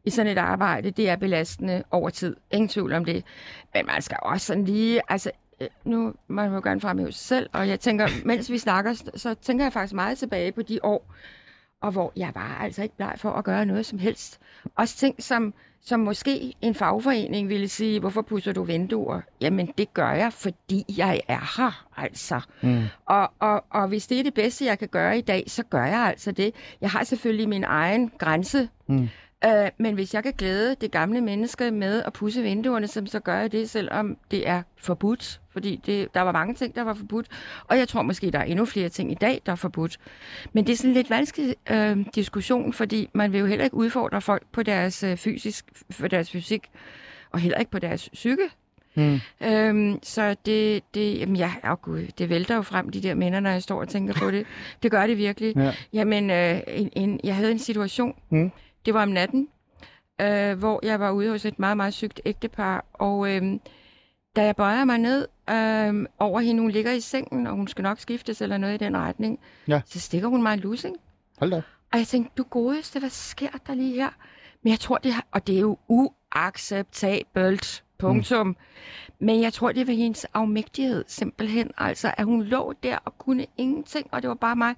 i 0.06 0.10
sådan 0.10 0.32
et 0.32 0.38
arbejde, 0.38 0.92
det 0.92 1.10
er 1.10 1.16
belastende 1.16 1.84
over 1.92 2.10
tid. 2.10 2.36
Ingen 2.52 2.68
tvivl 2.68 2.94
om 2.94 3.06
det. 3.06 3.26
Men 3.74 3.86
man 3.86 4.02
skal 4.02 4.18
også 4.22 4.46
sådan 4.46 4.66
lige, 4.66 5.02
altså 5.10 5.32
øh, 5.62 5.68
nu 5.84 6.14
man 6.28 6.50
må 6.50 6.56
jo 6.56 6.62
gerne 6.64 6.82
fremhæve 6.82 7.12
sig 7.12 7.28
selv, 7.28 7.50
og 7.54 7.68
jeg 7.68 7.80
tænker, 7.80 8.08
mens 8.26 8.52
vi 8.52 8.58
snakker, 8.58 8.94
så 9.16 9.34
tænker 9.34 9.66
jeg 9.66 9.74
faktisk 9.74 9.94
meget 9.94 10.18
tilbage 10.18 10.52
på 10.52 10.62
de 10.62 10.80
år, 10.84 11.14
og 11.82 11.92
hvor 11.92 12.14
jeg 12.16 12.32
var 12.36 12.58
altså 12.62 12.84
ikke 12.84 12.96
bleg 12.96 13.14
for 13.18 13.32
at 13.32 13.44
gøre 13.44 13.66
noget 13.66 13.86
som 13.86 14.00
helst. 14.00 14.40
Også 14.76 14.98
ting, 14.98 15.24
som, 15.24 15.54
som 15.84 16.00
måske 16.00 16.54
en 16.62 16.76
fagforening 16.76 17.50
ville 17.50 17.68
sige, 17.68 18.00
hvorfor 18.00 18.22
pusser 18.22 18.54
du 18.54 18.64
vinduer? 18.64 19.22
Jamen, 19.42 19.74
det 19.78 19.94
gør 19.94 20.12
jeg, 20.12 20.34
fordi 20.34 20.86
jeg 20.98 21.22
er 21.28 21.62
her, 21.62 21.86
altså. 21.98 22.42
Mm. 22.62 22.84
Og, 23.06 23.32
og, 23.40 23.66
og 23.70 23.88
hvis 23.88 24.08
det 24.08 24.20
er 24.20 24.24
det 24.24 24.34
bedste, 24.34 24.66
jeg 24.66 24.80
kan 24.80 24.88
gøre 24.88 25.18
i 25.18 25.22
dag, 25.22 25.44
så 25.48 25.64
gør 25.64 25.86
jeg 25.86 26.00
altså 26.00 26.32
det. 26.32 26.56
Jeg 26.82 26.90
har 26.90 27.04
selvfølgelig 27.04 27.50
min 27.50 27.64
egen 27.64 28.12
grænse. 28.18 28.70
Mm. 28.88 29.10
Øh, 29.46 29.70
men 29.78 29.94
hvis 29.94 30.14
jeg 30.14 30.24
kan 30.24 30.34
glæde 30.38 30.76
det 30.82 30.92
gamle 30.92 31.22
menneske 31.22 31.72
med 31.72 32.04
at 32.04 32.14
pusse 32.14 32.42
vinduerne, 32.42 32.88
så, 32.88 33.04
så 33.06 33.20
gør 33.20 33.38
jeg 33.40 33.52
det, 33.52 33.70
selvom 33.70 34.18
det 34.32 34.48
er 34.48 34.62
forbudt. 34.78 35.42
Fordi 35.52 35.82
det, 35.86 36.14
der 36.14 36.22
var 36.22 36.32
mange 36.32 36.54
ting, 36.54 36.76
der 36.76 36.82
var 36.82 36.94
forbudt. 36.94 37.28
Og 37.68 37.78
jeg 37.78 37.88
tror 37.88 38.02
måske, 38.02 38.32
der 38.32 38.40
er 38.40 38.44
endnu 38.44 38.66
flere 38.66 38.90
ting 38.90 39.12
i 39.12 39.16
dag, 39.16 39.42
der 39.46 39.52
er 39.52 39.56
forbudt. 39.56 39.98
Men 40.54 40.68
det 40.68 40.74
er 40.74 40.78
sådan 40.78 40.90
en 40.90 40.94
lidt 40.96 41.10
vanskelig 41.10 41.56
øh, 41.72 42.06
diskussion, 42.16 42.74
fordi 42.74 43.10
man 43.14 43.32
vil 43.34 43.40
jo 43.40 43.46
heller 43.46 43.64
ikke 43.64 43.76
udfordre 43.78 44.22
folk 44.22 44.44
på 44.52 44.64
deres 44.64 45.04
øh, 45.04 45.18
fysisk, 45.18 45.66
for 45.92 46.08
deres 46.08 46.32
fysik, 46.32 46.70
og 47.32 47.40
heller 47.40 47.58
ikke 47.58 47.72
på 47.72 47.80
deres 47.80 48.10
psyke. 48.14 48.50
Mm. 48.96 49.20
Øhm, 49.42 50.00
så 50.04 50.36
det, 50.46 50.84
det, 50.94 51.20
jamen 51.20 51.36
ja, 51.36 51.52
oh 51.64 51.78
gud, 51.82 52.08
det 52.18 52.30
vælter 52.30 52.56
jo 52.56 52.62
frem, 52.62 52.90
de 52.90 53.04
der 53.04 53.14
minder, 53.14 53.40
når 53.40 53.50
jeg 53.50 53.64
står 53.64 53.80
og 53.82 53.90
tænker 53.90 54.14
på 54.14 54.32
det. 54.32 54.46
Det 54.84 54.92
gør 54.92 55.08
det 55.08 55.18
virkelig. 55.18 55.56
Ja. 55.56 55.74
Jamen, 55.94 56.30
øh, 56.30 56.60
en, 56.68 56.90
en, 56.96 57.20
jeg 57.24 57.36
havde 57.36 57.52
en 57.52 57.60
situation, 57.60 58.16
Mm. 58.30 58.52
Det 58.86 58.94
var 58.94 59.02
om 59.02 59.10
natten, 59.10 59.48
øh, 60.22 60.60
hvor 60.60 60.80
jeg 60.84 61.00
var 61.00 61.12
ude 61.12 61.30
hos 61.30 61.46
et 61.46 61.60
meget, 61.60 61.78
meget 61.78 61.94
sygt 61.94 62.22
ægtepar, 62.26 62.86
og 62.94 63.30
øh, 63.36 63.42
da 64.36 64.44
jeg 64.46 64.56
bøjer 64.56 64.86
mig 64.86 64.98
ned 64.98 65.28
øh, 65.50 66.06
over 66.20 66.40
hende, 66.40 66.62
hun 66.62 66.72
ligger 66.72 66.92
i 66.92 67.00
sengen, 67.00 67.48
og 67.48 67.54
hun 67.56 67.68
skal 67.68 67.82
nok 67.84 68.00
skiftes 68.00 68.42
eller 68.42 68.58
noget 68.58 68.74
i 68.74 68.78
den 68.86 68.98
retning, 68.98 69.40
Ja. 69.68 69.82
så 69.86 70.00
stikker 70.00 70.28
hun 70.28 70.44
mig 70.44 70.54
en 70.54 70.60
lussing. 70.60 70.96
Hold 71.40 71.52
da. 71.52 71.62
Og 71.94 72.00
jeg 72.00 72.08
tænkte, 72.08 72.32
du 72.38 72.44
godeste, 72.44 73.00
hvad 73.00 73.10
sker 73.10 73.50
der 73.68 73.74
lige 73.74 73.96
her? 73.96 74.10
Men 74.64 74.72
jeg 74.72 74.80
tror, 74.80 74.98
det 74.98 75.14
har, 75.14 75.26
og 75.32 75.48
det 75.48 75.56
er 75.56 75.60
jo 75.60 75.78
uacceptabelt, 75.88 77.84
punktum. 78.02 78.48
Mm. 78.48 78.56
Men 79.20 79.42
jeg 79.42 79.54
tror, 79.54 79.72
det 79.72 79.88
var 79.88 79.94
hendes 79.94 80.26
afmægtighed 80.34 81.04
simpelthen. 81.08 81.72
Altså, 81.78 82.14
at 82.18 82.26
hun 82.26 82.44
lå 82.44 82.74
der 82.84 82.98
og 83.06 83.18
kunne 83.18 83.46
ingenting, 83.58 84.08
og 84.12 84.22
det 84.22 84.28
var 84.28 84.36
bare 84.36 84.56
mig. 84.56 84.76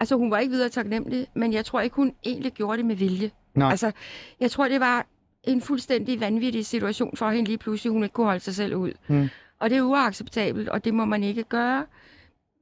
Altså, 0.00 0.16
hun 0.16 0.30
var 0.30 0.38
ikke 0.38 0.50
videre 0.50 0.68
taknemmelig, 0.68 1.26
men 1.34 1.52
jeg 1.52 1.64
tror 1.64 1.80
ikke, 1.80 1.96
hun 1.96 2.12
egentlig 2.24 2.52
gjorde 2.52 2.78
det 2.78 2.86
med 2.86 2.96
vilje. 2.96 3.30
Nej. 3.54 3.70
Altså, 3.70 3.92
jeg 4.40 4.50
tror, 4.50 4.68
det 4.68 4.80
var 4.80 5.06
en 5.44 5.60
fuldstændig 5.60 6.20
vanvittig 6.20 6.66
situation 6.66 7.16
for 7.16 7.30
hende 7.30 7.48
lige 7.48 7.58
pludselig, 7.58 7.92
hun 7.92 8.02
ikke 8.02 8.12
kunne 8.12 8.26
holde 8.26 8.40
sig 8.40 8.54
selv 8.54 8.74
ud. 8.74 8.92
Mm. 9.08 9.28
Og 9.60 9.70
det 9.70 9.78
er 9.78 9.82
uacceptabelt, 9.82 10.68
og 10.68 10.84
det 10.84 10.94
må 10.94 11.04
man 11.04 11.22
ikke 11.22 11.42
gøre. 11.42 11.86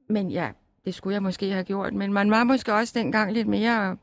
Men 0.09 0.31
ja, 0.31 0.49
det 0.85 0.93
skulle 0.93 1.13
jeg 1.13 1.23
måske 1.23 1.51
have 1.51 1.63
gjort. 1.63 1.93
Men 1.93 2.13
man 2.13 2.31
var 2.31 2.43
måske 2.43 2.73
også 2.73 2.93
dengang 2.99 3.33
lidt 3.33 3.47
mere, 3.47 3.97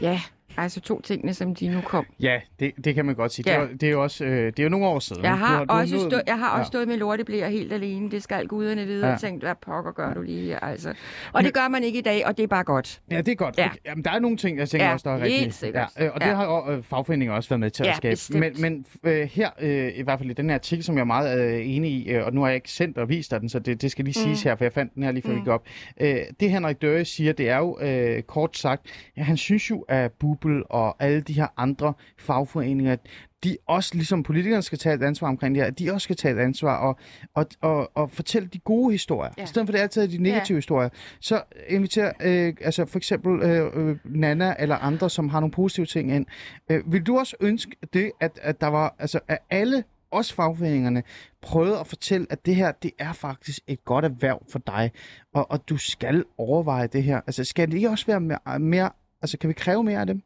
ja, 0.00 0.20
Altså 0.58 0.80
to 0.80 1.00
tingene, 1.00 1.34
som 1.34 1.54
de 1.54 1.68
nu 1.68 1.80
kom. 1.80 2.06
Ja, 2.20 2.40
det, 2.60 2.72
det 2.84 2.94
kan 2.94 3.04
man 3.06 3.14
godt 3.14 3.32
sige. 3.32 3.50
Ja. 3.52 3.60
Det, 3.60 3.70
er, 3.72 3.76
det 3.76 3.82
er 3.86 3.90
jo 3.90 4.02
også 4.02 4.24
øh, 4.24 4.46
det 4.46 4.58
er 4.58 4.62
jo 4.62 4.68
nogle 4.68 4.86
år 4.86 4.98
siden. 4.98 5.24
Jeg 5.24 5.32
Du 5.32 5.36
har, 5.36 5.64
du 5.64 5.72
også, 5.72 5.94
nået- 5.96 6.10
stå, 6.12 6.20
jeg 6.26 6.38
har 6.38 6.48
også 6.50 6.58
ja. 6.60 6.64
stået 6.64 6.88
med 6.88 6.96
lorteblæer 6.96 7.48
helt 7.48 7.72
alene. 7.72 8.10
Det 8.10 8.22
skal 8.22 8.46
guderne 8.46 8.86
vide. 8.86 9.06
Ja. 9.06 9.12
Og 9.12 9.20
tænkt, 9.20 9.42
hvad 9.42 9.54
pokker 9.62 9.92
gør 9.92 10.14
du 10.14 10.22
lige 10.22 10.46
her? 10.46 10.58
Altså. 10.60 10.94
Og 11.32 11.44
det 11.44 11.54
gør 11.54 11.68
man 11.68 11.84
ikke 11.84 11.98
i 11.98 12.02
dag, 12.02 12.26
og 12.26 12.36
det 12.36 12.42
er 12.42 12.46
bare 12.46 12.64
godt. 12.64 13.00
Ja, 13.10 13.16
det 13.20 13.28
er 13.32 13.34
godt. 13.36 13.58
Ja. 13.58 13.68
Jamen, 13.86 14.04
der 14.04 14.10
er 14.10 14.18
nogle 14.18 14.36
ting, 14.36 14.58
jeg 14.58 14.68
tænker 14.68 14.86
Ja, 14.86 14.92
også, 14.92 15.08
der 15.10 15.16
er 15.16 15.28
helt 15.28 15.54
sikkert. 15.54 15.88
Ja, 15.98 16.04
øh, 16.04 16.10
og 16.14 16.20
det 16.20 16.26
Ja. 16.26 16.34
har 16.34 16.70
øh, 16.70 16.82
fagforeninger 16.82 17.34
også 17.34 17.48
været 17.48 17.60
med 17.60 17.70
til 17.70 17.84
Ja, 17.84 17.90
at 17.90 17.96
skabe. 17.96 18.12
bestemt. 18.12 18.40
Men, 18.60 18.84
men 19.02 19.12
øh, 19.12 19.28
her, 19.32 19.50
øh, 19.60 19.92
i 19.94 20.02
hvert 20.02 20.18
fald 20.18 20.30
i 20.30 20.32
den 20.34 20.48
her 20.50 20.54
artikel, 20.54 20.84
som 20.84 20.94
jeg 20.94 21.00
er 21.00 21.04
meget 21.04 21.40
øh, 21.54 21.68
enig 21.68 21.90
i, 21.90 22.08
øh, 22.10 22.26
og 22.26 22.32
nu 22.34 22.40
har 22.40 22.48
jeg 22.48 22.54
ikke 22.54 22.70
sendt 22.70 22.98
og 22.98 23.08
vist 23.08 23.30
dig 23.30 23.40
den, 23.40 23.48
så 23.48 23.58
det, 23.58 23.82
det 23.82 23.90
skal 23.90 24.04
lige 24.04 24.14
siges 24.14 24.42
her, 24.42 24.56
for 24.56 24.64
jeg 24.64 24.72
fandt 24.72 24.94
den 24.94 25.02
her 25.02 25.12
lige 25.12 25.22
før 25.22 25.30
mm. 25.30 25.36
vi 25.36 25.40
gik 25.40 25.48
op. 25.48 25.64
Øh, 26.00 26.16
det 26.40 26.50
Henrik 26.50 26.82
Døre 26.82 27.04
siger, 27.04 27.32
det 27.32 27.48
er 27.48 27.58
jo 27.58 27.78
øh, 27.80 28.22
kort 28.22 28.56
sagt, 28.56 28.82
ja, 29.16 29.22
han 29.22 29.36
synes 29.36 29.70
jo, 29.70 29.84
at 29.88 30.12
Bubel 30.48 30.62
og 30.70 30.96
alle 30.98 31.20
de 31.20 31.32
her 31.32 31.46
andre 31.56 31.94
fagforeninger, 32.18 32.96
de 33.44 33.56
også, 33.66 33.94
ligesom 33.94 34.22
politikerne 34.22 34.62
skal 34.62 34.78
tage 34.78 34.94
et 34.94 35.02
ansvar 35.02 35.28
omkring 35.28 35.54
det 35.54 35.62
her, 35.62 35.68
at 35.68 35.78
de 35.78 35.92
også 35.92 36.04
skal 36.04 36.16
tage 36.16 36.34
et 36.34 36.38
ansvar 36.38 36.76
og, 36.76 36.98
og, 37.34 37.46
og, 37.60 37.90
og 37.94 38.10
fortælle 38.10 38.48
de 38.48 38.58
gode 38.58 38.92
historier. 38.92 39.30
Ja. 39.38 39.42
I 39.42 39.46
stedet 39.46 39.68
for 39.68 39.72
det 39.72 39.78
er 39.78 39.82
altid 39.82 40.08
de 40.08 40.22
negative 40.22 40.56
ja. 40.56 40.58
historier. 40.58 40.88
Så 41.20 41.42
inviter 41.68 42.12
øh, 42.20 42.54
altså 42.60 42.86
for 42.86 42.98
eksempel 42.98 43.42
øh, 43.42 43.70
øh, 43.74 43.96
Nana 44.04 44.54
eller 44.58 44.76
andre, 44.76 45.10
som 45.10 45.28
har 45.28 45.40
nogle 45.40 45.52
positive 45.52 45.86
ting 45.86 46.12
ind. 46.12 46.26
Øh, 46.70 46.92
vil 46.92 47.02
du 47.02 47.18
også 47.18 47.36
ønske 47.40 47.76
det, 47.92 48.12
at, 48.20 48.38
at 48.42 48.60
der 48.60 48.66
var, 48.66 48.94
altså 48.98 49.20
at 49.28 49.38
alle 49.50 49.84
også 50.10 50.34
fagforeningerne 50.34 51.02
prøvede 51.42 51.78
at 51.78 51.86
fortælle, 51.86 52.26
at 52.30 52.46
det 52.46 52.54
her, 52.56 52.72
det 52.72 52.90
er 52.98 53.12
faktisk 53.12 53.60
et 53.66 53.84
godt 53.84 54.04
erhverv 54.04 54.42
for 54.50 54.58
dig, 54.58 54.92
og, 55.34 55.50
og 55.50 55.68
du 55.68 55.76
skal 55.76 56.24
overveje 56.38 56.86
det 56.86 57.02
her. 57.02 57.20
Altså 57.26 57.44
skal 57.44 57.68
det 57.68 57.74
ikke 57.74 57.90
også 57.90 58.06
være 58.06 58.20
mere, 58.20 58.58
mere 58.58 58.90
altså 59.22 59.38
kan 59.38 59.48
vi 59.48 59.54
kræve 59.54 59.84
mere 59.84 60.00
af 60.00 60.06
dem? 60.06 60.22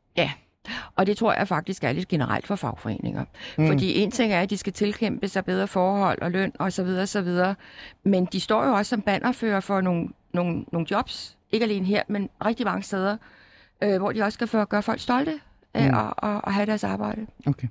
Og 0.97 1.07
det 1.07 1.17
tror 1.17 1.33
jeg 1.35 1.49
faktisk 1.49 1.85
er 1.85 1.93
lidt 1.93 2.09
generelt 2.09 2.47
for 2.47 2.57
fagforeninger. 2.57 3.25
Mm. 3.59 3.67
Fordi 3.67 3.99
en 3.99 4.11
ting 4.11 4.33
er, 4.33 4.41
at 4.41 4.51
de 4.51 4.57
skal 4.57 4.73
tilkæmpe 4.73 5.29
sig 5.29 5.45
bedre 5.45 5.67
forhold 5.69 6.23
og 6.23 6.31
løn 6.31 6.53
osv. 6.59 6.71
Så 6.71 6.83
videre, 6.85 7.07
så 7.07 7.23
videre. 7.23 7.55
Men 8.05 8.25
de 8.25 8.41
står 8.41 8.65
jo 8.65 8.73
også 8.73 8.91
som 8.91 9.03
bannerfører 9.03 9.61
for 9.61 9.81
nogle, 9.81 10.09
nogle, 10.33 10.65
nogle 10.73 10.87
jobs. 10.91 11.39
Ikke 11.51 11.65
alene 11.65 11.87
her, 11.87 12.03
men 12.09 12.29
rigtig 12.45 12.67
mange 12.67 12.83
steder, 12.83 13.17
øh, 13.83 13.99
hvor 13.99 14.13
de 14.13 14.23
også 14.23 14.47
skal 14.47 14.67
gøre 14.67 14.83
folk 14.83 15.01
stolte 15.01 15.41
af 15.75 15.89
Mm. 15.91 15.99
at, 15.99 16.13
at, 16.23 16.41
at 16.47 16.55
have 16.55 16.67
deres 16.67 16.85
arbejde. 16.85 17.27
Okay, 17.47 17.69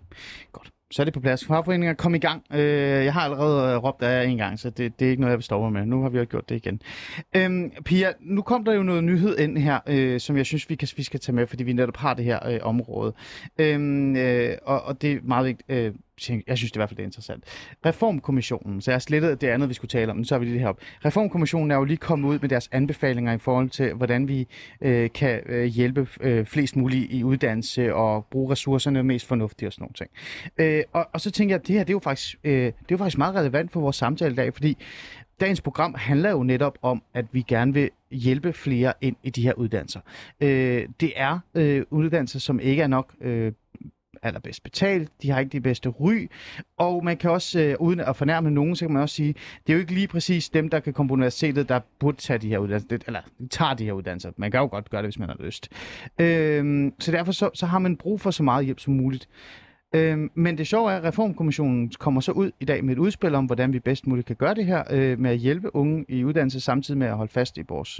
godt. 0.51 0.69
Så 0.91 1.01
er 1.01 1.03
det 1.03 1.13
på 1.13 1.19
plads. 1.19 1.45
Fagforeninger, 1.45 1.93
kom 1.93 2.15
i 2.15 2.17
gang. 2.17 2.43
Øh, 2.53 3.05
jeg 3.05 3.13
har 3.13 3.21
allerede 3.21 3.73
øh, 3.73 3.83
råbt 3.83 4.03
af 4.03 4.17
jer 4.17 4.29
en 4.29 4.37
gang, 4.37 4.59
så 4.59 4.69
det, 4.69 4.99
det 4.99 5.05
er 5.05 5.09
ikke 5.09 5.21
noget, 5.21 5.31
jeg 5.31 5.37
vil 5.37 5.43
stoppe 5.43 5.71
med. 5.71 5.85
Nu 5.85 6.01
har 6.01 6.09
vi 6.09 6.17
jo 6.17 6.25
gjort 6.29 6.49
det 6.49 6.55
igen. 6.55 6.81
Øhm, 7.35 7.71
Pia, 7.85 8.11
nu 8.19 8.41
kom 8.41 8.65
der 8.65 8.73
jo 8.73 8.83
noget 8.83 9.03
nyhed 9.03 9.37
ind 9.37 9.57
her, 9.57 9.79
øh, 9.87 10.19
som 10.19 10.37
jeg 10.37 10.45
synes, 10.45 10.69
vi, 10.69 10.75
kan, 10.75 10.87
vi 10.97 11.03
skal 11.03 11.19
tage 11.19 11.35
med, 11.35 11.47
fordi 11.47 11.63
vi 11.63 11.73
netop 11.73 11.97
har 11.97 12.13
det 12.13 12.25
her 12.25 12.47
øh, 12.47 12.59
område. 12.61 13.13
Øhm, 13.59 14.15
øh, 14.15 14.57
og, 14.65 14.81
og 14.81 15.01
det 15.01 15.11
er 15.11 15.19
meget 15.23 15.45
vigtigt. 15.45 15.71
Øh, 15.71 15.93
jeg 16.29 16.57
synes 16.57 16.71
det 16.71 16.77
i 16.77 16.79
hvert 16.79 16.89
fald 16.89 16.97
det 16.97 17.03
er 17.03 17.07
interessant. 17.07 17.43
Reformkommissionen, 17.85 18.81
så 18.81 18.91
jeg 18.91 18.95
har 18.95 18.99
slettet 18.99 19.41
det 19.41 19.47
andet, 19.47 19.69
vi 19.69 19.73
skulle 19.73 19.89
tale 19.89 20.11
om, 20.11 20.15
men 20.15 20.25
så 20.25 20.35
har 20.35 20.39
vi 20.39 20.45
lige 20.45 20.53
det 20.53 20.61
her 20.61 20.67
op. 20.67 20.79
Reformkommissionen 21.05 21.71
er 21.71 21.75
jo 21.75 21.83
lige 21.83 21.97
kommet 21.97 22.29
ud 22.29 22.39
med 22.39 22.49
deres 22.49 22.69
anbefalinger 22.71 23.33
i 23.33 23.37
forhold 23.37 23.69
til, 23.69 23.93
hvordan 23.93 24.27
vi 24.27 24.47
øh, 24.81 25.09
kan 25.13 25.41
øh, 25.45 25.65
hjælpe 25.65 26.07
øh, 26.21 26.45
flest 26.45 26.75
muligt 26.75 27.11
i 27.11 27.23
uddannelse 27.23 27.95
og 27.95 28.25
bruge 28.25 28.51
ressourcerne 28.51 29.03
mest 29.03 29.27
fornuftigt 29.27 29.67
og 29.67 29.73
sådan 29.73 29.83
nogle 29.83 29.93
ting. 29.93 30.09
Øh, 30.57 30.83
og, 30.93 31.07
og 31.13 31.21
så 31.21 31.31
tænker 31.31 31.55
jeg, 31.55 31.61
at 31.61 31.67
det 31.67 31.75
her 31.75 31.83
det 31.83 31.89
er, 31.89 31.95
jo 31.95 31.99
faktisk, 31.99 32.35
øh, 32.43 32.53
det 32.53 32.67
er 32.67 32.71
jo 32.91 32.97
faktisk 32.97 33.17
meget 33.17 33.35
relevant 33.35 33.71
for 33.71 33.79
vores 33.79 33.95
samtale 33.95 34.31
i 34.31 34.35
dag, 34.35 34.53
fordi 34.53 34.77
dagens 35.41 35.61
program 35.61 35.95
handler 35.97 36.31
jo 36.31 36.43
netop 36.43 36.77
om, 36.81 37.03
at 37.13 37.25
vi 37.31 37.41
gerne 37.47 37.73
vil 37.73 37.89
hjælpe 38.11 38.53
flere 38.53 38.93
ind 39.01 39.15
i 39.23 39.29
de 39.29 39.41
her 39.41 39.53
uddannelser. 39.53 39.99
Øh, 40.41 40.87
det 40.99 41.13
er 41.15 41.39
øh, 41.55 41.83
uddannelser, 41.89 42.39
som 42.39 42.59
ikke 42.59 42.81
er 42.81 42.87
nok 42.87 43.13
øh, 43.21 43.51
allerbedst 44.23 44.63
betalt, 44.63 45.09
de 45.21 45.29
har 45.31 45.39
ikke 45.39 45.49
de 45.51 45.61
bedste 45.61 45.89
ry, 45.89 46.27
og 46.77 47.03
man 47.05 47.17
kan 47.17 47.31
også, 47.31 47.59
øh, 47.59 47.75
uden 47.79 47.99
at 47.99 48.15
fornærme 48.15 48.51
nogen, 48.51 48.75
så 48.75 48.85
kan 48.85 48.93
man 48.93 49.01
også 49.01 49.15
sige, 49.15 49.33
det 49.67 49.73
er 49.73 49.73
jo 49.73 49.79
ikke 49.79 49.93
lige 49.93 50.07
præcis 50.07 50.49
dem, 50.49 50.69
der 50.69 50.79
kan 50.79 50.93
komme 50.93 51.07
på 51.07 51.13
universitetet, 51.13 51.69
der 51.69 51.79
burde 51.99 52.17
tage 52.17 52.39
de 52.39 52.47
her 52.47 52.57
uddannelser, 52.57 52.87
Det- 52.89 53.03
eller 53.07 53.21
tager 53.49 53.73
de 53.73 53.85
her 53.85 53.93
uddannelser. 53.93 54.31
Man 54.37 54.51
kan 54.51 54.59
jo 54.59 54.67
godt 54.67 54.89
gøre 54.89 55.01
det, 55.01 55.07
hvis 55.07 55.19
man 55.19 55.29
har 55.29 55.37
lyst. 55.45 55.69
Øh, 56.19 56.91
så 56.99 57.11
derfor 57.11 57.31
så, 57.31 57.49
så 57.53 57.65
har 57.65 57.79
man 57.79 57.97
brug 57.97 58.21
for 58.21 58.31
så 58.31 58.43
meget 58.43 58.65
hjælp 58.65 58.79
som 58.79 58.93
muligt. 58.93 59.29
Øh, 59.95 60.17
men 60.35 60.57
det 60.57 60.67
sjove 60.67 60.91
er, 60.91 60.97
at 60.97 61.03
Reformkommissionen 61.03 61.91
kommer 61.99 62.21
så 62.21 62.31
ud 62.31 62.51
i 62.59 62.65
dag 62.65 62.83
med 62.85 62.93
et 62.93 62.99
udspil 62.99 63.35
om, 63.35 63.45
hvordan 63.45 63.73
vi 63.73 63.79
bedst 63.79 64.07
muligt 64.07 64.27
kan 64.27 64.35
gøre 64.35 64.55
det 64.55 64.65
her 64.65 64.83
øh, 64.89 65.19
med 65.19 65.31
at 65.31 65.37
hjælpe 65.37 65.75
unge 65.75 66.05
i 66.09 66.23
uddannelse, 66.23 66.59
samtidig 66.59 66.97
med 66.97 67.07
at 67.07 67.17
holde 67.17 67.31
fast 67.31 67.57
i 67.57 67.61
vores 67.69 67.99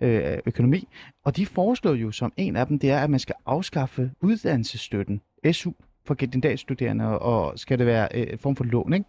øh, 0.00 0.24
øh, 0.32 0.38
økonomi. 0.46 0.88
Og 1.24 1.36
de 1.36 1.46
foreslår 1.46 1.94
jo 1.94 2.10
som 2.10 2.32
en 2.36 2.56
af 2.56 2.66
dem, 2.66 2.78
det 2.78 2.90
er, 2.90 2.98
at 2.98 3.10
man 3.10 3.20
skal 3.20 3.34
afskaffe 3.46 4.10
uddannelsesstøtten, 4.20 5.20
SU, 5.52 5.72
for 6.06 6.14
kandidatstuderende, 6.14 7.18
og 7.18 7.58
skal 7.58 7.78
det 7.78 7.86
være 7.86 8.08
øh, 8.14 8.26
en 8.32 8.38
form 8.38 8.56
for 8.56 8.64
lån, 8.64 8.92
ikke? 8.92 9.06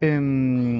Øhm, 0.00 0.78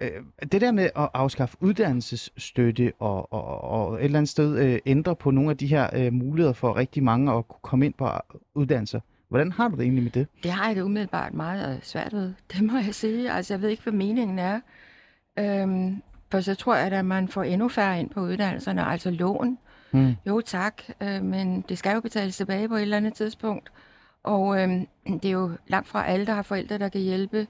øh, 0.00 0.10
det 0.52 0.60
der 0.60 0.72
med 0.72 0.84
at 0.96 1.08
afskaffe 1.14 1.56
uddannelsesstøtte 1.60 2.92
og, 2.98 3.32
og, 3.32 3.60
og 3.60 3.94
et 3.94 4.04
eller 4.04 4.18
andet 4.18 4.28
sted 4.28 4.58
øh, 4.58 4.78
ændre 4.86 5.16
på 5.16 5.30
nogle 5.30 5.50
af 5.50 5.56
de 5.56 5.66
her 5.66 5.90
øh, 5.92 6.12
muligheder 6.12 6.52
for 6.52 6.76
rigtig 6.76 7.02
mange 7.02 7.32
at 7.32 7.48
kunne 7.48 7.60
komme 7.62 7.86
ind 7.86 7.94
på 7.94 8.08
uddannelser, 8.54 9.00
Hvordan 9.28 9.52
har 9.52 9.68
du 9.68 9.76
det 9.76 9.82
egentlig 9.82 10.02
med 10.02 10.10
det? 10.10 10.26
Det 10.42 10.50
har 10.50 10.66
jeg 10.66 10.76
det 10.76 10.82
umiddelbart 10.82 11.34
meget 11.34 11.76
øh, 11.76 11.82
svært 11.82 12.12
ved. 12.12 12.32
Det 12.52 12.62
må 12.62 12.78
jeg 12.78 12.94
sige. 12.94 13.32
Altså, 13.32 13.54
jeg 13.54 13.62
ved 13.62 13.68
ikke, 13.68 13.82
hvad 13.82 13.92
meningen 13.92 14.38
er. 14.38 14.60
Øhm, 15.38 16.02
for 16.30 16.40
så 16.40 16.54
tror 16.54 16.74
jeg, 16.74 16.92
at 16.92 17.04
man 17.04 17.28
får 17.28 17.42
endnu 17.42 17.68
færre 17.68 18.00
ind 18.00 18.10
på 18.10 18.20
uddannelserne. 18.20 18.84
Altså 18.84 19.10
lån. 19.10 19.58
Mm. 19.92 20.14
Jo, 20.26 20.40
tak. 20.40 20.82
Øh, 21.02 21.24
men 21.24 21.64
det 21.68 21.78
skal 21.78 21.94
jo 21.94 22.00
betales 22.00 22.36
tilbage 22.36 22.68
på 22.68 22.74
et 22.74 22.82
eller 22.82 22.96
andet 22.96 23.14
tidspunkt. 23.14 23.72
Og 24.22 24.62
øh, 24.62 24.68
det 25.22 25.24
er 25.24 25.30
jo 25.30 25.50
langt 25.66 25.88
fra 25.88 26.06
alle, 26.06 26.26
der 26.26 26.32
har 26.32 26.42
forældre, 26.42 26.78
der 26.78 26.88
kan 26.88 27.00
hjælpe. 27.00 27.46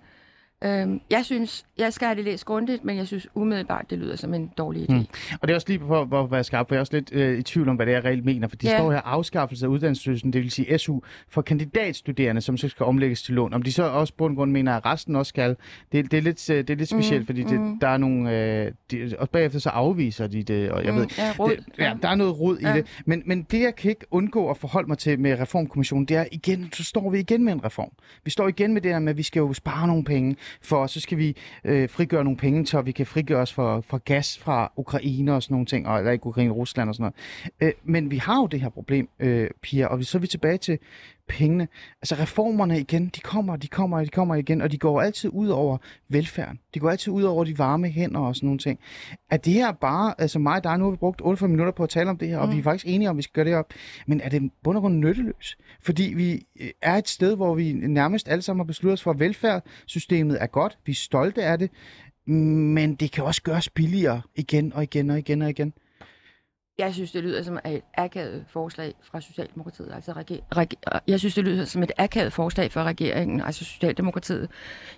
Øhm, 0.64 1.00
jeg 1.10 1.24
synes, 1.24 1.64
jeg 1.78 1.92
skal 1.92 2.06
have 2.06 2.16
det 2.16 2.24
læst 2.24 2.44
grundigt, 2.44 2.84
men 2.84 2.96
jeg 2.96 3.06
synes 3.06 3.28
umiddelbart, 3.34 3.90
det 3.90 3.98
lyder 3.98 4.16
som 4.16 4.34
en 4.34 4.50
dårlig 4.58 4.90
idé. 4.90 4.94
Mm. 4.94 5.06
Og 5.40 5.48
det 5.48 5.50
er 5.50 5.54
også 5.54 5.68
lige 5.68 5.80
for, 5.86 6.24
at 6.24 6.30
være 6.30 6.44
skarp, 6.44 6.68
for 6.68 6.74
jeg 6.74 6.78
er 6.78 6.80
også 6.80 6.92
lidt 6.96 7.12
øh, 7.12 7.38
i 7.38 7.42
tvivl 7.42 7.68
om, 7.68 7.76
hvad 7.76 7.86
det 7.86 7.92
er, 7.92 7.96
jeg 7.96 8.04
reelt 8.04 8.24
mener. 8.24 8.48
For 8.48 8.56
de 8.56 8.66
Ja. 8.70 8.78
står 8.78 8.92
her 8.92 9.00
afskaffelse 9.00 9.66
af 9.66 9.70
uddannelsesstøtten, 9.70 10.32
det 10.32 10.42
vil 10.42 10.50
sige 10.50 10.78
SU, 10.78 11.00
for 11.28 11.42
kandidatstuderende, 11.42 12.40
som 12.40 12.56
så 12.56 12.68
skal 12.68 12.86
omlægges 12.86 13.22
til 13.22 13.34
lån. 13.34 13.54
Om 13.54 13.62
de 13.62 13.72
så 13.72 13.82
også 13.82 14.12
på 14.14 14.26
en 14.26 14.36
grund 14.36 14.52
mener, 14.52 14.76
at 14.76 14.86
resten 14.86 15.16
også 15.16 15.28
skal, 15.30 15.56
det, 15.92 16.10
det, 16.10 16.16
er, 16.16 16.22
lidt, 16.22 16.50
øh, 16.50 16.56
det 16.58 16.70
er 16.70 16.74
lidt 16.74 16.88
specielt, 16.88 17.20
Mm, 17.20 17.26
fordi 17.26 17.42
det, 17.42 17.60
mm. 17.60 17.78
der 17.80 17.88
er 17.88 17.96
nogle... 17.96 18.36
Øh, 18.64 18.72
de, 18.90 19.14
og 19.18 19.30
bagefter 19.30 19.58
så 19.58 19.68
afviser 19.68 20.26
de 20.26 20.42
det, 20.42 20.70
og 20.70 20.84
jeg 20.84 20.92
Mm, 20.92 20.98
ved... 21.00 21.06
ja, 21.18 21.32
rod. 21.38 21.50
Det, 21.50 21.64
ja, 21.78 21.94
der 22.02 22.08
er 22.08 22.14
noget 22.14 22.40
rod 22.40 22.58
ja. 22.58 22.74
i 22.74 22.76
det. 22.76 22.86
Men, 23.06 23.22
men 23.26 23.42
det, 23.42 23.60
jeg 23.60 23.76
kan 23.76 23.88
ikke 23.90 24.06
undgå 24.10 24.50
at 24.50 24.56
forholde 24.56 24.88
mig 24.88 24.98
til 24.98 25.20
med 25.20 25.40
Reformkommissionen, 25.40 26.04
det 26.04 26.16
er 26.16 26.24
igen, 26.32 26.68
så 26.72 26.84
står 26.84 27.10
vi 27.10 27.18
igen 27.18 27.44
med 27.44 27.52
en 27.52 27.64
reform. 27.64 27.90
Vi 28.24 28.30
står 28.30 28.48
igen 28.48 28.74
med 28.74 28.82
det 28.82 28.90
der 28.92 28.98
med, 28.98 29.10
at 29.10 29.16
vi 29.16 29.22
skal 29.22 29.40
jo 29.40 29.52
spare 29.52 29.86
nogle 29.86 30.04
penge, 30.04 30.36
for 30.62 30.86
så 30.86 31.00
skal 31.00 31.18
vi 31.18 31.36
øh, 31.64 31.88
frigøre 31.88 32.24
nogle 32.24 32.36
penge, 32.36 32.66
så 32.66 32.80
vi 32.80 32.92
kan 32.92 33.06
frigøre 33.06 33.40
os 33.40 33.52
for, 33.52 33.80
for 33.80 33.98
gas 33.98 34.38
fra 34.38 34.72
Ukraine 34.76 35.34
og 35.34 35.42
sådan 35.42 35.54
nogle 35.54 35.66
ting, 35.66 35.88
og, 35.88 35.98
eller 35.98 36.12
ikke 36.12 36.26
Ukraine, 36.26 36.52
Rusland 36.52 36.88
og 36.88 36.94
sådan 36.94 37.12
noget. 37.60 37.74
Øh, 37.76 37.82
men 37.84 38.10
vi 38.10 38.16
har 38.16 38.40
jo 38.40 38.46
det 38.46 38.60
her 38.60 38.68
problem, 38.68 39.08
øh, 39.18 39.50
Pia, 39.62 39.86
og 39.86 40.04
så 40.04 40.18
er 40.18 40.20
vi 40.20 40.26
tilbage 40.26 40.58
til 40.58 40.78
pengene. 41.28 41.68
Altså 42.02 42.14
reformerne 42.14 42.80
igen, 42.80 43.06
de 43.16 43.20
kommer, 43.20 43.56
de 43.56 43.68
kommer, 43.68 44.00
de 44.04 44.08
kommer 44.08 44.34
igen, 44.34 44.62
og 44.62 44.72
de 44.72 44.78
går 44.78 45.00
altid 45.00 45.30
ud 45.32 45.48
over 45.48 45.78
velfærden. 46.08 46.58
De 46.74 46.78
går 46.80 46.90
altid 46.90 47.12
ud 47.12 47.22
over 47.22 47.44
de 47.44 47.58
varme 47.58 47.88
hænder 47.88 48.20
og 48.20 48.36
sådan 48.36 48.46
nogle 48.46 48.58
ting. 48.58 48.78
Er 49.30 49.36
det 49.36 49.52
her 49.52 49.72
bare, 49.72 50.14
altså 50.18 50.38
mig 50.38 50.56
og 50.56 50.64
dig, 50.64 50.78
nu 50.78 50.84
har 50.84 50.90
vi 50.90 50.96
brugt 50.96 51.20
48 51.24 51.48
minutter 51.48 51.72
på 51.72 51.82
at 51.82 51.88
tale 51.88 52.10
om 52.10 52.18
det 52.18 52.28
her, 52.28 52.38
og 52.38 52.48
Mm. 52.48 52.54
vi 52.54 52.58
er 52.58 52.62
faktisk 52.62 52.86
enige 52.88 53.10
om, 53.10 53.16
at 53.16 53.18
vi 53.18 53.22
skal 53.22 53.32
gøre 53.34 53.44
det 53.44 53.54
op, 53.54 53.72
men 54.06 54.20
er 54.20 54.28
det 54.28 54.50
bund 54.64 54.76
og 54.76 54.80
grund 54.80 54.98
nytteløs? 54.98 55.58
Fordi 55.82 56.12
vi 56.16 56.46
øh, 56.60 56.68
er 56.82 56.94
et 56.96 57.08
sted, 57.08 57.36
hvor 57.36 57.54
vi 57.54 57.72
nærmest 57.72 58.28
alle 58.28 58.42
sammen 58.42 58.60
har 58.60 58.64
besluttet 58.66 58.92
os 58.92 59.02
for, 59.02 59.10
at 59.10 59.20
velfærdssystemet 59.20 60.42
er 60.42 60.46
godt, 60.46 60.78
vi 60.86 60.92
er 60.92 60.96
stolte 60.96 61.44
af 61.44 61.58
det, 61.58 61.70
men 62.26 62.94
det 62.94 63.12
kan 63.12 63.24
også 63.24 63.42
gøres 63.42 63.68
billigere 63.68 64.20
igen 64.34 64.72
og 64.72 64.82
igen 64.82 65.10
og 65.10 65.18
igen 65.18 65.42
og 65.42 65.50
igen. 65.50 65.72
Jeg 66.78 66.94
synes, 66.94 67.12
det 67.12 67.22
lyder 67.22 67.42
som 67.42 67.58
et 67.66 67.80
akavet 67.94 68.44
forslag 68.48 68.94
fra 69.02 69.20
Socialdemokratiet. 69.20 69.90
Altså, 69.94 70.12
regi- 70.12 70.76
jeg 71.08 71.18
synes, 71.18 71.34
det 71.34 71.44
lyder 71.44 71.64
som 71.64 71.82
et 71.82 71.92
akavet 71.98 72.32
forslag 72.32 72.72
fra 72.72 72.84
regeringen, 72.84 73.40
altså 73.40 73.64
Socialdemokratiet. 73.64 74.48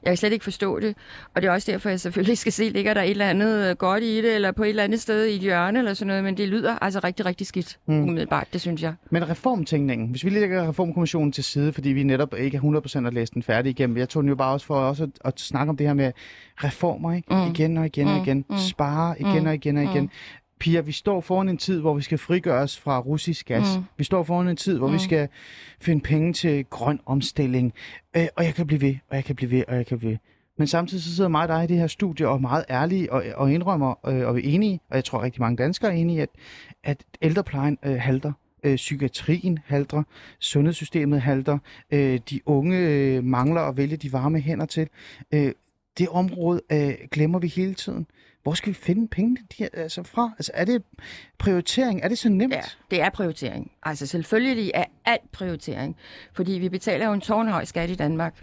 Jeg 0.03 0.11
kan 0.11 0.17
slet 0.17 0.33
ikke 0.33 0.45
forstå 0.45 0.81
det, 0.81 0.97
og 1.35 1.43
det 1.43 1.49
er 1.49 1.53
også 1.53 1.73
derfor, 1.73 1.89
jeg 1.89 2.01
selvfølgelig 2.01 2.39
skal 2.39 2.53
se, 2.53 2.69
ligger 2.69 2.95
der 2.95 3.03
et 3.03 3.11
eller 3.11 3.29
andet 3.31 3.71
øh, 3.71 3.77
godt 3.77 4.03
i 4.03 4.17
det, 4.17 4.35
eller 4.35 4.53
på 4.53 4.63
et 4.65 4.69
eller 4.69 4.83
andet 4.85 5.01
sted 5.01 5.27
i 5.27 5.35
et 5.35 5.41
hjørne, 5.41 5.79
eller 5.79 5.95
sådan 5.95 6.07
noget, 6.07 6.25
men 6.25 6.37
det 6.37 6.49
lyder 6.49 6.79
altså 6.79 7.01
rigtig, 7.05 7.27
rigtig 7.27 7.47
skidt, 7.47 7.79
Mm. 7.87 7.95
mm. 7.95 8.03
umiddelbart, 8.03 8.47
det 8.53 8.61
synes 8.61 8.83
jeg. 8.83 8.95
Men 9.11 9.29
reformtænkningen, 9.29 10.09
hvis 10.09 10.25
vi 10.25 10.31
lægger 10.31 10.69
reformkommissionen 10.69 11.33
til 11.33 11.45
side, 11.45 11.73
fordi 11.73 11.89
vi 11.89 12.03
netop 12.03 12.35
ikke 12.39 12.57
er 12.57 13.01
100% 13.03 13.07
at 13.07 13.15
læse 13.15 13.35
den 13.35 13.43
færdig 13.43 13.71
igennem. 13.71 13.97
Jeg 13.97 14.09
tog 14.09 14.23
den 14.23 14.29
jo 14.29 14.35
bare 14.37 14.53
også 14.53 14.67
for 14.67 14.75
også 14.81 15.03
at, 15.05 15.11
at 15.25 15.41
snakke 15.41 15.71
om 15.71 15.77
det 15.77 15.87
her 15.87 15.95
med 15.95 16.13
reformer, 16.65 17.13
ikke? 17.13 17.35
Mm. 17.35 17.51
Igen 17.55 17.77
og 17.77 17.87
igen 17.87 18.09
og 18.09 18.17
Mm, 18.17 18.23
igen. 18.23 18.45
mm, 18.51 18.57
Spare 18.57 19.21
igen 19.21 19.41
mm, 19.43 19.47
og 19.47 19.55
igen 19.55 19.77
og 19.77 19.83
igen. 19.85 20.11
Pia, 20.61 20.81
vi 20.81 20.93
står 20.93 21.21
foran 21.21 21.49
en 21.49 21.57
tid, 21.59 21.81
hvor 21.81 21.95
vi 21.95 22.03
skal 22.03 22.19
frigøre 22.19 22.63
os 22.63 22.79
fra 22.79 22.99
russisk 23.01 23.47
gas. 23.47 23.77
Mm. 23.77 23.85
Vi 23.99 24.05
står 24.05 24.23
foran 24.23 24.49
en 24.49 24.57
tid, 24.57 24.79
hvor 24.79 24.87
vi 24.89 24.93
Mm. 24.93 24.99
skal 24.99 25.29
finde 25.81 26.01
penge 26.01 26.33
til 26.33 26.65
grøn 26.65 27.01
omstilling. 27.07 27.73
Øh, 28.17 28.27
og 28.37 28.45
jeg 28.45 28.55
kan 28.55 28.67
blive 28.67 28.81
ved, 28.81 28.95
og 29.09 29.17
jeg 29.17 29.25
kan 29.25 29.37
blive 29.37 29.51
ved, 29.51 29.65
og 29.69 29.77
jeg 29.77 29.87
kan 29.87 29.99
blive 29.99 30.11
ved. 30.11 30.19
Men 30.59 30.67
samtidig 30.67 31.03
så 31.05 31.15
sidder 31.17 31.29
mig 31.31 31.43
og 31.43 31.49
dig 31.49 31.65
i 31.65 31.67
det 31.67 31.77
her 31.77 31.87
studie 31.87 32.29
og 32.29 32.35
er 32.35 32.39
meget 32.39 32.65
ærlige 32.71 33.13
og, 33.13 33.25
og 33.37 33.53
indrømmer, 33.53 34.09
øh, 34.09 34.27
og 34.29 34.37
vi 34.37 34.41
er 34.41 34.55
enige, 34.55 34.81
og 34.91 34.97
jeg 34.97 35.05
tror 35.05 35.23
rigtig 35.23 35.41
mange 35.41 35.57
danskere 35.57 35.91
er 35.91 35.97
enige, 35.97 36.17
i, 36.19 36.21
at, 36.21 36.29
at 36.85 37.05
ældreplejen 37.23 37.79
øh, 37.85 37.97
halter. 38.01 38.33
øh, 38.65 38.77
psykiatrien 38.77 39.59
halter, 39.67 40.03
sundhedssystemet 40.39 41.21
halter, 41.21 41.59
øh, 41.91 42.21
de 42.31 42.41
unge 42.49 42.79
øh, 42.79 43.25
mangler 43.25 43.61
at 43.61 43.77
vælge 43.77 43.97
de 43.97 44.13
varme 44.13 44.41
hænder 44.41 44.67
til. 44.67 44.89
Øh, 45.35 45.53
det 45.99 46.09
område 46.09 46.61
øh, 46.73 46.95
glemmer 47.13 47.39
vi 47.39 47.47
hele 47.47 47.75
tiden. 47.75 48.07
Hvor 48.43 48.55
skal 48.55 48.69
vi 48.69 48.75
finde 48.75 49.09
pengene 49.09 49.39
de, 49.59 49.69
altså 49.73 50.03
fra? 50.03 50.31
Altså, 50.39 50.53
er 50.55 50.65
det 50.65 50.83
prioritering? 51.39 52.01
Er 52.03 52.09
det 52.09 52.19
så 52.19 52.29
nemt? 52.29 52.55
Ja, 52.55 52.63
det 52.91 53.01
er 53.03 53.11
prioritering. 53.11 53.71
Altså 53.83 54.07
selvfølgelig 54.07 54.71
er 54.75 54.85
alt 55.05 55.33
prioritering, 55.33 55.97
fordi 56.33 56.53
vi 56.53 56.69
betaler 56.69 57.07
jo 57.07 57.13
en 57.13 57.21
tårnhøj 57.21 57.65
skat 57.65 57.91
i 57.91 57.95
Danmark. 57.95 58.43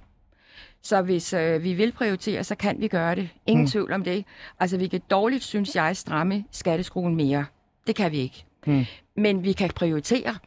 Så 0.81 1.01
hvis 1.01 1.33
øh, 1.33 1.63
vi 1.63 1.73
vil 1.73 1.91
prioritere, 1.91 2.43
så 2.43 2.55
kan 2.55 2.81
vi 2.81 2.87
gøre 2.87 3.15
det. 3.15 3.29
Ingen 3.45 3.63
mm. 3.63 3.69
tvivl 3.69 3.93
om 3.93 4.03
det. 4.03 4.25
Altså 4.59 4.77
vi 4.77 4.87
kan 4.87 5.01
dårligt, 5.09 5.43
synes 5.43 5.75
jeg, 5.75 5.97
stramme 5.97 6.45
skatteskruen 6.51 7.15
mere. 7.15 7.45
Det 7.87 7.95
kan 7.95 8.11
vi 8.11 8.17
ikke. 8.17 8.45
Mm. 8.67 8.85
Men 9.15 9.43
vi 9.43 9.51
kan 9.51 9.69
prioritere. 9.69 10.37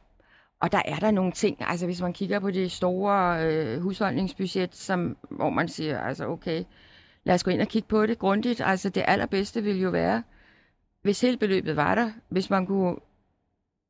Og 0.60 0.72
der 0.72 0.82
er 0.84 0.96
der 0.96 1.10
nogle 1.10 1.32
ting, 1.32 1.56
altså 1.60 1.86
hvis 1.86 2.00
man 2.00 2.12
kigger 2.12 2.38
på 2.38 2.50
det 2.50 2.72
store 2.72 3.46
øh, 3.46 3.80
husholdningsbudget, 3.80 4.76
som, 4.76 5.16
hvor 5.30 5.50
man 5.50 5.68
siger, 5.68 6.00
altså 6.00 6.26
okay, 6.26 6.64
lad 7.24 7.34
os 7.34 7.44
gå 7.44 7.50
ind 7.50 7.60
og 7.60 7.68
kigge 7.68 7.88
på 7.88 8.06
det 8.06 8.18
grundigt. 8.18 8.60
Altså 8.64 8.88
det 8.88 9.04
allerbedste 9.06 9.62
ville 9.62 9.80
jo 9.82 9.90
være, 9.90 10.22
hvis 11.02 11.20
hele 11.20 11.36
beløbet 11.36 11.76
var 11.76 11.94
der, 11.94 12.10
hvis 12.28 12.50
man 12.50 12.66
kunne 12.66 12.96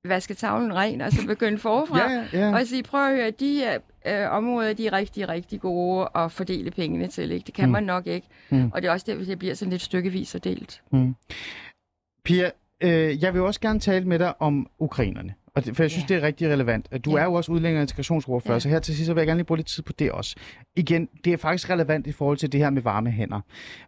vaske 0.05 0.35
tavlen 0.35 0.75
ren, 0.75 1.01
altså 1.01 1.27
begynde 1.27 1.59
forfra, 1.69 2.11
Ja, 2.13 2.25
ja, 2.33 2.55
og 2.55 2.67
sige, 2.67 2.83
prøv 2.83 3.07
at 3.11 3.17
høre, 3.17 3.31
de 3.31 3.55
her 3.55 3.79
øh, 4.07 4.31
områder, 4.33 4.73
de 4.73 4.87
er 4.87 4.93
rigtig, 4.93 5.29
rigtig 5.29 5.61
gode 5.61 6.09
at 6.15 6.33
fordele 6.33 6.71
pengene 6.71 7.07
til, 7.07 7.31
ikke? 7.31 7.47
Det 7.47 7.55
kan 7.55 7.65
Mm. 7.65 7.69
mm. 7.69 7.73
man 7.73 7.83
nok 7.85 8.07
ikke, 8.07 8.27
Mm. 8.51 8.59
mm. 8.59 8.71
og 8.75 8.83
det 8.83 8.89
er 8.89 8.93
også 8.93 9.07
der, 9.13 9.25
det 9.25 9.39
bliver 9.39 9.55
sådan 9.55 9.71
lidt 9.71 9.83
stykkevis 9.83 10.35
og 10.35 10.45
delt. 10.45 10.83
Pia, 12.25 12.51
øh, 12.81 13.23
jeg 13.23 13.35
vil 13.35 13.43
også 13.43 13.61
gerne 13.61 13.81
tale 13.81 14.05
med 14.05 14.19
dig 14.19 14.43
om 14.43 14.67
ukrainerne. 14.79 15.35
Og 15.61 15.67
det, 15.67 15.77
for 15.77 15.83
jeg 15.83 15.91
synes, 15.91 16.11
Ja. 16.11 16.15
det 16.15 16.23
er 16.23 16.27
rigtig 16.27 16.49
relevant. 16.51 17.05
Du 17.05 17.11
Ja. 17.17 17.19
er 17.23 17.25
jo 17.25 17.33
også 17.35 17.53
udlænding 17.53 17.77
og 17.79 17.83
integrationsordfører, 17.83 18.55
Ja. 18.55 18.61
så 18.61 18.69
her 18.69 18.79
til 18.79 18.95
sidst 18.97 19.07
så 19.07 19.15
vil 19.15 19.21
jeg 19.21 19.27
gerne 19.27 19.39
lige 19.39 19.45
bruge 19.47 19.59
lidt 19.59 19.67
tid 19.69 19.83
på 19.83 19.93
det 19.93 20.13
også. 20.13 20.37
Igen, 20.77 21.09
det 21.25 21.33
er 21.33 21.37
faktisk 21.37 21.71
relevant 21.71 22.07
i 22.07 22.13
forhold 22.13 22.37
til 22.37 22.53
det 22.53 22.61
her 22.61 22.71
med 22.71 22.83
varme 22.83 23.11
hænder. 23.11 23.41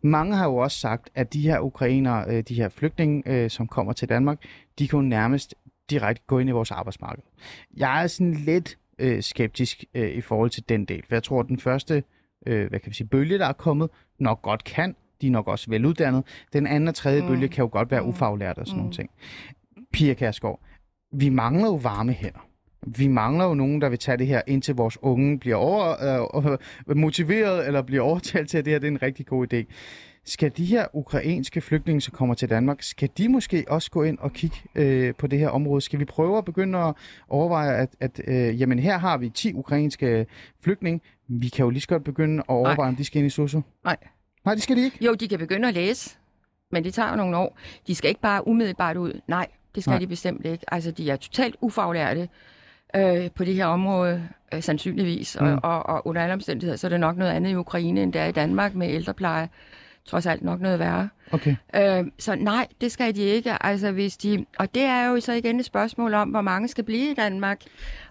Mange 0.02 0.36
har 0.36 0.44
jo 0.44 0.56
også 0.56 0.78
sagt, 0.78 1.10
at 1.14 1.32
de 1.32 1.40
her 1.42 1.58
ukrainere, 1.60 2.24
øh, 2.28 2.42
de 2.48 2.54
her 2.54 2.68
flygtninge, 2.68 3.22
øh, 3.26 3.50
som 3.50 3.66
kommer 3.68 3.92
til 3.92 4.08
Danmark, 4.08 4.38
de 4.78 4.88
kan 4.88 4.96
jo 4.98 5.02
nærmest 5.02 5.54
direkte 5.90 6.22
gå 6.26 6.38
ind 6.38 6.48
i 6.48 6.52
vores 6.52 6.70
arbejdsmarked. 6.70 7.22
Jeg 7.76 8.02
er 8.02 8.06
sådan 8.06 8.34
lidt 8.34 8.78
øh, 8.98 9.22
skeptisk 9.22 9.84
øh, 9.94 10.10
i 10.10 10.20
forhold 10.20 10.50
til 10.50 10.68
den 10.68 10.84
del, 10.84 11.02
for 11.08 11.14
jeg 11.14 11.22
tror, 11.22 11.40
at 11.40 11.46
den 11.48 11.58
første 11.58 12.02
øh, 12.46 12.68
hvad 12.68 12.80
kan 12.80 12.90
vi 12.90 12.94
sige, 12.94 13.06
bølge, 13.06 13.38
der 13.38 13.46
er 13.46 13.52
kommet, 13.52 13.90
nok 14.18 14.42
godt 14.42 14.64
kan. 14.64 14.96
De 15.20 15.26
er 15.26 15.30
nok 15.30 15.48
også 15.48 15.70
veluddannede. 15.70 16.22
Den 16.52 16.66
anden 16.66 16.88
og 16.88 16.94
tredje 16.94 17.20
mm. 17.22 17.26
Bølge 17.28 17.48
kan 17.48 17.62
jo 17.62 17.68
godt 17.72 17.90
være 17.90 18.02
Mm. 18.02 18.08
ufaglært 18.08 18.58
og 18.58 18.66
sådan 18.66 18.76
mm. 18.76 18.80
nogle 18.80 18.92
ting. 18.94 19.10
Pia 19.92 20.14
Kærsgaard, 20.14 20.60
vi 21.12 21.28
mangler 21.28 21.66
jo 21.66 21.74
varme 21.74 22.12
hænder. 22.12 22.48
Vi 22.86 23.08
mangler 23.08 23.44
jo 23.44 23.54
nogen, 23.54 23.80
der 23.80 23.88
vil 23.88 23.98
tage 23.98 24.16
det 24.16 24.26
her, 24.26 24.42
indtil 24.46 24.74
vores 24.74 24.98
unge 25.02 25.38
bliver 25.38 25.56
over, 25.56 26.58
øh, 26.88 26.96
motiveret 26.96 27.66
eller 27.66 27.82
bliver 27.82 28.02
overtalt 28.02 28.50
til, 28.50 28.58
at 28.58 28.64
det 28.64 28.72
her 28.72 28.78
det 28.78 28.86
er 28.86 28.90
en 28.90 29.02
rigtig 29.02 29.26
god 29.26 29.52
idé. 29.54 29.64
Skal 30.24 30.52
de 30.56 30.64
her 30.64 30.86
ukrainske 30.92 31.60
flygtninge, 31.60 32.00
som 32.00 32.14
kommer 32.14 32.34
til 32.34 32.50
Danmark, 32.50 32.82
skal 32.82 33.08
de 33.18 33.28
måske 33.28 33.64
også 33.68 33.90
gå 33.90 34.02
ind 34.02 34.18
og 34.18 34.32
kigge 34.32 34.56
øh, 34.74 35.14
på 35.14 35.26
det 35.26 35.38
her 35.38 35.48
område? 35.48 35.80
Skal 35.80 35.98
vi 35.98 36.04
prøve 36.04 36.38
at 36.38 36.44
begynde 36.44 36.78
at 36.78 36.94
overveje, 37.28 37.76
at, 37.76 37.88
at 38.00 38.20
øh, 38.26 38.60
jamen 38.60 38.78
her 38.78 38.98
har 38.98 39.18
vi 39.18 39.28
10 39.28 39.54
ukrainske 39.54 40.26
flygtninge. 40.64 41.00
Vi 41.28 41.48
kan 41.48 41.64
jo 41.64 41.70
lige 41.70 41.80
så 41.80 41.88
godt 41.88 42.04
begynde 42.04 42.38
at 42.38 42.44
overveje, 42.48 42.76
Nej. 42.76 42.88
om 42.88 42.96
de 42.96 43.04
skal 43.04 43.18
ind 43.18 43.26
i 43.26 43.30
SOSU. 43.30 43.60
Nej. 43.84 43.96
Nej, 44.44 44.54
det 44.54 44.62
skal 44.62 44.76
de 44.76 44.84
ikke. 44.84 45.04
Jo, 45.04 45.14
de 45.14 45.28
kan 45.28 45.38
begynde 45.38 45.68
at 45.68 45.74
læse, 45.74 46.16
men 46.72 46.84
det 46.84 46.94
tager 46.94 47.10
jo 47.10 47.16
nogle 47.16 47.36
år. 47.36 47.58
De 47.86 47.94
skal 47.94 48.08
ikke 48.08 48.20
bare 48.20 48.48
umiddelbart 48.48 48.96
ud. 48.96 49.20
Nej, 49.28 49.46
det 49.74 49.82
skal 49.82 49.90
Nej. 49.90 49.98
De 49.98 50.06
bestemt 50.06 50.46
ikke. 50.46 50.64
Altså, 50.74 50.90
de 50.90 51.10
er 51.10 51.16
totalt 51.16 51.56
ufaglærte 51.60 52.28
øh, 52.96 53.30
på 53.30 53.44
det 53.44 53.54
her 53.54 53.66
område, 53.66 54.28
øh, 54.54 54.62
sandsynligvis. 54.62 55.36
Mm. 55.40 55.46
Og, 55.46 55.58
og, 55.62 55.86
og 55.86 56.06
under 56.06 56.22
alle 56.22 56.34
omstændigheder, 56.34 56.76
så 56.76 56.86
er 56.86 56.88
det 56.88 57.00
nok 57.00 57.16
noget 57.16 57.32
andet 57.32 57.50
i 57.50 57.54
Ukraine, 57.54 58.02
end 58.02 58.12
det 58.12 58.20
er 58.20 58.26
i 58.26 58.32
Danmark 58.32 58.74
med 58.74 58.88
ældrepleje. 58.90 59.48
Trods 60.06 60.26
alt 60.26 60.42
nok 60.42 60.60
noget 60.60 60.78
værre. 60.78 61.08
Okay. 61.32 61.56
Øh, 61.76 62.04
så 62.18 62.34
nej, 62.34 62.66
det 62.80 62.92
skal 62.92 63.14
de 63.16 63.20
ikke. 63.20 63.62
Altså, 63.66 63.90
hvis 63.92 64.16
de, 64.16 64.44
og 64.58 64.74
det 64.74 64.82
er 64.82 65.06
jo 65.06 65.20
så 65.20 65.32
igen 65.32 65.58
et 65.60 65.64
spørgsmål 65.64 66.14
om, 66.14 66.28
hvor 66.28 66.40
mange 66.40 66.68
skal 66.68 66.84
blive 66.84 67.10
i 67.10 67.14
Danmark, 67.14 67.60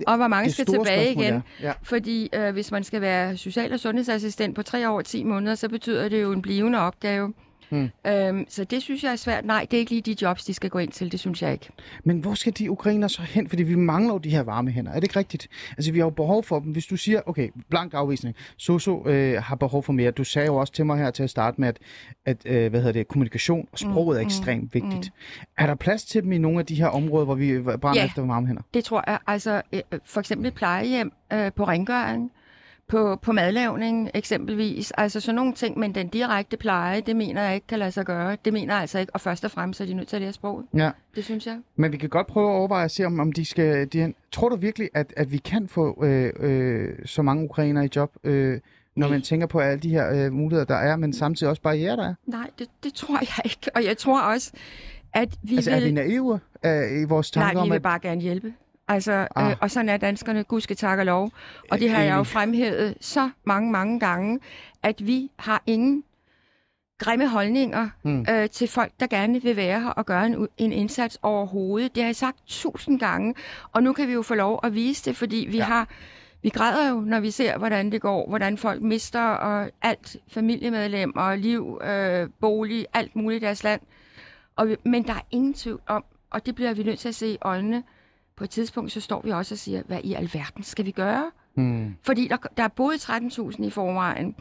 og 0.08 0.18
hvor 0.18 0.28
mange 0.28 0.52
skal 0.52 0.66
tilbage 0.66 1.12
igen. 1.12 1.34
er- 1.34 1.42
Ja. 1.62 1.74
Fordi 1.84 2.30
øh, 2.34 2.54
hvis 2.54 2.72
man 2.72 2.84
skal 2.84 3.02
være 3.02 3.38
social- 3.38 3.74
og 3.74 3.80
sundhedsassistent 3.80 4.56
på 4.56 4.64
tre 4.64 4.90
år 4.90 4.98
og 4.98 5.06
10 5.06 5.24
måneder, 5.24 5.56
så 5.56 5.70
betyder 5.70 6.10
det 6.10 6.22
jo 6.22 6.32
en 6.32 6.42
blivende 6.42 6.80
opgave. 6.80 7.34
Hmm. 7.72 7.90
Øhm, 8.08 8.46
så 8.50 8.64
det 8.64 8.82
synes 8.82 9.04
jeg 9.04 9.12
er 9.12 9.16
svært. 9.16 9.46
Nej, 9.46 9.68
det 9.72 9.78
er 9.78 9.80
ikke 9.80 9.92
lige 9.92 10.02
de 10.02 10.16
jobs, 10.22 10.46
de 10.46 10.54
skal 10.54 10.70
gå 10.70 10.80
ind 10.80 10.92
til. 10.92 11.12
Det 11.12 11.20
synes 11.20 11.42
jeg 11.42 11.52
ikke. 11.54 11.70
Men 12.04 12.20
hvor 12.20 12.34
skal 12.34 12.54
de 12.58 12.72
ukrainer 12.72 13.08
så 13.08 13.22
hen? 13.22 13.48
Fordi 13.50 13.64
vi 13.64 13.76
mangler 13.76 14.14
jo 14.14 14.18
de 14.18 14.30
her 14.30 14.42
varme 14.44 14.72
hænder. 14.72 14.92
Er 14.92 14.96
det 14.96 15.04
ikke 15.04 15.20
rigtigt? 15.20 15.48
Altså, 15.78 15.92
vi 15.92 16.00
har 16.00 16.06
jo 16.06 16.10
behov 16.10 16.44
for 16.44 16.60
dem. 16.60 16.72
Hvis 16.72 16.86
du 16.86 16.98
siger, 16.98 17.22
okay, 17.26 17.50
blank 17.70 17.94
afvisning. 17.94 18.36
Soso 18.58 19.08
øh, 19.08 19.42
har 19.44 19.56
behov 19.56 19.84
for 19.84 19.94
mere. 19.94 20.12
Du 20.12 20.24
sagde 20.24 20.46
jo 20.46 20.56
også 20.56 20.74
til 20.74 20.86
mig 20.86 20.98
her 20.98 21.12
til 21.12 21.24
at 21.24 21.30
starte 21.30 21.62
med, 21.62 21.68
at, 21.68 21.78
at 22.26 22.38
øh, 22.46 22.70
hvad 22.70 22.80
hedder 22.80 22.94
det, 22.94 23.08
kommunikation 23.08 23.68
og 23.72 23.80
sproget 23.80 24.18
er 24.18 24.22
mm, 24.22 24.28
ekstremt 24.28 24.74
vigtigt. 24.74 25.12
Er 25.58 25.68
der 25.68 25.76
plads 25.76 26.04
til 26.04 26.24
dem 26.24 26.32
i 26.32 26.38
nogle 26.38 26.60
af 26.60 26.66
de 26.66 26.76
her 26.76 26.88
områder, 26.88 27.26
hvor 27.26 27.36
vi 27.36 27.60
brænder 27.62 28.02
Ja. 28.02 28.06
efter 28.06 28.26
varme 28.26 28.48
hænder? 28.48 28.62
Det 28.74 28.84
tror 28.84 29.04
jeg. 29.08 29.20
Altså, 29.28 29.62
øh, 29.74 29.82
for 30.06 30.20
eksempel 30.20 30.52
plejehjem 30.52 31.12
øh, 31.34 31.52
på 31.52 31.64
rengøring, 31.64 32.32
på, 32.92 33.16
på 33.16 33.32
madlavning 33.32 34.10
eksempelvis. 34.14 34.92
Altså 34.92 35.20
sådan 35.20 35.36
nogle 35.36 35.54
ting, 35.54 35.80
men 35.80 35.96
den 35.96 36.08
direkte 36.08 36.58
pleje, 36.58 37.02
det 37.02 37.16
mener 37.16 37.44
jeg 37.44 37.56
ikke 37.56 37.68
kan 37.68 37.80
lade 37.80 37.92
sig 37.92 38.06
gøre. 38.06 38.38
Det 38.46 38.54
mener 38.54 38.74
jeg 38.74 38.82
altså 38.82 39.00
ikke, 39.00 39.14
og 39.16 39.22
først 39.22 39.46
og 39.46 39.52
fremmest 39.52 39.82
er 39.82 39.86
de 39.86 39.94
nødt 39.94 40.08
til 40.08 40.16
at 40.16 40.22
lære 40.22 40.34
sproget. 40.34 40.66
Ja. 40.78 40.92
Det 41.16 41.24
synes 41.26 41.48
jeg. 41.48 41.58
Men 41.76 41.92
vi 41.92 41.98
kan 41.98 42.10
godt 42.10 42.28
prøve 42.28 42.50
at 42.50 42.56
overveje 42.56 42.86
at 42.86 42.92
se, 42.92 43.06
om, 43.06 43.20
om 43.20 43.32
de 43.32 43.46
skal... 43.46 43.88
De, 43.94 44.14
tror 44.32 44.50
du 44.50 44.56
virkelig, 44.56 44.90
at, 44.94 45.14
at 45.18 45.32
vi 45.32 45.38
kan 45.38 45.68
få 45.68 46.06
øh, 46.06 46.34
øh, 46.40 46.90
så 47.06 47.22
mange 47.22 47.44
ukrainere 47.44 47.86
i 47.86 47.90
job, 47.96 48.12
øh, 48.24 48.60
når 48.96 49.10
man 49.10 49.22
tænker 49.22 49.48
på 49.48 49.60
alle 49.60 49.80
de 49.80 49.90
her 49.90 50.26
øh, 50.26 50.34
muligheder, 50.34 50.66
der 50.66 50.76
er, 50.76 50.96
men 50.96 51.14
samtidig 51.14 51.50
også 51.50 51.62
barriere, 51.62 51.98
der 51.98 52.08
er? 52.10 52.14
Nej, 52.26 52.50
det, 52.60 52.68
det 52.84 52.94
tror 52.94 53.18
jeg 53.20 53.46
ikke. 53.46 53.72
Og 53.76 53.86
jeg 53.86 53.98
tror 53.98 54.22
også, 54.22 54.52
at 55.14 55.30
vi 55.44 55.56
Altså, 55.56 55.72
vil... 55.72 55.82
er 55.82 55.86
vi 55.86 55.92
naive 55.92 56.40
øh, 56.66 57.02
i 57.02 57.04
vores 57.04 57.32
tanker 57.32 57.46
Nej, 57.46 57.54
vi 57.54 57.60
om, 57.60 57.70
vil 57.70 57.76
at... 57.76 57.82
bare 57.82 58.00
gerne 58.00 58.22
hjælpe. 58.22 58.54
Altså, 58.88 59.28
Ah. 59.36 59.50
øh, 59.52 59.56
og 59.62 59.72
sådan 59.72 59.90
er 59.90 59.98
danskerne, 59.98 60.44
gudske 60.44 60.76
tak 60.76 61.00
og 61.00 61.06
lov. 61.06 61.32
Og 61.72 61.80
det 61.80 61.90
har 61.90 62.02
jeg 62.04 62.16
jo 62.18 62.24
fremhævet 62.24 62.96
så 63.02 63.30
mange, 63.44 63.72
mange 63.72 64.00
gange, 64.00 64.40
at 64.84 65.08
vi 65.08 65.32
har 65.38 65.64
ingen 65.68 66.04
grimme 67.00 67.28
holdninger 67.28 67.90
Mm. 68.04 68.26
øh, 68.30 68.50
til 68.50 68.68
folk, 68.68 68.92
der 69.00 69.08
gerne 69.08 69.42
vil 69.42 69.56
være 69.56 69.80
her 69.82 69.90
og 69.90 70.06
gøre 70.06 70.26
en, 70.26 70.48
en 70.58 70.72
indsats 70.72 71.20
overhovedet. 71.22 71.96
Det 71.96 72.04
har 72.04 72.08
jeg 72.08 72.16
sagt 72.16 72.38
tusind 72.48 73.00
gange, 73.00 73.36
og 73.72 73.84
nu 73.84 73.94
kan 73.94 74.08
vi 74.08 74.14
jo 74.14 74.22
få 74.22 74.36
lov 74.36 74.60
at 74.64 74.76
vise 74.76 75.06
det, 75.10 75.18
fordi 75.18 75.48
vi 75.52 75.58
Ja. 75.58 75.64
har 75.64 75.88
vi 76.44 76.50
græder 76.50 76.90
jo, 76.90 77.00
når 77.00 77.20
vi 77.20 77.32
ser, 77.32 77.58
hvordan 77.58 77.92
det 77.92 78.02
går, 78.02 78.30
hvordan 78.30 78.58
folk 78.58 78.82
mister 78.82 79.22
og 79.22 79.70
alt 79.82 80.16
familiemedlemmer, 80.28 81.36
liv, 81.36 81.80
øh, 81.84 82.30
bolig, 82.40 82.86
alt 82.94 83.16
muligt 83.16 83.44
i 83.44 83.46
deres 83.46 83.64
land. 83.64 83.82
Og 84.56 84.68
men 84.86 85.04
der 85.08 85.14
er 85.14 85.22
ingen 85.32 85.54
tvivl 85.54 85.82
om, 85.88 86.04
og 86.30 86.46
det 86.46 86.56
bliver 86.56 86.74
vi 86.74 86.84
nødt 86.84 87.00
til 87.00 87.08
at 87.10 87.16
se 87.16 87.28
i 87.28 87.38
øjnene, 87.42 87.84
på 88.42 88.46
et 88.46 88.50
tidspunkt, 88.50 88.92
så 88.92 89.02
står 89.02 89.22
vi 89.22 89.30
også 89.32 89.56
og 89.56 89.60
siger, 89.60 89.82
hvad 89.88 90.00
i 90.04 90.14
alverden 90.14 90.64
skal 90.64 90.86
vi 90.86 90.92
gøre? 90.92 91.32
Hmm. 91.54 91.96
Fordi 92.04 92.28
der, 92.28 92.38
der 92.58 92.64
er 92.64 92.68
både 92.68 92.96
13.000 92.96 93.64
i 93.64 93.70
forvejen, 93.70 94.36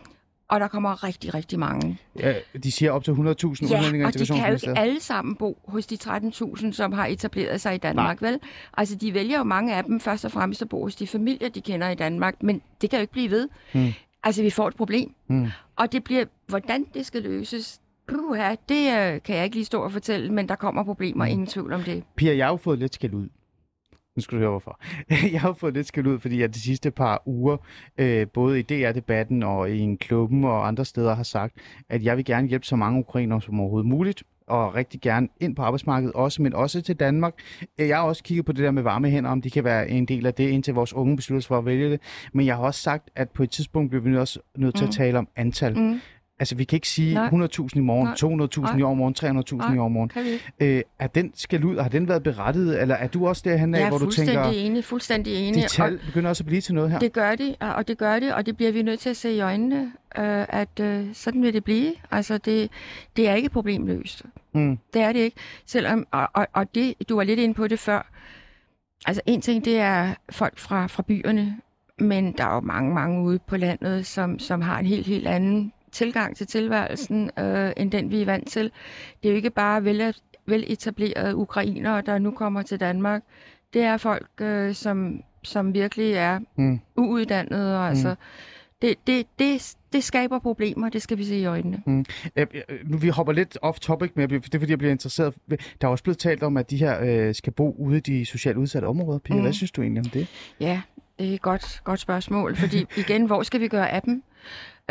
og 0.48 0.60
der 0.60 0.68
kommer 0.68 1.04
rigtig, 1.04 1.34
rigtig 1.34 1.58
mange. 1.58 1.98
Ja, 2.18 2.34
de 2.62 2.72
siger 2.72 2.90
op 2.92 3.04
til 3.04 3.10
100.000 3.10 3.18
Ja, 3.20 3.26
udlændinge 3.26 4.06
og 4.06 4.14
de 4.14 4.26
kan 4.26 4.48
jo 4.48 4.52
ikke 4.54 4.78
alle 4.78 5.00
sammen 5.00 5.34
bo 5.36 5.58
hos 5.68 5.86
de 5.86 5.98
13.000, 6.04 6.72
som 6.72 6.92
har 6.92 7.06
etableret 7.06 7.60
sig 7.60 7.74
i 7.74 7.78
Danmark, 7.78 8.22
vel? 8.22 8.38
Altså, 8.76 8.94
de 8.94 9.14
vælger 9.14 9.38
jo 9.38 9.44
mange 9.44 9.74
af 9.74 9.84
dem 9.84 10.00
først 10.00 10.24
og 10.24 10.32
fremmest 10.32 10.62
at 10.62 10.68
bo 10.68 10.82
hos 10.82 10.96
de 10.96 11.06
familier, 11.06 11.48
de 11.48 11.60
kender 11.60 11.88
i 11.88 11.94
Danmark, 11.94 12.42
men 12.42 12.62
det 12.80 12.90
kan 12.90 12.98
jo 12.98 13.00
ikke 13.00 13.12
blive 13.12 13.30
ved. 13.30 13.48
Hmm. 13.72 13.88
Altså, 14.22 14.42
vi 14.42 14.50
får 14.50 14.68
et 14.68 14.76
problem. 14.76 15.14
Hmm. 15.26 15.46
Og 15.76 15.92
det 15.92 16.04
bliver, 16.04 16.24
hvordan 16.46 16.86
det 16.94 17.06
skal 17.06 17.22
løses, 17.22 17.80
puha, 18.08 18.54
det 18.68 18.86
øh, 19.14 19.22
kan 19.22 19.36
jeg 19.36 19.44
ikke 19.44 19.56
lige 19.56 19.64
stå 19.64 19.80
og 19.82 19.92
fortælle, 19.92 20.32
men 20.32 20.48
der 20.48 20.54
kommer 20.54 20.84
problemer, 20.84 21.24
Hmm. 21.24 21.32
ingen 21.32 21.46
tvivl 21.46 21.72
om 21.72 21.82
det. 21.82 22.04
Pia, 22.16 22.36
jeg 22.36 22.46
har 22.46 22.52
jo 22.52 22.56
fået 22.56 22.78
lidt 22.78 22.94
skæld 22.94 23.14
ud. 23.14 23.28
Nu 24.20 24.22
skal 24.22 24.36
du 24.36 24.40
høre 24.40 24.50
hvorfor. 24.50 24.80
Jeg 25.32 25.40
har 25.40 25.52
fået 25.52 25.74
lidt 25.74 25.86
skæld 25.86 26.06
ud, 26.06 26.18
fordi 26.18 26.40
jeg 26.40 26.54
de 26.54 26.60
sidste 26.60 26.90
par 26.90 27.22
uger, 27.26 27.56
øh, 27.98 28.26
både 28.34 28.60
i 28.60 28.62
DR-debatten 28.62 29.42
og 29.42 29.70
i 29.70 29.78
en 29.78 29.96
klubben 29.96 30.44
og 30.44 30.66
andre 30.68 30.84
steder, 30.84 31.14
har 31.14 31.22
sagt, 31.22 31.54
at 31.88 32.02
jeg 32.02 32.16
vil 32.16 32.24
gerne 32.24 32.48
hjælpe 32.48 32.66
så 32.66 32.76
mange 32.76 32.98
ukrainere 33.00 33.42
som 33.42 33.60
overhovedet 33.60 33.88
muligt, 33.88 34.22
og 34.46 34.74
rigtig 34.74 35.00
gerne 35.00 35.28
ind 35.40 35.56
på 35.56 35.62
arbejdsmarkedet 35.62 36.14
også, 36.14 36.42
men 36.42 36.54
også 36.54 36.82
til 36.82 36.96
Danmark. 36.96 37.34
Øh, 37.78 37.88
Jeg 37.88 37.96
har 37.96 38.04
også 38.04 38.22
kigget 38.22 38.46
på 38.46 38.52
det 38.52 38.64
der 38.64 38.70
med 38.70 38.82
varme 38.82 39.10
hænder, 39.10 39.30
om 39.30 39.42
de 39.42 39.50
kan 39.50 39.64
være 39.64 39.88
en 39.90 40.04
del 40.06 40.26
af 40.26 40.34
det, 40.34 40.48
indtil 40.48 40.74
vores 40.74 40.94
unge 40.94 41.16
beslutter 41.16 41.40
sig 41.40 41.48
for 41.48 41.58
at 41.58 41.64
vælge 41.64 41.90
det. 41.90 42.00
Men 42.32 42.46
jeg 42.46 42.56
har 42.56 42.62
også 42.62 42.80
sagt, 42.80 43.10
at 43.16 43.30
på 43.30 43.42
et 43.42 43.50
tidspunkt 43.50 43.90
bliver 43.90 44.02
vi 44.02 44.16
også 44.16 44.38
nødt 44.56 44.74
til 44.76 44.84
at 44.84 44.88
Mm. 44.88 44.92
tale 44.92 45.18
om 45.18 45.28
antal. 45.36 45.78
Mm. 45.78 46.00
Altså, 46.40 46.54
vi 46.54 46.64
kan 46.64 46.76
ikke 46.76 46.88
sige 46.88 47.14
Nej. 47.14 47.28
100.000 47.28 47.68
i 47.76 47.80
morgen, 47.80 48.04
Nej. 48.04 48.68
200.000 48.74 48.78
i 48.78 48.82
overmorgen, 48.82 49.14
300.000 49.52 49.56
Nej. 49.56 49.74
i 49.74 49.78
overmorgen. 49.78 50.10
Øh, 50.60 50.82
er 50.98 51.06
den 51.06 51.32
skal 51.34 51.64
ud, 51.64 51.78
har 51.78 51.88
den 51.88 52.08
været 52.08 52.22
berettiget, 52.22 52.80
eller 52.82 52.94
er 52.94 53.08
du 53.08 53.28
også 53.28 53.42
derhen 53.44 53.74
af, 53.74 53.78
Jeg 53.78 53.84
er 53.84 53.90
hvor 53.90 53.98
du 53.98 54.04
fuldstændig 54.04 54.34
tænker, 54.34 54.50
enig, 54.50 54.84
fuldstændig 54.84 55.48
enig. 55.48 55.62
de 55.62 55.68
tal 55.68 56.00
begynder 56.06 56.28
også 56.30 56.42
at 56.42 56.46
blive 56.46 56.60
til 56.60 56.74
noget 56.74 56.90
her? 56.90 56.98
Det 56.98 57.12
gør 57.12 57.34
de, 57.34 57.54
og 57.60 57.88
det 57.88 57.98
gør 57.98 58.18
det, 58.18 58.34
og 58.34 58.46
det 58.46 58.56
bliver 58.56 58.72
vi 58.72 58.82
nødt 58.82 59.00
til 59.00 59.10
at 59.10 59.16
se 59.16 59.32
i 59.32 59.40
øjnene, 59.40 59.92
øh, 60.18 60.44
at 60.48 60.80
øh, 60.80 61.06
sådan 61.12 61.42
vil 61.42 61.52
det 61.54 61.64
blive. 61.64 61.92
Altså, 62.10 62.38
det, 62.38 62.70
det 63.16 63.28
er 63.28 63.34
ikke 63.34 63.48
problemløst. 63.48 64.22
Mm. 64.52 64.78
Det 64.94 65.02
er 65.02 65.12
det 65.12 65.20
ikke. 65.20 65.36
Selvom, 65.66 66.06
og, 66.10 66.28
og, 66.34 66.46
og 66.52 66.74
det, 66.74 66.94
du 67.08 67.16
var 67.16 67.24
lidt 67.24 67.40
inde 67.40 67.54
på 67.54 67.68
det 67.68 67.78
før, 67.78 68.10
altså 69.06 69.22
en 69.26 69.40
ting, 69.40 69.64
det 69.64 69.78
er 69.80 70.14
folk 70.30 70.58
fra, 70.58 70.86
fra 70.86 71.02
byerne, 71.02 71.56
men 71.98 72.32
der 72.32 72.44
er 72.44 72.54
jo 72.54 72.60
mange, 72.60 72.94
mange 72.94 73.22
ude 73.22 73.38
på 73.38 73.56
landet, 73.56 74.06
som, 74.06 74.38
som 74.38 74.60
har 74.60 74.78
en 74.78 74.86
helt, 74.86 75.06
helt 75.06 75.28
anden 75.28 75.72
tilgang 75.92 76.36
til 76.36 76.46
tilværelsen, 76.46 77.30
øh, 77.38 77.72
end 77.76 77.90
den 77.90 78.10
vi 78.10 78.22
er 78.22 78.26
vant 78.26 78.48
til. 78.48 78.64
Det 79.22 79.28
er 79.28 79.30
jo 79.30 79.36
ikke 79.36 79.50
bare 79.50 79.84
vel, 79.84 80.14
veletablerede 80.46 81.36
ukrainere, 81.36 82.00
der 82.00 82.18
nu 82.18 82.30
kommer 82.30 82.62
til 82.62 82.80
Danmark. 82.80 83.22
Det 83.72 83.82
er 83.82 83.96
folk, 83.96 84.28
øh, 84.40 84.74
som, 84.74 85.22
som 85.42 85.74
virkelig 85.74 86.12
er 86.12 86.40
Mm. 86.56 86.80
uuddannede. 86.96 87.78
Og, 87.78 87.88
altså, 87.88 88.14
det, 88.82 88.94
det, 89.06 89.26
det, 89.38 89.74
det 89.92 90.04
skaber 90.04 90.38
problemer, 90.38 90.88
det 90.88 91.02
skal 91.02 91.18
vi 91.18 91.24
se 91.24 91.36
i 91.36 91.44
øjnene. 91.44 91.82
Øh, 92.36 92.46
øh, 92.54 92.62
Nu 92.84 92.96
vi 92.98 93.08
hopper 93.08 93.32
lidt 93.32 93.58
off 93.62 93.78
topic, 93.78 94.10
men 94.14 94.30
det 94.30 94.36
er 94.54 94.58
fordi, 94.58 94.70
jeg 94.70 94.78
bliver 94.78 94.92
interesseret. 94.92 95.34
Der 95.80 95.86
er 95.86 95.88
også 95.88 96.04
blevet 96.04 96.18
talt 96.18 96.42
om, 96.42 96.56
at 96.56 96.70
de 96.70 96.76
her 96.76 97.00
øh, 97.28 97.34
skal 97.34 97.52
bo 97.52 97.74
ude 97.78 97.96
i 97.96 98.00
de 98.00 98.26
socialt 98.26 98.56
udsatte 98.56 98.86
områder. 98.86 99.18
Pia, 99.18 99.36
mm. 99.36 99.42
hvad 99.42 99.52
synes 99.52 99.70
du 99.70 99.82
egentlig 99.82 100.00
om 100.00 100.10
det? 100.10 100.26
Ja, 100.60 100.80
det 101.18 101.30
er 101.30 101.34
et 101.34 101.42
godt, 101.42 101.80
godt 101.84 102.00
spørgsmål, 102.00 102.56
fordi 102.56 102.84
igen, 103.06 103.24
hvor 103.26 103.42
skal 103.42 103.60
vi 103.60 103.68
gøre 103.68 103.90
af 103.90 104.02
dem? 104.02 104.22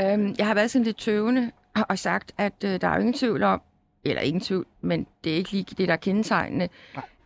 Øhm, 0.01 0.35
jeg 0.37 0.47
har 0.47 0.53
været 0.53 0.71
sådan 0.71 0.85
lidt 0.85 0.97
tøvende 0.97 1.51
og- 1.89 1.99
sagt, 1.99 2.31
at 2.37 2.53
øh, 2.65 2.81
der 2.81 2.87
er 2.87 2.93
jo 2.93 2.99
ingen 2.99 3.13
tvivl 3.13 3.43
om, 3.43 3.61
eller 4.03 4.21
ingen 4.21 4.41
tvivl, 4.41 4.65
men 4.81 5.07
det 5.23 5.31
er 5.31 5.35
ikke 5.37 5.51
lige 5.51 5.65
det, 5.77 5.87
der 5.87 5.93
er 5.93 5.97
kendetegnende, 5.97 6.69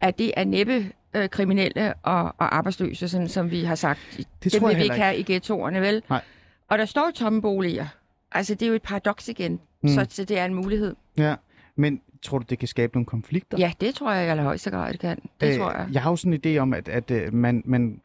at 0.01 0.17
det 0.19 0.32
er 0.38 0.43
næppe 0.43 0.91
øh, 1.13 1.30
kriminelle 1.30 1.93
og, 1.93 2.24
og 2.24 2.55
arbejdsløse, 2.55 3.09
sådan 3.09 3.28
som 3.28 3.51
vi 3.51 3.63
har 3.63 3.76
sagt. 3.76 3.99
Det 4.43 4.53
Dem 4.53 4.67
vil 4.67 4.78
vi 4.78 4.84
ikke 4.84 4.95
have 4.95 5.17
i 5.17 5.24
ghettoerne, 5.24 5.82
vel? 5.82 6.03
Nej. 6.09 6.21
Og 6.69 6.78
der 6.78 6.86
står 6.86 7.11
tomme 7.15 7.41
boliger. 7.41 7.88
Altså, 8.32 8.55
det 8.55 8.61
er 8.65 8.67
jo 8.69 8.74
et 8.76 8.82
paradoks 8.82 9.28
igen, 9.30 9.59
mm. 9.82 9.89
så, 9.89 10.05
så 10.09 10.24
det 10.26 10.39
er 10.39 10.45
en 10.45 10.53
mulighed. 10.53 10.95
Ja, 11.17 11.36
men 11.76 12.01
tror 12.24 12.38
du, 12.39 12.45
det 12.49 12.59
kan 12.59 12.67
skabe 12.67 12.93
nogle 12.95 13.05
konflikter? 13.05 13.57
Ja, 13.57 13.71
det 13.82 13.95
tror 13.95 14.11
jeg 14.13 14.26
i 14.26 14.30
allerhøjeste 14.30 14.69
grad, 14.69 14.91
det 14.91 14.99
kan. 14.99 15.17
Det 15.41 15.57
tror 15.57 15.71
jeg. 15.71 15.88
Jeg 15.91 16.01
har 16.01 16.09
jo 16.09 16.15
sådan 16.15 16.34
en 16.34 16.41
idé 16.45 16.57
om, 16.59 16.74
at, 16.74 16.89
at 16.89 17.11
øh, 17.11 17.34
man, 17.34 17.61
man, 17.65 17.99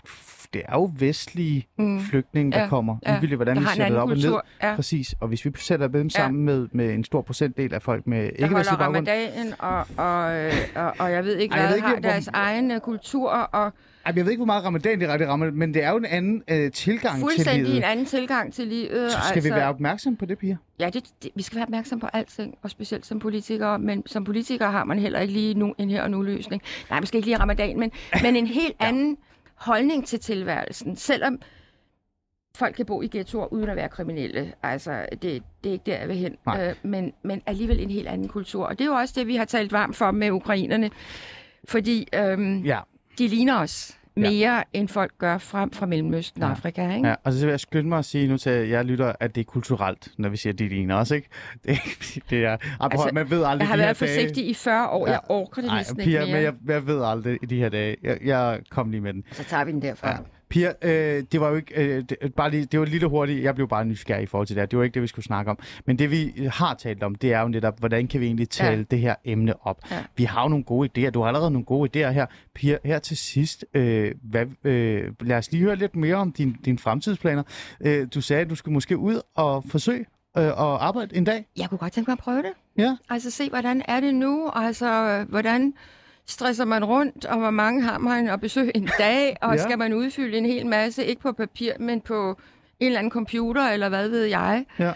det 0.55 0.63
er 0.69 0.73
jo 0.73 0.91
vestlige 0.99 1.67
mm. 1.79 2.01
flygtninge, 2.01 2.53
der 2.53 2.61
Ja, 2.63 2.69
kommer. 2.69 2.97
ja. 3.07 3.11
Ligegyldigt, 3.11 3.39
hvordan 3.39 3.57
Der 3.57 3.63
vi 3.63 3.69
sætter 3.69 3.89
det 3.89 3.97
op 3.99 4.09
og 4.09 4.15
ned. 4.17 4.23
kultur, 4.23 4.45
ja. 4.63 4.75
Præcis. 4.75 5.15
Og 5.21 5.29
hvis 5.29 5.45
vi 5.45 5.51
sætter 5.57 5.89
dem 5.89 6.11
sammen 6.11 6.45
med, 6.45 6.69
med 6.73 6.95
en 6.95 7.05
stor 7.05 7.23
procentdel 7.23 7.75
af 7.75 7.83
folk 7.83 8.07
med 8.07 8.19
der 8.19 8.25
ikke 8.29 8.43
holder 8.45 8.59
vestlig 8.59 8.79
baggrund, 8.79 9.09
ramadanen, 9.09 9.55
og, 9.59 9.87
og, 9.97 10.37
øh, 10.37 10.53
og, 10.75 10.95
og 10.99 11.13
jeg 11.13 11.25
ved 11.25 11.37
ikke 11.37 11.53
Ej, 11.55 11.61
jeg 11.61 11.69
hvad, 11.69 11.71
ved 11.71 11.77
ikke, 11.77 11.89
har 11.89 11.95
hvor- 11.95 12.11
deres 12.11 12.29
egen 12.33 12.71
øh, 12.71 12.81
kultur, 12.81 13.31
og 13.31 13.73
jeg 14.17 14.25
ved 14.25 14.31
ikke, 14.33 14.39
hvor 14.39 14.47
meget 14.47 14.65
ramadan 14.65 15.01
det 15.01 15.21
det 15.21 15.29
rammer, 15.29 15.51
men 15.51 15.75
det 15.75 15.85
er 15.85 15.91
jo 15.91 15.97
en 15.97 16.05
anden 16.05 16.43
øh, 16.49 16.73
tilgang 16.73 17.15
til 17.15 17.21
fuldstændig 17.21 17.63
livet. 17.65 17.77
en 17.77 17.83
anden 17.83 18.07
tilgang 18.07 18.53
til 18.53 18.67
livet. 18.67 19.13
Så 19.13 19.19
skal 19.29 19.45
vi 19.45 19.51
være 19.51 19.69
opmærksom 19.69 20.17
på 20.17 20.27
det, 20.27 20.39
Pia? 20.39 20.57
Ja, 20.81 20.91
det, 20.91 21.05
det, 21.23 21.31
vi 21.35 21.43
skal 21.43 21.57
være 21.57 21.65
opmærksom 21.65 22.01
på 22.01 22.07
alting, 22.13 22.55
og 22.63 22.71
specielt 22.71 23.07
som 23.07 23.19
politikere. 23.19 23.79
Men 23.79 24.07
som 24.07 24.25
politikere 24.25 24.71
har 24.73 24.85
man 24.85 24.99
heller 24.99 25.21
ikke 25.21 25.33
lige 25.35 25.55
nu, 25.55 25.75
en 25.79 25.91
her 25.91 26.03
og 26.03 26.11
nu 26.11 26.23
løsning. 26.23 26.63
Nej, 26.91 27.05
skal 27.05 27.19
ikke 27.19 27.27
lige 27.29 27.39
ramadan, 27.39 27.79
men, 27.79 27.91
men 28.23 28.37
en 28.37 28.47
helt 28.47 28.77
anden 28.89 29.17
holdning 29.55 30.07
til 30.07 30.21
tilværelsen. 30.21 30.97
Selvom 30.97 31.39
folk 32.57 32.75
kan 32.77 32.87
bo 32.87 33.03
i 33.03 33.09
ghettoer 33.13 33.53
uden 33.53 33.69
at 33.69 33.77
være 33.77 33.89
kriminelle. 33.89 34.53
Altså, 34.63 35.07
det, 35.13 35.23
det 35.23 35.43
er 35.65 35.73
ikke 35.73 35.83
der, 35.87 35.99
jeg 35.99 36.09
vil 36.09 36.17
hen. 36.17 36.37
Nej. 36.47 36.69
Øh, 36.69 36.75
men, 36.83 37.13
men 37.25 37.43
alligevel 37.47 37.81
en 37.81 37.91
helt 37.91 38.09
anden 38.09 38.29
kultur. 38.29 38.65
Og 38.65 38.79
det 38.79 38.85
er 38.85 38.89
jo 38.89 38.95
også 38.95 39.15
det, 39.17 39.27
vi 39.27 39.37
har 39.37 39.45
talt 39.45 39.73
varmt 39.73 39.97
for 39.97 40.11
med 40.11 40.31
ukrainerne. 40.31 40.91
Fordi 41.65 42.09
øhm, 42.15 42.63
Ja. 42.63 42.79
de 43.19 43.29
ligner 43.29 43.59
os 43.59 43.98
mere, 44.19 44.55
ja. 44.55 44.63
end 44.73 44.89
folk 44.89 45.13
gør 45.19 45.39
frem 45.39 45.71
fra 45.71 45.87
Mellemøsten 45.87 46.43
og 46.43 46.51
Afrika. 46.51 46.95
Ikke? 46.97 47.09
Ja, 47.09 47.15
og 47.25 47.33
så 47.33 47.41
vil 47.47 47.51
jeg 47.51 47.61
skynde 47.61 47.89
mig 47.89 47.99
at 47.99 48.05
sige 48.05 48.29
nu 48.29 48.37
til 48.37 48.53
jer 48.69 48.83
lytter, 48.83 49.13
at 49.21 49.35
det 49.35 49.41
er 49.41 49.45
kulturelt, 49.45 50.09
når 50.19 50.29
vi 50.29 50.37
siger, 50.37 50.53
at 50.53 50.59
de 50.59 50.69
ligner 50.69 50.97
os, 50.97 51.11
ikke? 51.11 51.29
Det, 51.67 51.79
det 52.31 52.45
er, 52.45 52.57
altså, 52.81 53.11
man 53.13 53.31
ved 53.31 53.45
aldrig 53.45 53.61
Jeg 53.61 53.69
har 53.69 53.77
de 53.77 53.83
her 53.83 53.87
været 53.87 54.01
dage. 54.01 54.09
forsigtig 54.09 54.49
i 54.49 54.55
40 54.55 54.89
år. 54.89 55.07
Jeg 55.09 55.21
orker 55.29 55.63
det 55.63 55.69
Nej, 55.71 55.79
næsten 55.79 55.97
Pia, 55.97 56.05
ikke 56.21 56.33
mere. 56.33 56.53
men 56.53 56.59
jeg, 56.69 56.75
jeg 56.75 56.87
ved 56.87 57.03
aldrig 57.05 57.39
i 57.43 57.47
de 57.47 57.57
her 57.59 57.69
dage. 57.69 57.97
Jeg, 58.03 58.19
jeg 58.25 58.61
kom 58.71 58.91
lige 58.91 59.01
med 59.01 59.13
den. 59.13 59.25
Så 59.33 59.45
tager 59.45 59.65
vi 59.65 59.73
den 59.73 59.83
derfra. 59.83 60.11
Ja. 60.11 60.17
Pia, 60.49 60.73
øh, 60.83 61.25
det 61.33 61.41
var 61.41 61.49
jo 61.49 61.55
ikke, 61.55 61.75
øh, 61.97 62.05
det, 62.09 62.35
bare 62.37 62.51
lige, 62.51 62.65
det 62.65 62.81
var 62.81 62.87
lidt 62.87 63.03
hurtigt, 63.05 63.43
jeg 63.43 63.55
blev 63.55 63.69
bare 63.69 63.85
nysgerrig 63.85 64.23
i 64.23 64.27
forhold 64.27 64.47
til 64.47 64.57
det 64.57 64.61
her. 64.63 64.67
Det 64.67 64.79
var 64.79 64.85
ikke 64.85 64.95
det, 64.95 65.03
vi 65.03 65.07
skulle 65.07 65.25
snakke 65.25 65.51
om. 65.51 65.59
Men 65.87 65.99
det, 65.99 66.11
vi 66.11 66.49
har 66.53 66.75
talt 66.75 67.03
om, 67.03 67.15
det 67.15 67.33
er 67.33 67.41
jo 67.41 67.49
netop, 67.49 67.79
hvordan 67.79 68.07
kan 68.09 68.21
vi 68.21 68.27
egentlig 68.27 68.49
tale 68.49 68.77
Ja. 68.77 68.83
det 68.91 68.99
her 68.99 69.15
emne 69.25 69.67
op. 69.67 69.81
Ja. 69.91 70.05
Vi 70.17 70.25
har 70.25 70.43
jo 70.43 70.49
nogle 70.49 70.65
gode 70.65 70.89
idéer. 70.99 71.11
Du 71.11 71.21
har 71.21 71.27
allerede 71.29 71.51
nogle 71.51 71.65
gode 71.65 71.91
idéer 72.07 72.11
her. 72.11 72.27
Pia, 72.55 72.79
her 72.85 72.99
til 72.99 73.17
sidst, 73.17 73.65
øh, 73.75 74.15
hvad, 74.23 74.47
øh, 74.65 75.13
lad 75.21 75.37
os 75.37 75.53
lige 75.53 75.63
høre 75.65 75.77
lidt 75.77 75.97
mere 75.97 76.17
om 76.17 76.33
din, 76.33 76.57
dine 76.65 76.79
fremtidsplaner. 76.79 77.43
Øh, 77.81 78.09
du 78.15 78.21
sagde, 78.21 78.43
at 78.43 78.51
du 78.51 78.55
skulle 78.55 78.73
måske 78.73 78.97
ud 78.97 79.21
og 79.35 79.65
forsøge 79.69 80.05
øh, 80.39 80.45
at 80.47 80.55
arbejde 80.59 81.17
en 81.17 81.25
dag. 81.25 81.47
Jeg 81.57 81.69
kunne 81.69 81.79
godt 81.79 81.93
tænke 81.93 82.11
mig 82.11 82.13
at 82.13 82.19
prøve 82.19 82.43
det. 82.43 82.53
Ja. 82.79 82.97
Altså 83.11 83.31
se, 83.31 83.49
hvordan 83.49 83.83
er 83.89 84.01
det 84.01 84.15
nu? 84.15 84.51
Altså, 84.55 84.93
øh, 84.93 85.29
hvordan 85.29 85.75
stresser 86.29 86.65
man 86.65 86.85
rundt, 86.85 87.25
og 87.25 87.39
hvor 87.39 87.51
mange 87.51 87.83
har 87.83 87.99
man 87.99 88.29
at 88.29 88.41
besøge 88.41 88.77
en 88.77 88.89
dag? 88.99 89.37
Og 89.43 89.55
Ja. 89.57 89.63
skal 89.63 89.79
man 89.79 89.93
udfylde 89.93 90.39
en 90.39 90.47
hel 90.47 90.67
masse, 90.67 91.05
ikke 91.05 91.23
på 91.23 91.33
papir, 91.33 91.73
men 91.81 92.01
på 92.01 92.39
en 92.81 92.87
eller 92.87 92.99
anden 92.99 93.11
computer, 93.11 93.63
eller 93.69 93.89
hvad 93.89 94.09
ved 94.09 94.25
jeg? 94.25 94.65
Ja. 94.79 94.93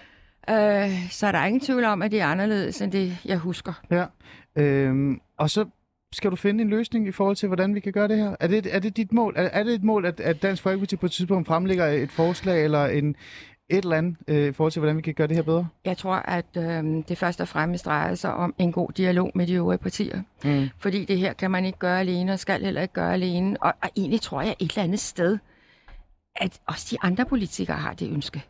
Øh, 0.50 0.90
så 1.10 1.26
er 1.26 1.32
der 1.32 1.44
ingen 1.44 1.60
tvivl 1.60 1.84
om, 1.84 2.02
at 2.02 2.10
det 2.10 2.20
er 2.20 2.26
anderledes, 2.26 2.80
end 2.82 2.92
det, 2.92 3.16
jeg 3.24 3.38
husker. 3.38 3.72
Ja. 3.90 4.04
Øhm, 4.56 5.20
og 5.38 5.50
så 5.50 5.64
skal 6.14 6.30
du 6.30 6.36
finde 6.36 6.62
en 6.62 6.70
løsning 6.70 7.08
i 7.08 7.12
forhold 7.12 7.36
til, 7.36 7.46
hvordan 7.46 7.74
vi 7.74 7.80
kan 7.80 7.92
gøre 7.92 8.08
det 8.08 8.16
her? 8.18 8.36
Er 8.40 8.46
det, 8.46 8.66
er 8.74 8.78
det 8.78 8.96
dit 8.96 9.12
mål? 9.12 9.34
Er, 9.36 9.42
er 9.42 9.62
det 9.62 9.74
et 9.74 9.82
mål, 9.84 10.04
at, 10.06 10.20
at 10.20 10.42
Dansk 10.42 10.62
Folkeparti 10.62 10.96
på 10.96 11.06
et 11.06 11.12
tidspunkt 11.12 11.46
fremlægger 11.48 11.86
et 11.86 12.10
forslag 12.10 12.64
eller 12.64 12.86
en, 12.86 13.16
et 13.70 13.84
eller 13.84 13.96
andet 13.96 14.16
øh, 14.28 14.48
i 14.48 14.52
forhold 14.52 14.72
til, 14.72 14.80
hvordan 14.80 14.96
vi 14.96 15.02
kan 15.02 15.14
gøre 15.14 15.26
det 15.26 15.36
her 15.36 15.42
bedre? 15.42 15.68
Jeg 15.84 15.98
tror, 15.98 16.14
at 16.14 16.56
øh, 16.56 16.84
det 17.08 17.18
først 17.18 17.40
og 17.40 17.48
fremmest 17.48 17.84
drejer 17.84 18.14
sig 18.14 18.34
om 18.34 18.54
en 18.58 18.72
god 18.72 18.92
dialog 18.96 19.32
med 19.34 19.46
de 19.46 19.54
øvrige 19.54 19.78
partier. 19.78 20.22
Mm. 20.44 20.68
Fordi 20.78 21.04
det 21.04 21.18
her 21.18 21.32
kan 21.32 21.50
man 21.50 21.64
ikke 21.64 21.78
gøre 21.78 22.00
alene, 22.00 22.32
og 22.32 22.38
skal 22.38 22.64
heller 22.64 22.82
ikke 22.82 22.94
gøre 22.94 23.12
alene. 23.12 23.56
Og, 23.62 23.74
og 23.82 23.90
egentlig 23.96 24.20
tror 24.20 24.42
jeg 24.42 24.54
et 24.58 24.70
eller 24.70 24.82
andet 24.82 25.00
sted, 25.00 25.38
at 26.36 26.60
også 26.66 26.86
de 26.90 26.96
andre 27.02 27.24
politikere 27.24 27.76
har 27.76 27.92
det 27.92 28.10
ønske. 28.10 28.44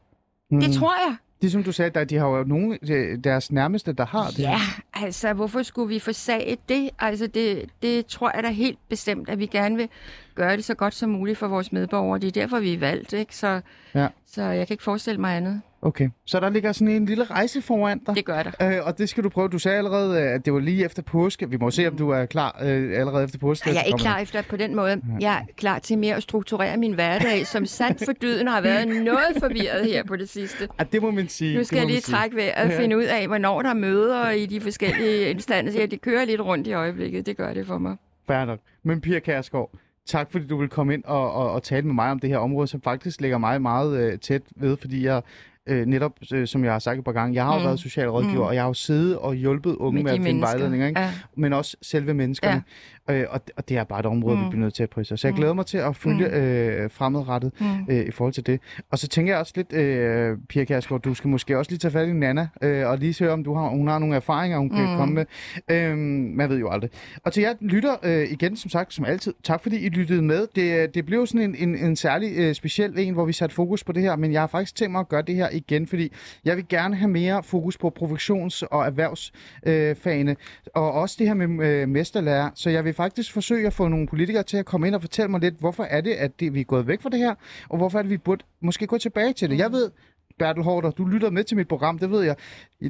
Mm. 0.51 0.61
Det 0.61 0.73
tror 0.73 1.09
jeg. 1.09 1.17
Det 1.43 1.53
som 1.53 1.65
du 1.65 1.73
sagde, 1.73 1.91
der, 1.91 2.05
de 2.05 2.17
har 2.17 2.29
jo 2.29 2.45
nogle 2.45 2.79
øh, 2.91 3.19
deres 3.25 3.53
nærmeste, 3.53 3.93
der 3.93 4.07
har 4.07 4.27
det. 4.27 4.39
Ja, 4.39 4.61
altså 4.95 5.33
hvorfor 5.33 5.63
skulle 5.63 5.89
vi 5.89 5.99
forsage 5.99 6.57
det? 6.69 6.91
Altså 6.99 7.27
det, 7.27 7.71
det 7.83 8.07
tror 8.07 8.33
jeg 8.35 8.43
da 8.43 8.49
helt 8.49 8.79
bestemt, 8.89 9.29
at 9.29 9.39
vi 9.39 9.47
gerne 9.47 9.77
vil 9.77 9.89
gøre 10.35 10.57
det 10.57 10.64
så 10.64 10.74
godt 10.74 10.95
som 10.95 11.11
muligt 11.11 11.39
for 11.39 11.49
vores 11.49 11.72
medborgere. 11.72 12.18
Det 12.18 12.26
er 12.28 12.41
derfor, 12.43 12.61
vi 12.61 12.74
er 12.74 12.78
valgt, 12.78 13.12
ikke? 13.12 13.37
Så, 13.37 13.61
Ja. 13.95 14.09
så 14.26 14.43
jeg 14.43 14.66
kan 14.66 14.74
ikke 14.74 14.85
forestille 14.85 15.20
mig 15.20 15.37
andet. 15.37 15.61
Okay, 15.85 16.09
så 16.24 16.41
der 16.41 16.49
ligger 16.51 16.72
sådan 16.72 16.89
en 16.95 17.07
lille 17.07 17.24
rejse 17.24 17.62
foran 17.62 17.99
dig. 18.07 18.14
Det 18.16 18.24
gør 18.24 18.43
der. 18.43 18.51
Øh, 18.78 18.87
og 18.87 18.99
det 18.99 19.09
skal 19.09 19.24
du 19.24 19.28
prøve. 19.28 19.49
Du 19.49 19.59
sagde 19.59 19.78
allerede, 19.78 20.20
at 20.20 20.45
det 20.45 20.53
var 20.53 20.59
lige 20.61 20.85
efter 20.85 21.03
påske. 21.03 21.51
Vi 21.51 21.57
må 21.57 21.70
se, 21.70 21.89
om 21.89 21.97
du 21.97 22.11
er 22.11 22.26
klar 22.26 22.59
øh, 22.62 22.99
allerede 23.01 23.24
efter 23.24 23.39
påske. 23.39 23.70
Jeg 23.70 23.76
er 23.78 23.83
ikke 23.83 23.99
klar 23.99 24.18
efter 24.18 24.43
på 24.43 24.57
den 24.57 24.74
måde. 24.76 25.01
Jeg 25.20 25.35
er 25.35 25.45
klar 25.57 25.78
til 25.78 25.99
mere 25.99 26.14
at 26.14 26.22
strukturere 26.22 26.76
min 26.76 26.93
hverdag, 26.93 27.47
som 27.47 27.66
sandt 27.66 28.05
for 28.05 28.12
dyden 28.12 28.49
har 28.49 28.61
været 28.61 28.89
noget 28.89 29.20
forvirret 29.41 29.85
her 29.87 30.05
på 30.05 30.16
det 30.16 30.28
sidste. 30.28 30.68
Ah, 30.78 30.87
det 30.93 31.03
må 31.03 31.11
man 31.11 31.28
sige. 31.28 31.57
Nu 31.59 31.64
skal 31.64 31.76
jeg 31.78 31.87
lige 31.87 32.01
trække 32.01 32.37
og 32.37 32.68
Ja. 32.68 32.80
finde 32.80 32.97
ud 32.97 33.05
af, 33.05 33.26
hvornår 33.26 33.62
der 33.62 33.70
er 33.70 33.74
møder 33.74 34.30
i 34.30 34.47
de 34.47 34.61
forskellige 34.61 35.30
instanser. 35.30 35.80
Ja, 35.80 35.87
det 35.87 36.01
kører 36.01 36.24
lidt 36.24 36.41
rundt 36.41 36.66
i 36.66 36.72
øjeblikket. 36.72 37.26
Det 37.26 37.37
gør 37.37 37.55
det 37.55 37.66
for 37.66 37.78
mig. 37.78 37.97
Fair 38.26 38.45
nok. 38.45 38.59
Men 38.83 39.01
Pia 39.01 39.18
Kærsgaard, 39.18 39.70
tak 40.07 40.32
fordi 40.32 40.46
du 40.46 40.57
vil 40.57 40.68
komme 40.68 40.94
ind 40.94 41.05
og, 41.05 41.32
og, 41.32 41.53
og 41.53 41.62
tale 41.62 41.86
med 41.86 41.94
mig 41.94 42.11
om 42.11 42.18
det 42.18 42.30
her 42.30 42.38
område, 42.38 42.66
som 42.66 42.82
faktisk 42.82 43.20
ligger 43.20 43.38
mig 43.38 43.62
meget 43.62 43.98
øh, 44.12 44.18
tæt 44.18 44.42
ved, 44.57 44.76
fordi 44.76 45.05
jeg 45.07 45.22
øh, 45.66 45.86
netop, 45.86 46.12
øh, 46.32 46.46
som 46.46 46.64
jeg 46.64 46.72
har 46.72 46.78
sagt 46.78 46.98
et 46.98 47.05
par 47.05 47.12
gange, 47.12 47.34
jeg 47.34 47.44
har 47.44 47.53
jo 47.55 47.59
Mm. 47.59 47.64
været 47.64 47.80
socialrådgiver, 47.80 48.34
Mm. 48.34 48.46
og 48.46 48.55
jeg 48.55 48.62
har 48.62 48.68
jo 48.68 48.74
siddet 48.74 49.18
og 49.18 49.34
hjulpet 49.34 49.74
unge 49.76 49.94
med, 49.94 50.03
Med 50.03 50.11
at 50.12 50.16
finde 50.16 50.28
mennesker. 50.28 50.48
vejledninger, 50.48 50.86
ikke? 50.86 51.00
Ja. 51.00 51.12
men 51.36 51.53
også 51.53 51.76
selve 51.82 52.14
menneskerne. 52.14 52.55
Ja. 52.55 52.62
Øh, 53.11 53.24
og, 53.30 53.40
og 53.57 53.68
det 53.68 53.76
er 53.76 53.84
bare 53.84 54.00
et 54.00 54.07
område, 54.07 54.34
mm. 54.36 54.40
vi 54.40 54.44
Mm. 54.44 54.50
bliver 54.50 54.61
nødt 54.64 54.74
til 54.74 54.82
at 54.82 54.90
prøve. 54.90 55.05
Så 55.05 55.20
jeg 55.28 55.34
glæder 55.34 55.53
mig 55.53 55.66
til 55.66 55.78
at 55.78 55.96
følge 55.96 56.28
mm. 56.28 56.34
øh, 56.34 56.90
fremadrettet 56.90 57.53
Mm. 57.61 57.66
øh, 57.94 58.07
i 58.07 58.11
forhold 58.11 58.32
til 58.32 58.46
det. 58.46 58.61
Og 58.90 58.98
så 58.98 59.09
tænker 59.09 59.32
jeg 59.32 59.40
også 59.40 59.53
lidt, 59.57 59.72
øh, 59.72 60.36
Pia 60.48 60.64
Kærsgaard, 60.64 61.00
du 61.03 61.14
skal 61.14 61.28
måske 61.30 61.59
også 61.59 61.70
lige 61.70 61.78
tage 61.78 61.92
fat 61.92 62.09
i 62.09 62.12
Nana, 62.12 62.48
øh, 62.62 62.88
og 62.88 62.98
lige 62.98 63.14
se 63.14 63.30
om 63.30 63.44
du 63.44 63.55
har, 63.55 63.68
hun 63.68 63.88
har 63.88 63.98
nogle 63.98 64.16
erfaringer, 64.16 64.59
hun 64.59 64.70
kan 64.70 64.90
Mm. 64.90 64.96
komme 64.96 65.14
med. 65.14 65.24
Øh, 65.70 65.96
man 66.36 66.48
ved 66.50 66.59
jo 66.59 66.70
aldrig. 66.70 66.90
Og 67.24 67.32
til 67.32 67.40
jer 67.40 67.55
lytter 67.61 67.94
øh, 68.03 68.32
igen, 68.32 68.57
som 68.57 68.70
sagt, 68.70 68.94
som 68.94 69.05
altid, 69.05 69.34
tak 69.42 69.62
fordi 69.62 69.76
I 69.78 69.88
lyttede 69.88 70.22
med. 70.22 70.46
Det, 70.55 70.94
det 70.94 71.07
blev 71.07 71.26
sådan 71.26 71.40
en, 71.55 71.68
en, 71.68 71.76
en 71.76 71.96
særlig 71.96 72.32
øh, 72.36 72.55
speciel 72.55 72.92
en, 72.98 73.14
hvor 73.14 73.24
vi 73.24 73.32
satte 73.32 73.55
fokus 73.55 73.84
på 73.84 73.92
det 73.92 74.03
her, 74.03 74.16
men 74.16 74.32
jeg 74.32 74.42
har 74.42 74.46
faktisk 74.46 74.74
tænkt 74.76 74.92
mig 74.92 75.00
at 75.00 75.09
gøre 75.09 75.22
det 75.22 75.34
her 75.34 75.48
igen, 75.53 75.86
fordi 75.86 76.12
jeg 76.44 76.57
vil 76.57 76.68
gerne 76.68 76.96
have 76.96 77.11
mere 77.11 77.42
fokus 77.42 77.78
på 77.78 77.92
professions- 78.00 78.62
og 78.70 78.86
erhvervsfagene, 78.86 80.30
øh, 80.30 80.36
og 80.74 80.92
også 80.92 81.16
det 81.18 81.26
her 81.26 81.34
med 81.34 81.66
øh, 81.66 81.88
mesterlærer. 81.88 82.50
Så 82.55 82.70
jeg 82.70 82.84
vil 82.84 82.91
faktisk 82.93 83.32
forsøge 83.32 83.66
at 83.66 83.72
få 83.72 83.88
nogle 83.88 84.07
politikere 84.07 84.43
til 84.43 84.57
at 84.57 84.66
komme 84.66 84.86
ind 84.86 84.95
og 84.95 85.01
fortælle 85.01 85.30
mig 85.30 85.40
lidt, 85.40 85.55
hvorfor 85.59 85.84
er 85.84 86.01
det, 86.01 86.12
at 86.12 86.40
det, 86.40 86.55
vi 86.55 86.61
er 86.61 86.64
gået 86.64 86.86
væk 86.86 87.03
fra 87.03 87.11
det 87.11 87.18
her, 87.18 87.34
og 87.68 87.76
hvorfor 87.76 87.99
er 87.99 88.03
det, 88.03 88.11
vi 88.11 88.18
burde 88.18 88.45
måske 88.61 88.86
gå 88.86 88.99
tilbage 88.99 89.32
til 89.32 89.51
det. 89.51 89.59
Jeg 89.59 89.72
ved, 89.72 89.90
Bertel 90.38 90.62
Hårder, 90.62 90.90
du 90.90 91.05
lytter 91.05 91.30
med 91.30 91.45
til 91.45 91.57
mit 91.57 91.68
program, 91.68 91.99
det 91.99 92.11
ved 92.11 92.22
jeg. 92.22 92.36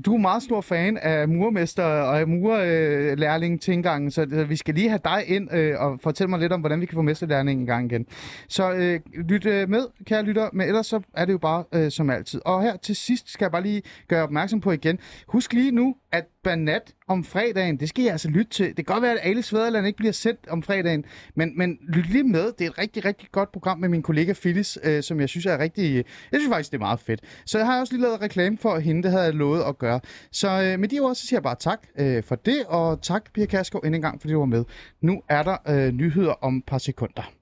Du 0.04 0.14
er 0.14 0.18
meget 0.18 0.42
stor 0.42 0.60
fan 0.60 0.96
af 0.96 1.28
murmester 1.28 1.84
og 1.84 2.20
af 2.20 2.26
murlærling 2.26 3.60
tilgangen, 3.60 4.10
så 4.10 4.44
vi 4.48 4.56
skal 4.56 4.74
lige 4.74 4.88
have 4.88 5.00
dig 5.04 5.24
ind 5.26 5.54
øh, 5.54 5.80
og 5.80 6.00
fortælle 6.00 6.30
mig 6.30 6.40
lidt 6.40 6.52
om, 6.52 6.60
hvordan 6.60 6.80
vi 6.80 6.86
kan 6.86 6.94
få 6.94 7.02
mesterlærling 7.02 7.60
en 7.60 7.66
gang 7.66 7.92
igen. 7.92 8.06
Så 8.48 8.72
øh, 8.72 9.00
lyt 9.28 9.46
øh, 9.46 9.68
med, 9.68 9.86
kære 10.04 10.22
lytter, 10.22 10.48
men 10.52 10.66
ellers 10.68 10.86
så 10.86 11.00
er 11.14 11.24
det 11.24 11.32
jo 11.32 11.38
bare 11.38 11.64
øh, 11.72 11.90
som 11.90 12.10
altid. 12.10 12.40
Og 12.44 12.62
her 12.62 12.76
til 12.76 12.96
sidst 12.96 13.30
skal 13.30 13.44
jeg 13.44 13.52
bare 13.52 13.62
lige 13.62 13.82
gøre 14.08 14.22
opmærksom 14.22 14.60
på 14.60 14.72
igen. 14.72 14.98
Husk 15.26 15.52
lige 15.52 15.70
nu, 15.70 15.94
at 16.12 16.24
Banat 16.44 16.94
om 17.08 17.24
fredagen, 17.24 17.80
det 17.80 17.88
skal 17.88 18.04
I 18.04 18.06
altså 18.06 18.28
lytte 18.28 18.50
til. 18.50 18.66
Det 18.66 18.76
kan 18.76 18.84
godt 18.84 19.02
være, 19.02 19.12
at 19.12 19.18
Alice 19.22 19.56
Vederland 19.56 19.86
ikke 19.86 19.96
bliver 19.96 20.12
sendt 20.12 20.48
om 20.48 20.62
fredagen, 20.62 21.04
men, 21.34 21.58
men 21.58 21.78
lyt 21.88 22.10
lige 22.10 22.24
med. 22.24 22.52
Det 22.58 22.60
er 22.66 22.70
et 22.70 22.78
rigtig, 22.78 23.04
rigtig 23.04 23.28
godt 23.32 23.52
program 23.52 23.78
med 23.78 23.88
min 23.88 24.02
kollega 24.02 24.32
Phyllis, 24.32 24.78
øh, 24.84 25.02
som 25.02 25.20
jeg 25.20 25.28
synes 25.28 25.46
er 25.46 25.58
rigtig... 25.58 25.94
Jeg 26.32 26.40
synes 26.40 26.52
faktisk, 26.52 26.70
det 26.70 26.76
er 26.76 26.80
meget 26.80 27.00
fedt. 27.00 27.20
Så 27.46 27.58
jeg 27.58 27.66
har 27.66 27.80
også 27.80 27.92
lige 27.92 28.02
lavet 28.02 28.20
reklame 28.20 28.58
for 28.58 28.78
hende, 28.78 29.02
det 29.02 29.10
havde 29.10 29.24
jeg 29.24 29.34
lovet 29.34 29.62
at 29.62 29.78
gøre. 29.78 30.00
Så 30.32 30.48
øh, 30.62 30.80
med 30.80 30.88
de 30.88 31.00
ord, 31.00 31.14
så 31.14 31.26
siger 31.26 31.36
jeg 31.36 31.42
bare 31.42 31.56
tak 31.60 31.86
øh, 31.98 32.22
for 32.22 32.34
det, 32.34 32.64
og 32.68 33.02
tak, 33.02 33.32
Pia 33.34 33.46
Kærskov, 33.46 33.80
endnu 33.84 33.96
en 33.96 34.02
gang, 34.02 34.20
fordi 34.20 34.32
du 34.32 34.38
var 34.38 34.46
med. 34.46 34.64
Nu 35.00 35.22
er 35.28 35.42
der 35.42 35.56
øh, 35.68 35.92
nyheder 35.92 36.32
om 36.32 36.56
et 36.56 36.64
par 36.66 36.78
sekunder. 36.78 37.41